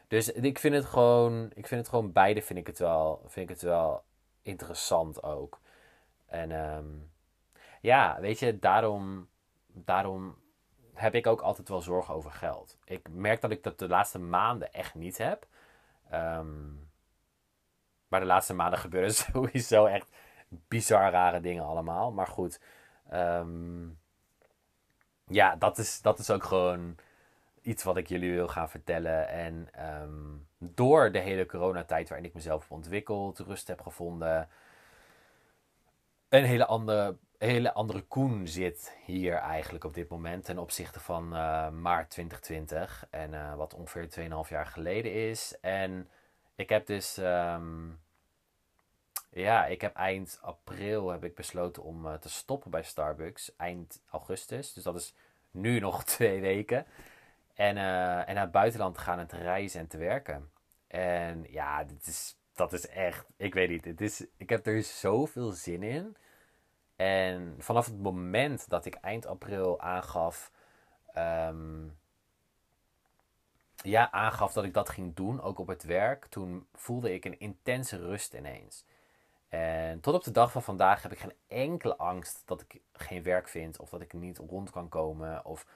Dus 0.08 0.32
ik 0.32 0.58
vind 0.58 0.74
het 0.74 0.84
gewoon, 0.84 1.50
ik 1.54 1.66
vind 1.66 1.80
het 1.80 1.88
gewoon 1.88 2.12
beide 2.12 2.42
vind 2.42 2.58
ik 2.58 2.66
het 2.66 2.78
wel, 2.78 3.20
vind 3.26 3.50
ik 3.50 3.54
het 3.54 3.64
wel 3.64 4.04
interessant 4.42 5.22
ook. 5.22 5.60
En 6.26 6.50
um, 6.50 7.10
ja, 7.80 8.20
weet 8.20 8.38
je, 8.38 8.58
daarom, 8.58 9.28
daarom 9.66 10.36
heb 10.96 11.14
ik 11.14 11.26
ook 11.26 11.40
altijd 11.40 11.68
wel 11.68 11.80
zorgen 11.80 12.14
over 12.14 12.30
geld. 12.30 12.76
Ik 12.84 13.08
merk 13.10 13.40
dat 13.40 13.50
ik 13.50 13.62
dat 13.62 13.78
de 13.78 13.88
laatste 13.88 14.18
maanden 14.18 14.72
echt 14.72 14.94
niet 14.94 15.18
heb. 15.18 15.46
Um, 16.12 16.90
maar 18.08 18.20
de 18.20 18.26
laatste 18.26 18.54
maanden 18.54 18.78
gebeuren 18.86 19.14
sowieso 19.32 19.86
echt 19.86 20.10
bizar 20.48 21.10
rare 21.10 21.40
dingen 21.40 21.64
allemaal. 21.64 22.12
Maar 22.12 22.26
goed, 22.26 22.60
um, 23.12 23.98
ja, 25.26 25.56
dat 25.56 25.78
is, 25.78 26.00
dat 26.00 26.18
is 26.18 26.30
ook 26.30 26.44
gewoon 26.44 26.96
iets 27.62 27.82
wat 27.82 27.96
ik 27.96 28.08
jullie 28.08 28.32
wil 28.32 28.48
gaan 28.48 28.70
vertellen. 28.70 29.28
En 29.28 29.68
ehm, 29.72 30.34
door 30.58 31.12
de 31.12 31.18
hele 31.18 31.46
coronatijd 31.46 32.08
waarin 32.08 32.28
ik 32.28 32.34
mezelf 32.34 32.60
heb 32.62 32.70
ontwikkeld, 32.70 33.38
rust 33.38 33.68
heb 33.68 33.80
gevonden, 33.80 34.48
een 36.28 36.44
hele 36.44 36.66
andere, 36.66 37.16
hele 37.38 37.72
andere 37.72 38.00
Koen 38.00 38.48
zit 38.48 38.96
hier 39.04 39.34
eigenlijk 39.34 39.84
op 39.84 39.94
dit 39.94 40.08
moment 40.08 40.44
ten 40.44 40.58
opzichte 40.58 41.00
van 41.00 41.24
uh, 41.24 41.70
maart 41.70 42.10
2020. 42.10 43.06
En 43.10 43.32
uh, 43.32 43.54
wat 43.54 43.74
ongeveer 43.74 44.08
2,5 44.44 44.48
jaar 44.48 44.66
geleden 44.66 45.12
is. 45.12 45.56
En 45.60 46.08
ik 46.54 46.68
heb 46.68 46.86
dus... 46.86 47.16
Um, 47.16 48.00
ja, 49.30 49.66
ik 49.66 49.80
heb 49.80 49.96
eind 49.96 50.38
april 50.42 51.10
heb 51.10 51.24
ik 51.24 51.34
besloten 51.34 51.82
om 51.82 52.06
uh, 52.06 52.14
te 52.14 52.28
stoppen 52.28 52.70
bij 52.70 52.82
Starbucks. 52.82 53.56
Eind 53.56 54.02
augustus. 54.10 54.72
Dus 54.72 54.82
dat 54.82 54.94
is 54.94 55.14
nu 55.50 55.78
nog 55.88 56.04
twee 56.04 56.40
weken. 56.40 56.86
En, 57.54 57.76
en 58.26 58.34
naar 58.34 58.44
het 58.44 58.50
buitenland 58.50 58.94
te 58.94 59.00
gaan 59.00 59.18
en 59.18 59.26
te 59.26 59.36
reizen 59.36 59.80
en 59.80 59.86
te 59.86 59.98
werken. 59.98 60.50
En 60.86 61.46
ja, 61.48 61.84
dit 61.84 62.06
is, 62.06 62.36
dat 62.54 62.72
is 62.72 62.88
echt, 62.88 63.26
ik 63.36 63.54
weet 63.54 63.68
niet, 63.68 63.84
het 63.84 64.00
is, 64.00 64.26
ik 64.36 64.48
heb 64.48 64.66
er 64.66 64.82
zoveel 64.82 65.50
zin 65.50 65.82
in. 65.82 66.16
En 66.96 67.54
vanaf 67.58 67.86
het 67.86 67.98
moment 67.98 68.68
dat 68.68 68.84
ik 68.84 68.94
eind 68.94 69.26
april 69.26 69.80
aangaf, 69.80 70.52
um, 71.16 71.98
ja, 73.82 74.10
aangaf 74.10 74.52
dat 74.52 74.64
ik 74.64 74.74
dat 74.74 74.88
ging 74.88 75.14
doen, 75.14 75.42
ook 75.42 75.58
op 75.58 75.66
het 75.66 75.82
werk, 75.82 76.26
toen 76.26 76.66
voelde 76.74 77.14
ik 77.14 77.24
een 77.24 77.38
intense 77.38 77.96
rust 77.96 78.34
ineens. 78.34 78.84
En 79.48 80.00
tot 80.00 80.14
op 80.14 80.24
de 80.24 80.30
dag 80.30 80.52
van 80.52 80.62
vandaag 80.62 81.02
heb 81.02 81.12
ik 81.12 81.18
geen 81.18 81.34
enkele 81.46 81.96
angst 81.96 82.42
dat 82.44 82.60
ik 82.60 82.80
geen 82.92 83.22
werk 83.22 83.48
vind 83.48 83.78
of 83.78 83.90
dat 83.90 84.00
ik 84.00 84.12
niet 84.12 84.38
rond 84.38 84.70
kan 84.70 84.88
komen 84.88 85.44
of 85.44 85.66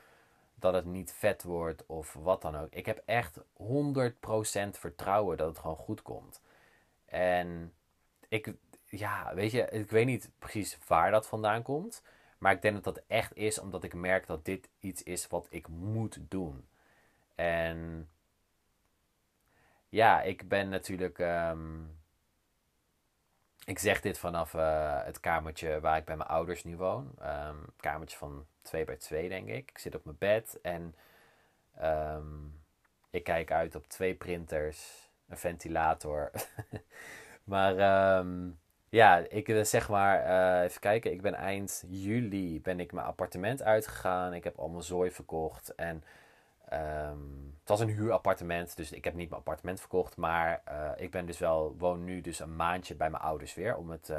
dat 0.55 0.75
het 0.75 0.85
niet 0.85 1.13
vet 1.13 1.43
wordt 1.43 1.87
of 1.87 2.13
wat 2.13 2.43
dan 2.43 2.57
ook. 2.57 2.73
Ik 2.73 2.87
heb 2.87 3.03
echt 3.05 3.39
100% 3.39 3.43
vertrouwen 4.71 5.37
dat 5.37 5.49
het 5.49 5.59
gewoon 5.59 5.77
goed 5.77 6.03
komt. 6.03 6.41
En 7.05 7.73
ik, 8.29 8.55
ja, 8.91 9.35
weet 9.35 9.51
je, 9.51 9.63
ik 9.71 9.91
weet 9.91 10.07
niet 10.07 10.31
precies 10.39 10.79
waar 10.87 11.11
dat 11.11 11.27
vandaan 11.27 11.63
komt. 11.63 12.03
Maar 12.39 12.53
ik 12.53 12.63
denk 12.63 12.75
dat 12.75 12.95
dat 12.95 13.05
echt 13.07 13.37
is 13.37 13.59
omdat 13.59 13.85
ik 13.85 13.95
merk 13.95 14.27
dat 14.27 14.45
dit 14.45 14.69
iets 14.79 15.03
is 15.03 15.27
wat 15.27 15.47
ik 15.51 15.69
moet 15.69 16.19
doen. 16.29 16.69
En 17.35 18.09
ja, 19.89 20.23
ik 20.23 20.49
ben 20.49 20.69
natuurlijk. 20.69 21.19
Ehm, 21.19 21.81
ik 23.65 23.79
zeg 23.79 24.01
dit 24.01 24.19
vanaf 24.19 24.55
uh, 24.55 25.05
het 25.05 25.21
kamertje 25.21 25.81
waar 25.81 25.97
ik 25.97 26.05
bij 26.05 26.17
mijn 26.17 26.29
ouders 26.29 26.65
nu 26.65 26.77
woon. 26.77 27.15
Um, 27.23 27.65
kamertje 27.77 28.19
van 28.19 28.47
2 28.63 28.85
bij 28.85 28.97
2, 28.97 29.29
denk 29.29 29.49
ik. 29.49 29.71
Ik 29.71 29.79
zit 29.79 29.95
op 29.95 30.05
mijn 30.05 30.17
bed 30.19 30.59
en 30.63 30.95
um, 31.83 32.61
ik 33.11 33.25
kijk 33.25 33.51
uit 33.51 33.75
op 33.75 33.87
twee 33.87 34.15
printers, 34.15 35.09
een 35.29 35.39
ventilator. 35.39 36.31
maar 37.45 37.79
ja, 38.91 39.17
ik 39.17 39.49
eh, 39.49 39.65
zeg 39.65 39.89
maar, 39.89 40.27
uh, 40.27 40.63
even 40.65 40.81
kijken. 40.81 41.13
Ik 41.13 41.23
ben 41.23 41.35
eind 41.35 41.85
juli 41.89 42.61
ben 42.61 42.81
ik 42.81 42.93
mijn 42.93 43.07
appartement 43.07 43.63
uitgegaan. 43.63 44.35
Ik 44.35 44.45
heb 44.45 44.59
al 44.59 44.69
mijn 44.69 44.83
zooi 44.83 45.11
verkocht 45.11 45.75
en 45.75 46.05
Um, 46.73 47.55
het 47.61 47.69
was 47.69 47.81
een 47.81 47.89
huurappartement, 47.89 48.77
dus 48.77 48.93
ik 48.93 49.05
heb 49.05 49.15
niet 49.15 49.29
mijn 49.29 49.41
appartement 49.41 49.81
verkocht. 49.81 50.17
Maar 50.17 50.63
uh, 50.69 50.91
ik 50.97 51.11
ben 51.11 51.27
dus 51.27 51.39
wel, 51.39 51.75
woon 51.79 52.05
nu 52.05 52.21
dus 52.21 52.41
een 52.41 52.57
maandje 52.57 52.95
bij 52.95 53.11
mijn 53.11 53.23
ouders 53.23 53.55
weer. 53.55 53.77
Om, 53.77 53.91
het, 53.91 54.13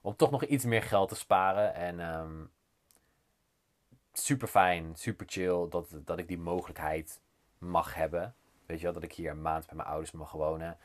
om 0.00 0.16
toch 0.16 0.30
nog 0.30 0.44
iets 0.44 0.64
meer 0.64 0.82
geld 0.82 1.08
te 1.08 1.14
sparen. 1.14 1.74
En 1.74 2.00
um, 2.00 2.50
super 4.12 4.48
fijn, 4.48 4.92
super 4.96 5.26
chill 5.28 5.68
dat, 5.68 5.86
dat 6.04 6.18
ik 6.18 6.28
die 6.28 6.38
mogelijkheid 6.38 7.20
mag 7.58 7.94
hebben. 7.94 8.34
Weet 8.66 8.78
je 8.78 8.84
wel, 8.84 8.92
dat 8.92 9.02
ik 9.02 9.12
hier 9.12 9.30
een 9.30 9.42
maand 9.42 9.66
bij 9.66 9.76
mijn 9.76 9.88
ouders 9.88 10.10
mag 10.10 10.32
wonen. 10.32 10.78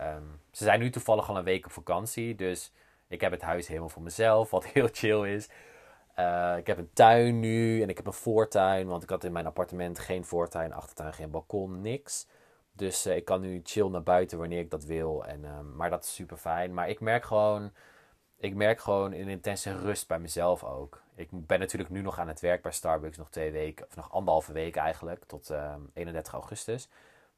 Um, 0.00 0.40
ze 0.50 0.64
zijn 0.64 0.80
nu 0.80 0.90
toevallig 0.90 1.28
al 1.28 1.36
een 1.36 1.44
week 1.44 1.64
op 1.64 1.72
vakantie. 1.72 2.34
Dus 2.34 2.72
ik 3.08 3.20
heb 3.20 3.32
het 3.32 3.42
huis 3.42 3.66
helemaal 3.66 3.88
voor 3.88 4.02
mezelf, 4.02 4.50
wat 4.50 4.66
heel 4.66 4.88
chill 4.92 5.34
is. 5.34 5.48
Uh, 6.18 6.56
ik 6.56 6.66
heb 6.66 6.78
een 6.78 6.92
tuin 6.92 7.40
nu 7.40 7.82
en 7.82 7.88
ik 7.88 7.96
heb 7.96 8.06
een 8.06 8.12
voortuin, 8.12 8.86
want 8.86 9.02
ik 9.02 9.10
had 9.10 9.24
in 9.24 9.32
mijn 9.32 9.46
appartement 9.46 9.98
geen 9.98 10.24
voortuin, 10.24 10.72
achtertuin, 10.72 11.12
geen 11.12 11.30
balkon, 11.30 11.80
niks. 11.80 12.26
Dus 12.72 13.06
uh, 13.06 13.16
ik 13.16 13.24
kan 13.24 13.40
nu 13.40 13.60
chill 13.64 13.88
naar 13.88 14.02
buiten 14.02 14.38
wanneer 14.38 14.58
ik 14.58 14.70
dat 14.70 14.84
wil. 14.84 15.24
En, 15.24 15.40
uh, 15.40 15.60
maar 15.74 15.90
dat 15.90 16.04
is 16.04 16.14
super 16.14 16.36
fijn. 16.36 16.74
Maar 16.74 16.88
ik 16.88 17.00
merk 17.00 17.24
gewoon, 17.24 17.72
ik 18.36 18.54
merk 18.54 18.80
gewoon 18.80 19.12
een 19.12 19.28
intense 19.28 19.78
rust 19.78 20.08
bij 20.08 20.18
mezelf 20.18 20.64
ook. 20.64 21.02
Ik 21.14 21.28
ben 21.30 21.58
natuurlijk 21.58 21.90
nu 21.90 22.00
nog 22.00 22.18
aan 22.18 22.28
het 22.28 22.40
werk 22.40 22.62
bij 22.62 22.72
Starbucks, 22.72 23.16
nog 23.16 23.30
twee 23.30 23.50
weken, 23.50 23.86
of 23.86 23.96
nog 23.96 24.12
anderhalve 24.12 24.52
week 24.52 24.76
eigenlijk, 24.76 25.24
tot 25.24 25.50
31 25.92 26.32
ehm, 26.32 26.40
augustus. 26.40 26.88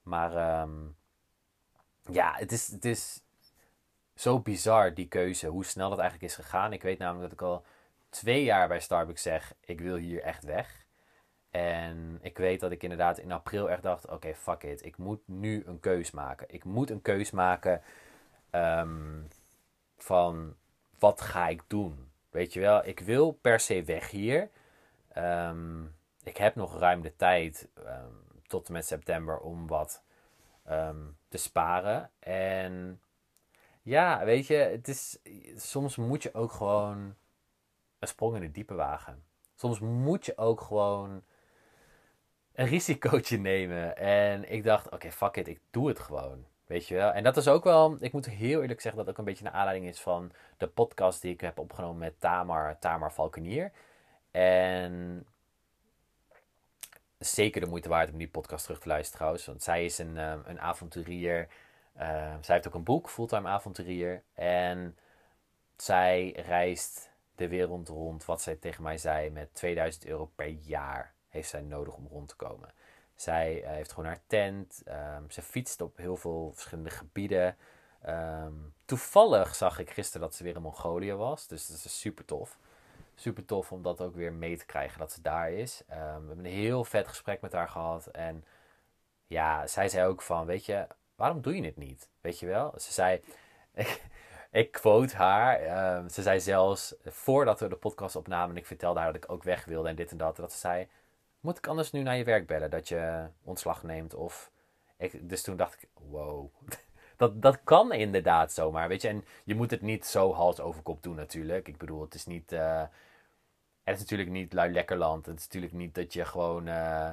Maar 0.02 0.66
ja, 2.10 2.34
het 2.36 2.52
is, 2.52 2.68
het 2.68 2.84
is 2.84 3.22
zo 4.14 4.40
bizar 4.40 4.94
die 4.94 5.08
keuze, 5.08 5.46
hoe 5.46 5.64
snel 5.64 5.90
dat 5.90 5.98
eigenlijk 5.98 6.30
is 6.30 6.38
gegaan. 6.44 6.72
Ik 6.72 6.82
weet 6.82 6.98
namelijk 6.98 7.22
dat 7.22 7.40
ik 7.40 7.46
al 7.46 7.64
twee 8.08 8.44
jaar 8.44 8.68
bij 8.68 8.80
Starbucks 8.80 9.22
zeg: 9.22 9.54
ik 9.60 9.80
wil 9.80 9.96
hier 9.96 10.22
echt 10.22 10.44
weg. 10.44 10.86
En 11.50 12.18
ik 12.22 12.38
weet 12.38 12.60
dat 12.60 12.70
ik 12.70 12.82
inderdaad 12.82 13.18
in 13.18 13.32
april 13.32 13.70
echt 13.70 13.82
dacht: 13.82 14.08
oké, 14.08 14.34
fuck 14.34 14.62
it. 14.62 14.84
Ik 14.84 14.96
moet 14.96 15.20
nu 15.28 15.62
een 15.66 15.80
keus 15.80 16.10
maken. 16.10 16.46
Ik 16.50 16.64
moet 16.64 16.90
een 16.90 17.02
keus 17.02 17.30
maken 17.30 17.82
um, 18.50 19.28
van 19.96 20.56
wat 20.98 21.20
ga 21.20 21.48
ik 21.48 21.62
doen. 21.66 22.10
Weet 22.30 22.52
je 22.52 22.60
wel, 22.60 22.86
ik 22.86 23.00
wil 23.00 23.32
per 23.32 23.60
se 23.60 23.84
weg 23.84 24.10
hier. 24.10 24.50
Um, 25.18 25.94
ik 26.22 26.36
heb 26.36 26.54
nog 26.54 26.78
ruim 26.78 27.02
de 27.02 27.16
tijd 27.16 27.68
um, 27.78 28.24
tot 28.46 28.66
en 28.66 28.72
met 28.72 28.86
september 28.86 29.38
om 29.38 29.66
wat 29.66 30.02
te 31.28 31.38
sparen. 31.38 32.10
En 32.18 33.00
ja, 33.82 34.24
weet 34.24 34.46
je, 34.46 34.54
het 34.54 34.88
is, 34.88 35.18
soms 35.56 35.96
moet 35.96 36.22
je 36.22 36.34
ook 36.34 36.52
gewoon 36.52 37.14
een 37.98 38.08
sprong 38.08 38.36
in 38.36 38.42
het 38.42 38.54
diepe 38.54 38.74
wagen. 38.74 39.24
Soms 39.54 39.80
moet 39.80 40.26
je 40.26 40.36
ook 40.36 40.60
gewoon 40.60 41.22
een 42.52 42.66
risicootje 42.66 43.38
nemen. 43.52 43.96
En 43.96 44.52
ik 44.52 44.64
dacht, 44.64 44.90
oké, 44.90 45.10
fuck 45.10 45.36
it, 45.36 45.48
ik 45.48 45.60
doe 45.70 45.88
het 45.88 45.98
gewoon. 45.98 46.44
Weet 46.66 46.86
je 46.86 46.94
wel? 46.94 47.12
En 47.12 47.22
dat 47.22 47.36
is 47.36 47.48
ook 47.48 47.64
wel, 47.64 47.96
ik 48.00 48.12
moet 48.12 48.26
heel 48.26 48.60
eerlijk 48.60 48.80
zeggen 48.80 49.00
dat 49.04 49.10
ook 49.10 49.18
een 49.18 49.24
beetje 49.24 49.44
een 49.44 49.52
aanleiding 49.52 49.90
is 49.90 50.00
van 50.00 50.32
de 50.56 50.68
podcast 50.68 51.22
die 51.22 51.32
ik 51.32 51.40
heb 51.40 51.58
opgenomen 51.58 51.98
met 51.98 52.20
Tamar, 52.20 52.78
Tamar 52.78 53.12
Valkenier. 53.12 53.72
En 54.30 55.26
zeker 57.24 57.60
de 57.60 57.66
moeite 57.66 57.88
waard 57.88 58.12
om 58.12 58.18
die 58.18 58.28
podcast 58.28 58.64
terug 58.64 58.80
te 58.80 58.88
luisteren 58.88 59.16
trouwens. 59.16 59.46
Want 59.46 59.62
zij 59.62 59.84
is 59.84 59.98
een, 59.98 60.16
um, 60.16 60.42
een 60.44 60.60
avonturier. 60.60 61.48
Uh, 61.96 62.34
zij 62.40 62.54
heeft 62.54 62.66
ook 62.66 62.74
een 62.74 62.84
boek, 62.84 63.10
Fulltime 63.10 63.48
Avonturier. 63.48 64.22
En 64.34 64.96
zij 65.76 66.30
reist 66.46 67.10
de 67.34 67.48
wereld 67.48 67.88
rond, 67.88 68.24
wat 68.24 68.42
zij 68.42 68.54
tegen 68.54 68.82
mij 68.82 68.98
zei, 68.98 69.30
met 69.30 69.54
2000 69.54 70.06
euro 70.06 70.30
per 70.34 70.48
jaar 70.48 71.14
heeft 71.28 71.48
zij 71.48 71.60
nodig 71.60 71.94
om 71.94 72.06
rond 72.10 72.28
te 72.28 72.36
komen. 72.36 72.74
Zij 73.14 73.62
uh, 73.62 73.68
heeft 73.68 73.92
gewoon 73.92 74.08
haar 74.08 74.22
tent, 74.26 74.82
um, 74.88 75.30
ze 75.30 75.42
fietst 75.42 75.80
op 75.80 75.96
heel 75.96 76.16
veel 76.16 76.50
verschillende 76.52 76.90
gebieden. 76.90 77.56
Toevallig 78.84 79.54
zag 79.54 79.78
ik 79.78 79.90
gisteren 79.90 80.20
dat 80.20 80.34
ze 80.34 80.44
weer 80.44 80.54
in 80.56 80.62
Mongolië 80.62 81.12
was, 81.12 81.46
dus 81.46 81.66
dat 81.66 81.84
is 81.84 82.00
super 82.00 82.24
tof. 82.24 82.58
Super 83.22 83.44
tof 83.44 83.72
om 83.72 83.82
dat 83.82 84.00
ook 84.00 84.14
weer 84.14 84.32
mee 84.32 84.56
te 84.56 84.66
krijgen 84.66 84.98
dat 84.98 85.12
ze 85.12 85.20
daar 85.20 85.50
is. 85.50 85.82
Um, 85.90 85.96
we 85.96 86.02
hebben 86.02 86.38
een 86.38 86.44
heel 86.44 86.84
vet 86.84 87.08
gesprek 87.08 87.40
met 87.40 87.52
haar 87.52 87.68
gehad 87.68 88.06
en 88.06 88.44
ja, 89.26 89.66
zij 89.66 89.88
zei 89.88 90.06
ook 90.06 90.22
van, 90.22 90.46
weet 90.46 90.66
je, 90.66 90.86
waarom 91.14 91.40
doe 91.40 91.56
je 91.56 91.64
het 91.64 91.76
niet? 91.76 92.08
Weet 92.20 92.38
je 92.38 92.46
wel? 92.46 92.72
Ze 92.76 92.92
zei, 92.92 93.20
ik 94.50 94.72
quote 94.72 95.16
haar. 95.16 95.60
Ehm, 95.60 96.08
ze 96.08 96.22
zei 96.22 96.40
zelfs, 96.40 96.94
voordat 97.04 97.60
we 97.60 97.68
de 97.68 97.76
podcast 97.76 98.16
opnamen 98.16 98.50
en 98.50 98.56
ik 98.56 98.66
vertelde 98.66 99.00
haar 99.00 99.12
dat 99.12 99.24
ik 99.24 99.30
ook 99.30 99.42
weg 99.42 99.64
wilde 99.64 99.88
en 99.88 99.96
dit 99.96 100.10
en 100.10 100.16
dat, 100.16 100.36
dat 100.36 100.52
ze 100.52 100.58
zei, 100.58 100.88
moet 101.40 101.58
ik 101.58 101.66
anders 101.66 101.90
nu 101.90 102.02
naar 102.02 102.16
je 102.16 102.24
werk 102.24 102.46
bellen 102.46 102.70
dat 102.70 102.88
je 102.88 103.26
ontslag 103.42 103.82
neemt? 103.82 104.14
Of 104.14 104.50
dus 105.20 105.42
toen 105.42 105.56
dacht 105.56 105.82
ik, 105.82 105.88
wow, 106.10 106.50
dat, 107.16 107.42
dat 107.42 107.60
kan 107.64 107.92
inderdaad 107.92 108.52
zomaar, 108.52 108.88
weet 108.88 109.02
je. 109.02 109.08
En 109.08 109.24
je 109.44 109.54
moet 109.54 109.70
het 109.70 109.82
niet 109.82 110.06
zo 110.06 110.32
hals 110.32 110.60
over 110.60 110.82
kop 110.82 111.02
doen 111.02 111.16
natuurlijk. 111.16 111.68
Ik 111.68 111.78
bedoel, 111.78 112.00
het 112.00 112.14
is 112.14 112.26
niet, 112.26 112.52
uh, 112.52 112.82
het 113.84 113.94
is 113.94 114.00
natuurlijk 114.00 114.30
niet 114.30 114.52
lui 114.52 114.72
lekkerland. 114.72 115.26
Het 115.26 115.38
is 115.38 115.44
natuurlijk 115.44 115.72
niet 115.72 115.94
dat 115.94 116.12
je 116.12 116.24
gewoon, 116.24 116.66
uh, 116.68 117.10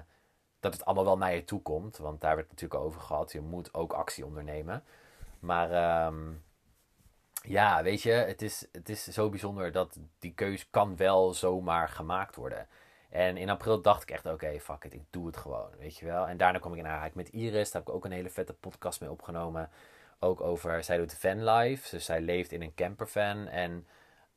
dat 0.59 0.74
het 0.74 0.86
allemaal 0.86 1.05
wel 1.05 1.17
naar 1.17 1.34
je 1.34 1.43
toe 1.43 1.61
komt. 1.61 1.97
Want 1.97 2.22
daar 2.22 2.36
werd 2.36 2.49
het 2.49 2.61
natuurlijk 2.61 2.86
over 2.86 3.01
gehad. 3.01 3.32
Je 3.32 3.41
moet 3.41 3.74
ook 3.74 3.93
actie 3.93 4.26
ondernemen. 4.26 4.84
Maar... 5.39 6.05
Um, 6.05 6.43
ja, 7.41 7.84
weet 7.84 8.01
je, 8.01 8.11
het 8.11 8.41
is, 8.41 8.67
het 8.72 8.89
is 8.89 9.03
zo 9.03 9.30
bijzonder 9.30 9.72
dat 9.72 9.97
die 10.20 10.34
keus 10.34 10.70
kan 10.70 10.95
wel 10.95 11.34
zomaar 11.34 11.89
gemaakt 11.89 12.36
worden. 12.36 12.67
En 13.09 13.38
in 13.38 13.49
april 13.49 13.82
dacht 13.82 14.01
ik 14.01 14.11
echt, 14.11 14.26
oké, 14.26 14.59
fuck 14.59 14.84
it, 14.84 14.93
ik 14.93 15.03
doe 15.09 15.26
het 15.26 15.38
gewoon, 15.38 15.70
weet 15.78 15.97
je 15.97 16.05
wel. 16.05 16.28
En 16.28 16.38
daarna 16.38 16.59
kwam 16.59 16.74
ik 16.74 16.80
in 16.80 16.88
aanraking 16.88 17.15
met 17.15 17.30
Iris, 17.30 17.72
daar 17.72 17.82
heb 17.82 17.89
ik 17.89 17.95
ook 17.95 18.05
een 18.05 18.11
hele 18.11 18.30
vette 18.30 18.53
podcast 18.53 19.01
mee 19.01 19.11
opgenomen. 19.11 19.70
Ook 20.20 20.41
over, 20.41 20.84
zij 20.84 20.97
doet 20.97 21.13
van 21.13 21.49
life, 21.49 21.89
dus 21.89 22.05
zij 22.05 22.22
leeft 22.22 22.51
in 22.51 22.61
een 22.61 22.74
campervan. 22.76 23.47
En 23.47 23.88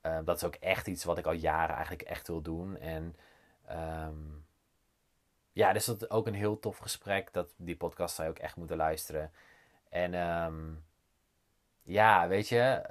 uh, 0.03 0.19
dat 0.25 0.37
is 0.37 0.45
ook 0.45 0.55
echt 0.55 0.87
iets 0.87 1.05
wat 1.05 1.19
ik 1.19 1.27
al 1.27 1.33
jaren 1.33 1.75
eigenlijk 1.75 2.03
echt 2.03 2.27
wil 2.27 2.41
doen. 2.41 2.77
En 2.77 3.17
um, 4.07 4.45
ja, 5.53 5.73
dus 5.73 5.85
dat 5.85 6.03
is 6.03 6.11
ook 6.11 6.27
een 6.27 6.35
heel 6.35 6.59
tof 6.59 6.79
gesprek. 6.79 7.33
Dat, 7.33 7.49
die 7.57 7.77
podcast 7.77 8.15
zou 8.15 8.29
je 8.29 8.35
ook 8.35 8.41
echt 8.41 8.57
moeten 8.57 8.77
luisteren. 8.77 9.33
En 9.89 10.15
um, 10.15 10.85
ja, 11.83 12.29
weet 12.29 12.49
je, 12.49 12.83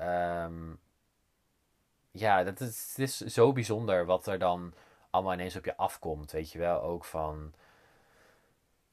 ja, 2.11 2.43
dat 2.43 2.59
is, 2.59 2.93
het 2.95 2.99
is 2.99 3.17
zo 3.17 3.51
bijzonder 3.51 4.05
wat 4.05 4.27
er 4.27 4.39
dan 4.39 4.73
allemaal 5.09 5.33
ineens 5.33 5.55
op 5.55 5.65
je 5.65 5.77
afkomt, 5.77 6.31
weet 6.31 6.51
je 6.51 6.59
wel. 6.59 6.81
Ook 6.81 7.05
van 7.05 7.53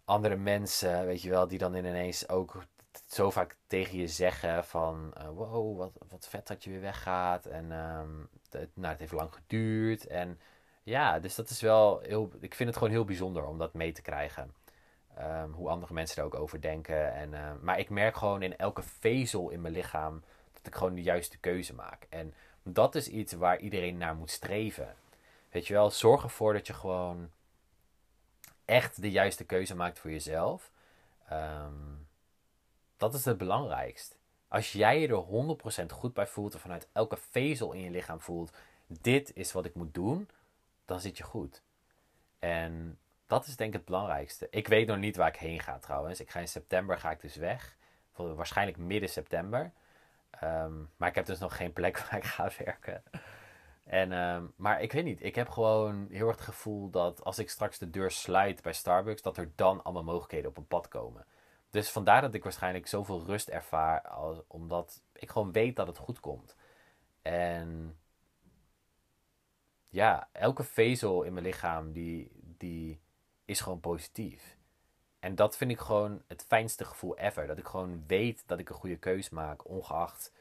andere 0.04 0.36
mensen, 0.36 1.06
weet 1.06 1.22
je 1.22 1.30
wel, 1.30 1.48
die 1.48 1.58
dan 1.58 1.74
ineens 1.74 2.28
ook 2.28 2.62
zo 3.06 3.30
vaak 3.30 3.56
tegen 3.66 3.98
je 3.98 4.08
zeggen 4.08 4.64
van... 4.64 5.14
Uh, 5.18 5.28
wow, 5.28 5.78
wat, 5.78 5.92
wat 6.08 6.28
vet 6.28 6.46
dat 6.46 6.64
je 6.64 6.70
weer 6.70 6.80
weggaat. 6.80 7.46
En 7.46 7.72
um, 7.72 8.28
het, 8.50 8.70
nou, 8.74 8.88
het 8.90 8.98
heeft 8.98 9.12
lang 9.12 9.32
geduurd. 9.34 10.06
En 10.06 10.40
ja, 10.82 11.18
dus 11.18 11.34
dat 11.34 11.50
is 11.50 11.60
wel 11.60 11.98
heel... 11.98 12.30
Ik 12.40 12.54
vind 12.54 12.68
het 12.68 12.78
gewoon 12.78 12.92
heel 12.92 13.04
bijzonder 13.04 13.46
om 13.46 13.58
dat 13.58 13.74
mee 13.74 13.92
te 13.92 14.02
krijgen. 14.02 14.54
Um, 15.18 15.52
hoe 15.52 15.68
andere 15.68 15.94
mensen 15.94 16.18
er 16.18 16.24
ook 16.24 16.34
over 16.34 16.60
denken. 16.60 17.14
En, 17.14 17.32
uh, 17.32 17.52
maar 17.60 17.78
ik 17.78 17.90
merk 17.90 18.16
gewoon 18.16 18.42
in 18.42 18.56
elke 18.56 18.82
vezel 18.82 19.50
in 19.50 19.60
mijn 19.60 19.74
lichaam 19.74 20.22
dat 20.52 20.66
ik 20.66 20.74
gewoon 20.74 20.94
de 20.94 21.02
juiste 21.02 21.38
keuze 21.38 21.74
maak. 21.74 22.06
En 22.08 22.34
dat 22.62 22.94
is 22.94 23.08
iets 23.08 23.32
waar 23.32 23.58
iedereen 23.58 23.96
naar 23.96 24.14
moet 24.14 24.30
streven. 24.30 24.96
Weet 25.50 25.66
je 25.66 25.74
wel, 25.74 25.90
zorg 25.90 26.22
ervoor 26.22 26.52
dat 26.52 26.66
je 26.66 26.74
gewoon 26.74 27.30
echt 28.64 29.02
de 29.02 29.10
juiste 29.10 29.44
keuze 29.44 29.74
maakt 29.74 29.98
voor 29.98 30.10
jezelf. 30.10 30.70
Um, 31.32 32.07
dat 32.98 33.14
is 33.14 33.24
het 33.24 33.38
belangrijkst. 33.38 34.16
Als 34.48 34.72
jij 34.72 35.00
je 35.00 35.08
er 35.08 35.84
100% 35.84 35.86
goed 35.92 36.14
bij 36.14 36.26
voelt 36.26 36.54
en 36.54 36.60
vanuit 36.60 36.88
elke 36.92 37.16
vezel 37.16 37.72
in 37.72 37.80
je 37.80 37.90
lichaam 37.90 38.20
voelt, 38.20 38.56
dit 38.86 39.34
is 39.34 39.52
wat 39.52 39.64
ik 39.64 39.74
moet 39.74 39.94
doen, 39.94 40.28
dan 40.84 41.00
zit 41.00 41.16
je 41.16 41.24
goed. 41.24 41.62
En 42.38 42.98
dat 43.26 43.46
is 43.46 43.56
denk 43.56 43.70
ik 43.70 43.76
het 43.76 43.84
belangrijkste. 43.84 44.46
Ik 44.50 44.68
weet 44.68 44.86
nog 44.86 44.96
niet 44.96 45.16
waar 45.16 45.28
ik 45.28 45.36
heen 45.36 45.60
ga 45.60 45.78
trouwens. 45.78 46.20
Ik 46.20 46.30
ga 46.30 46.40
in 46.40 46.48
september 46.48 46.98
ga 46.98 47.10
ik 47.10 47.20
dus 47.20 47.36
weg. 47.36 47.76
Waarschijnlijk 48.14 48.78
midden 48.78 49.08
september. 49.08 49.72
Ehm, 50.30 50.72
maar 50.96 51.08
ik 51.08 51.14
heb 51.14 51.26
dus 51.26 51.38
nog 51.38 51.56
geen 51.56 51.72
plek 51.72 51.98
waar 52.10 52.16
ik 52.16 52.24
ga 52.24 52.50
werken. 52.58 53.02
En, 53.84 54.12
ehm, 54.12 54.44
maar 54.56 54.82
ik 54.82 54.92
weet 54.92 55.04
niet. 55.04 55.22
Ik 55.22 55.34
heb 55.34 55.48
gewoon 55.48 56.06
heel 56.10 56.28
erg 56.28 56.36
het 56.36 56.44
gevoel 56.44 56.90
dat 56.90 57.24
als 57.24 57.38
ik 57.38 57.50
straks 57.50 57.78
de 57.78 57.90
deur 57.90 58.10
sluit 58.10 58.62
bij 58.62 58.72
Starbucks, 58.72 59.22
dat 59.22 59.36
er 59.36 59.50
dan 59.54 59.82
allemaal 59.82 60.04
mogelijkheden 60.04 60.50
op 60.50 60.56
een 60.56 60.66
pad 60.66 60.88
komen. 60.88 61.26
Dus 61.70 61.90
vandaar 61.90 62.20
dat 62.20 62.34
ik 62.34 62.42
waarschijnlijk 62.42 62.86
zoveel 62.86 63.24
rust 63.24 63.48
ervaar, 63.48 64.12
omdat 64.46 65.02
ik 65.12 65.30
gewoon 65.30 65.52
weet 65.52 65.76
dat 65.76 65.86
het 65.86 65.98
goed 65.98 66.20
komt. 66.20 66.56
En 67.22 67.98
ja, 69.88 70.28
elke 70.32 70.64
vezel 70.64 71.22
in 71.22 71.32
mijn 71.32 71.44
lichaam 71.44 71.92
die, 71.92 72.30
die 72.42 73.00
is 73.44 73.60
gewoon 73.60 73.80
positief. 73.80 74.56
En 75.18 75.34
dat 75.34 75.56
vind 75.56 75.70
ik 75.70 75.78
gewoon 75.78 76.22
het 76.26 76.44
fijnste 76.48 76.84
gevoel 76.84 77.18
ever. 77.18 77.46
Dat 77.46 77.58
ik 77.58 77.66
gewoon 77.66 78.04
weet 78.06 78.42
dat 78.46 78.58
ik 78.58 78.68
een 78.68 78.74
goede 78.74 78.96
keus 78.96 79.28
maak, 79.28 79.68
ongeacht 79.68 80.32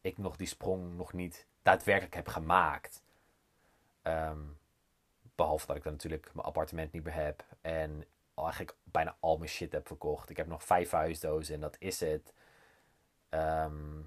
ik 0.00 0.18
nog 0.18 0.36
die 0.36 0.46
sprong 0.46 0.96
nog 0.96 1.12
niet 1.12 1.46
daadwerkelijk 1.62 2.14
heb 2.14 2.28
gemaakt. 2.28 3.02
Ehm, 4.02 4.40
behalve 5.34 5.66
dat 5.66 5.76
ik 5.76 5.82
dan 5.82 5.92
natuurlijk 5.92 6.30
mijn 6.34 6.46
appartement 6.46 6.92
niet 6.92 7.04
meer 7.04 7.14
heb 7.14 7.44
en 7.60 8.04
eigenlijk 8.44 8.76
bijna 8.84 9.16
al 9.20 9.36
mijn 9.36 9.50
shit 9.50 9.72
heb 9.72 9.86
verkocht. 9.86 10.30
Ik 10.30 10.36
heb 10.36 10.46
nog 10.46 10.64
vijf 10.64 10.90
huisdozen 10.90 11.54
en 11.54 11.60
dat 11.60 11.76
is 11.78 12.00
het. 12.00 12.34
Ehm, 13.28 14.00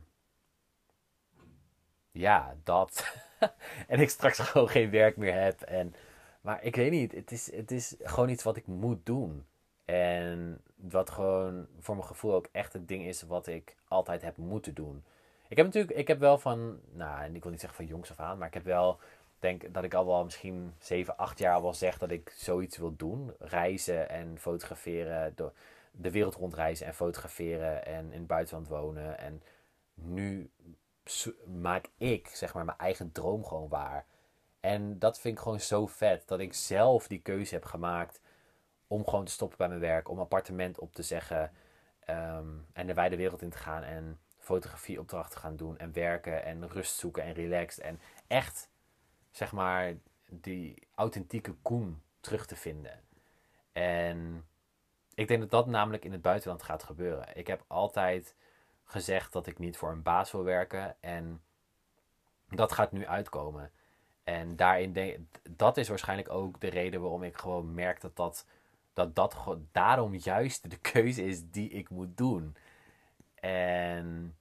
ja, 2.12 2.56
dat. 2.64 3.16
en 3.88 4.00
ik 4.00 4.10
straks 4.10 4.40
gewoon 4.50 4.70
geen 4.70 4.90
werk 4.90 5.18
meer 5.18 5.42
heb. 5.42 5.62
En, 5.62 5.96
maar 6.42 6.64
ik 6.64 6.76
weet 6.76 6.92
niet, 6.92 7.12
het 7.12 7.32
is, 7.32 7.52
het 7.56 7.72
is 7.72 7.96
gewoon 8.00 8.30
iets 8.30 8.44
wat 8.44 8.58
ik 8.58 8.68
moet 8.68 9.06
doen. 9.06 9.46
En 9.86 10.62
wat 10.76 11.10
gewoon 11.10 11.68
voor 11.80 11.96
mijn 11.96 12.08
gevoel 12.08 12.34
ook 12.34 12.50
echt 12.52 12.74
het 12.74 12.88
ding 12.88 13.06
is 13.06 13.22
wat 13.22 13.48
ik 13.48 13.76
altijd 13.88 14.22
heb 14.22 14.38
moeten 14.38 14.74
doen. 14.74 15.04
Ik 15.48 15.58
heb 15.58 15.66
natuurlijk, 15.66 15.98
ik 15.98 16.08
heb 16.08 16.20
wel 16.20 16.38
van, 16.38 16.80
nou, 16.92 17.34
ik 17.34 17.42
wil 17.42 17.52
niet 17.52 17.60
zeggen 17.60 17.78
van 17.78 17.88
jongs 17.88 18.12
af 18.12 18.20
aan, 18.20 18.38
maar 18.38 18.48
ik 18.48 18.54
heb 18.54 18.64
wel, 18.64 19.00
denk 19.40 19.74
dat 19.74 19.84
ik 19.84 19.94
al 19.94 20.06
wel 20.06 20.24
misschien 20.24 20.74
7, 20.80 21.18
8 21.18 21.40
jaar 21.40 21.62
wel 21.62 21.74
zeg 21.74 21.98
dat 21.98 22.12
ik 22.12 22.34
zoiets 22.36 22.78
wil 22.78 22.96
doen. 22.96 23.34
Reizen 23.40 24.10
en 24.10 24.40
fotograferen, 24.40 25.36
door 25.36 25.54
de 25.92 26.12
wereld 26.12 26.36
rondreizen 26.36 26.86
en 26.86 26.94
fotograferen 26.94 27.86
en 27.86 28.12
in 28.12 28.20
het 28.20 28.28
buitenland 28.28 28.68
wonen. 28.68 29.18
En 29.18 29.44
nu 29.94 30.52
maak 31.46 31.90
ik, 31.98 32.28
zeg 32.28 32.54
maar, 32.54 32.66
mijn 32.66 32.78
eigen 32.78 33.12
droom 33.12 33.46
gewoon 33.46 33.70
waar. 33.70 34.06
En 34.60 35.00
dat 35.00 35.20
vind 35.20 35.38
ik 35.38 35.44
gewoon 35.44 35.60
zo 35.60 35.88
vet, 35.88 36.28
dat 36.28 36.40
ik 36.40 36.54
zelf 36.54 37.08
die 37.08 37.22
keuze 37.22 37.54
heb 37.54 37.66
gemaakt 37.66 38.22
om 38.88 39.08
gewoon 39.08 39.26
te 39.26 39.32
stoppen 39.32 39.58
bij 39.58 39.68
mijn 39.68 39.80
werk, 39.80 40.10
om 40.10 40.20
appartement 40.20 40.80
op 40.80 40.94
te 40.94 41.04
zeggen 41.04 41.52
ehm, 42.00 42.48
en 42.74 42.88
de 42.88 42.94
wijde 42.94 43.16
wereld 43.16 43.42
in 43.42 43.50
te 43.50 43.58
gaan 43.58 43.84
en 43.84 44.20
fotografieopdrachten 44.38 45.40
gaan 45.40 45.56
doen 45.56 45.78
en 45.78 45.94
werken 45.94 46.44
en 46.44 46.70
rust 46.70 46.96
zoeken 46.96 47.24
en 47.24 47.34
relaxed 47.34 47.84
en 47.84 48.00
echt, 48.28 48.70
zeg 49.32 49.52
maar, 49.52 49.94
die 50.30 50.88
authentieke 50.96 51.54
Koen 51.62 52.02
terug 52.20 52.46
te 52.46 52.56
vinden. 52.56 53.04
En 53.72 54.48
ik 55.14 55.28
denk 55.28 55.40
dat 55.40 55.52
dat 55.52 55.68
namelijk 55.68 56.06
in 56.06 56.12
het 56.12 56.22
buitenland 56.22 56.64
gaat 56.64 56.84
gebeuren. 56.84 57.38
Ik 57.38 57.48
heb 57.48 57.64
altijd 57.68 58.36
gezegd 58.84 59.34
dat 59.34 59.48
ik 59.48 59.60
niet 59.60 59.78
voor 59.78 59.92
een 59.92 60.04
baas 60.04 60.32
wil 60.32 60.44
werken 60.44 60.96
en 61.00 61.42
dat 62.50 62.72
gaat 62.72 62.92
nu 62.92 63.08
uitkomen. 63.08 63.72
En 64.24 64.56
daarin 64.56 64.94
denk, 64.94 65.18
dat 65.50 65.78
is 65.78 65.88
waarschijnlijk 65.90 66.30
ook 66.30 66.60
de 66.60 66.70
reden 66.70 67.02
waarom 67.02 67.24
ik 67.24 67.38
gewoon 67.38 67.74
merk 67.74 68.02
dat 68.02 68.16
dat, 68.16 68.46
dat, 68.94 69.16
dat 69.16 69.36
daarom 69.72 70.16
juist 70.16 70.70
de 70.70 70.78
keuze 70.78 71.24
is 71.26 71.50
die 71.50 71.70
ik 71.70 71.90
moet 71.90 72.18
doen. 72.18 72.56
En 73.36 74.38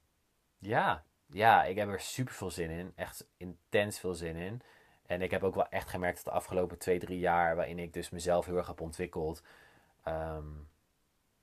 ja, 0.57 1.03
ja, 1.25 1.63
ik 1.63 1.77
heb 1.77 1.89
er 1.89 1.99
super 1.99 2.33
veel 2.33 2.51
zin 2.51 2.69
in. 2.69 2.91
Echt 2.95 3.27
intens 3.37 3.99
veel 3.99 4.13
zin 4.13 4.35
in. 4.35 4.61
En 5.09 5.21
ik 5.21 5.31
heb 5.31 5.43
ook 5.43 5.55
wel 5.55 5.69
echt 5.69 5.89
gemerkt 5.89 6.15
dat 6.15 6.25
de 6.25 6.39
afgelopen 6.39 6.77
twee, 6.77 6.99
drie 6.99 7.19
jaar, 7.19 7.55
waarin 7.55 7.79
ik 7.79 7.93
dus 7.93 8.09
mezelf 8.09 8.45
heel 8.45 8.57
erg 8.57 8.67
heb 8.67 8.81
ontwikkeld, 8.81 9.43
ehm, 10.03 10.47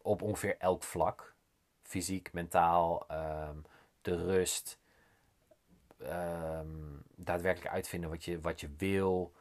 op 0.03 0.23
ongeveer 0.23 0.57
elk 0.59 0.83
vlak. 0.83 1.35
Fysiek, 1.83 2.33
mentaal, 2.33 3.09
ehm, 3.09 3.57
de 4.03 4.17
rust, 4.25 4.79
ehm, 5.99 6.67
daadwerkelijk 7.15 7.75
uitvinden 7.75 8.11
wat 8.11 8.25
je, 8.25 8.41
wat 8.41 8.61
je 8.61 8.69
wil. 8.77 9.33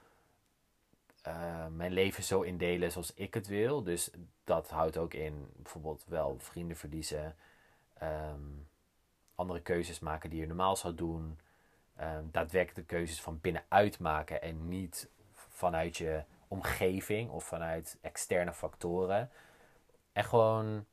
mijn 1.70 1.92
leven 1.92 2.24
zo 2.24 2.42
indelen 2.42 2.92
zoals 2.92 3.14
ik 3.14 3.34
het 3.34 3.48
wil. 3.48 3.84
Dus 3.84 4.12
dat 4.44 4.70
houdt 4.70 4.98
ook 4.98 5.14
in 5.14 5.50
bijvoorbeeld 5.56 6.06
wel 6.08 6.40
vrienden 6.40 6.78
verliezen 6.78 7.36
andere 9.36 9.62
keuzes 9.62 10.00
maken 10.00 10.30
die 10.30 10.40
je 10.40 10.48
normaal 10.48 10.76
zou 10.76 10.96
doen. 10.96 11.40
Um, 12.02 12.30
daadwerkelijk 12.32 12.90
de 12.90 12.96
keuzes 12.96 13.22
van 13.22 13.40
binnenuit 13.42 14.00
maken 14.00 14.42
en 14.42 14.68
niet 14.68 15.10
vanuit 15.34 15.98
je 15.98 16.24
omgeving 16.48 17.30
of 17.30 17.44
vanuit 17.44 17.98
externe 18.02 18.54
factoren. 18.54 19.32
En 20.14 20.24
gewoon 20.24 20.86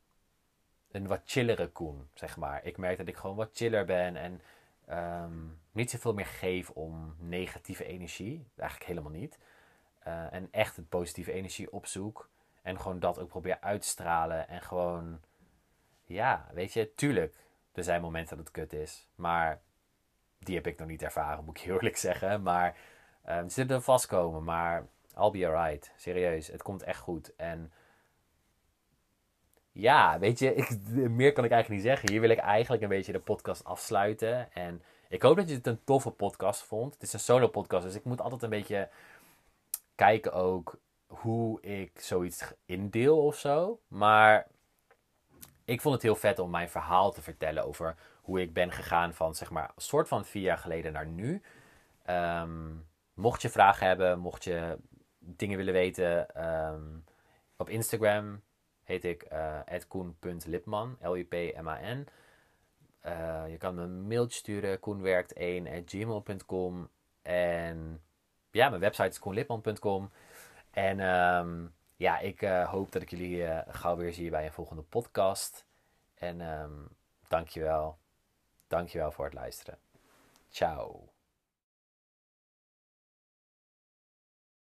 een 0.91 1.07
wat 1.07 1.21
chillere 1.25 1.67
Koen, 1.67 2.09
zeg 2.13 2.37
maar. 2.37 2.65
Ik 2.65 2.77
merk 2.77 2.97
dat 2.97 3.07
ik 3.07 3.15
gewoon 3.15 3.35
wat 3.35 3.49
chiller 3.53 3.85
ben 3.85 4.15
en 4.15 4.41
um, 5.23 5.59
niet 5.71 5.91
zoveel 5.91 6.13
meer 6.13 6.25
geef 6.25 6.69
om 6.69 7.15
negatieve 7.19 7.85
energie. 7.85 8.47
Eigenlijk 8.55 8.89
helemaal 8.89 9.11
niet. 9.11 9.39
Uh, 10.07 10.33
en 10.33 10.47
echt 10.51 10.75
het 10.75 10.89
positieve 10.89 11.31
energie 11.31 11.71
opzoek. 11.71 12.29
En 12.61 12.79
gewoon 12.79 12.99
dat 12.99 13.19
ook 13.19 13.29
probeer 13.29 13.57
uit 13.59 13.81
te 13.81 13.87
stralen. 13.87 14.47
En 14.47 14.61
gewoon, 14.61 15.21
ja, 16.03 16.47
weet 16.53 16.73
je, 16.73 16.95
tuurlijk 16.95 17.35
er 17.71 17.83
zijn 17.83 18.01
momenten 18.01 18.37
dat 18.37 18.45
het 18.45 18.55
kut 18.55 18.73
is. 18.73 19.07
Maar 19.15 19.61
die 20.45 20.55
heb 20.55 20.67
ik 20.67 20.79
nog 20.79 20.87
niet 20.87 21.03
ervaren, 21.03 21.45
moet 21.45 21.57
ik 21.57 21.65
eerlijk 21.65 21.97
zeggen. 21.97 22.41
Maar 22.41 22.77
uh, 23.29 23.37
ze 23.37 23.49
zullen 23.49 23.83
vastkomen. 23.83 24.43
Maar 24.43 24.87
I'll 25.17 25.31
be 25.31 25.47
alright. 25.47 25.91
Serieus, 25.97 26.47
het 26.47 26.63
komt 26.63 26.83
echt 26.83 26.99
goed. 26.99 27.35
En 27.35 27.71
ja, 29.71 30.19
weet 30.19 30.39
je, 30.39 30.49
meer 31.09 31.33
kan 31.33 31.43
ik 31.43 31.51
eigenlijk 31.51 31.69
niet 31.69 31.91
zeggen. 31.91 32.11
Hier 32.11 32.21
wil 32.21 32.29
ik 32.29 32.37
eigenlijk 32.37 32.83
een 32.83 32.89
beetje 32.89 33.11
de 33.11 33.19
podcast 33.19 33.63
afsluiten. 33.63 34.53
En 34.53 34.83
ik 35.09 35.21
hoop 35.21 35.35
dat 35.35 35.49
je 35.49 35.55
het 35.55 35.67
een 35.67 35.83
toffe 35.83 36.09
podcast 36.11 36.61
vond. 36.61 36.93
Het 36.93 37.03
is 37.03 37.13
een 37.13 37.19
solo 37.19 37.47
podcast, 37.47 37.83
dus 37.83 37.95
ik 37.95 38.03
moet 38.03 38.21
altijd 38.21 38.43
een 38.43 38.49
beetje 38.49 38.89
kijken 39.95 40.33
ook 40.33 40.79
hoe 41.07 41.61
ik 41.61 41.99
zoiets 41.99 42.53
indeel 42.65 43.25
of 43.25 43.35
zo. 43.35 43.79
Maar 43.87 44.47
ik 45.65 45.81
vond 45.81 45.93
het 45.93 46.03
heel 46.03 46.15
vet 46.15 46.39
om 46.39 46.49
mijn 46.49 46.69
verhaal 46.69 47.11
te 47.11 47.21
vertellen 47.21 47.65
over 47.65 47.95
hoe 48.23 48.41
ik 48.41 48.53
ben 48.53 48.71
gegaan 48.71 49.13
van 49.13 49.35
zeg 49.35 49.49
maar 49.49 49.71
een 49.75 49.81
soort 49.81 50.07
van 50.07 50.25
vier 50.25 50.43
jaar 50.43 50.57
geleden 50.57 50.93
naar 50.93 51.07
nu. 51.07 51.41
Ehm, 52.03 52.71
mocht 53.13 53.41
je 53.41 53.49
vragen 53.49 53.87
hebben, 53.87 54.19
mocht 54.19 54.43
je 54.43 54.77
dingen 55.19 55.57
willen 55.57 55.73
weten, 55.73 56.35
ehm, 56.35 56.83
op 57.57 57.69
Instagram 57.69 58.41
heet 58.83 59.03
ik 59.03 59.25
uh, 59.33 59.59
koen.lipman, 59.87 60.97
L-I-P-M-A-N. 61.01 62.07
Uh, 63.05 63.43
je 63.47 63.57
kan 63.57 63.75
me 63.75 63.81
een 63.81 64.07
mailtje 64.07 64.37
sturen, 64.37 64.79
koenwerkt1.gmail.com. 64.79 66.89
En 67.21 68.01
ja, 68.51 68.69
mijn 68.69 68.81
website 68.81 69.07
is 69.07 69.19
koenlipman.com. 69.19 70.11
En 70.71 70.99
um, 70.99 71.73
ja, 71.95 72.19
ik 72.19 72.41
uh, 72.41 72.69
hoop 72.69 72.91
dat 72.91 73.01
ik 73.01 73.09
jullie 73.09 73.63
gauw 73.67 73.95
weer 73.95 74.13
zie 74.13 74.29
bij 74.29 74.45
een 74.45 74.51
volgende 74.51 74.81
podcast. 74.81 75.65
En 76.13 76.41
um, 76.41 76.87
dankjewel. 77.27 77.97
Dankjewel 78.73 79.11
voor 79.11 79.25
het 79.25 79.33
luisteren. 79.33 79.77
Ciao. 80.49 81.12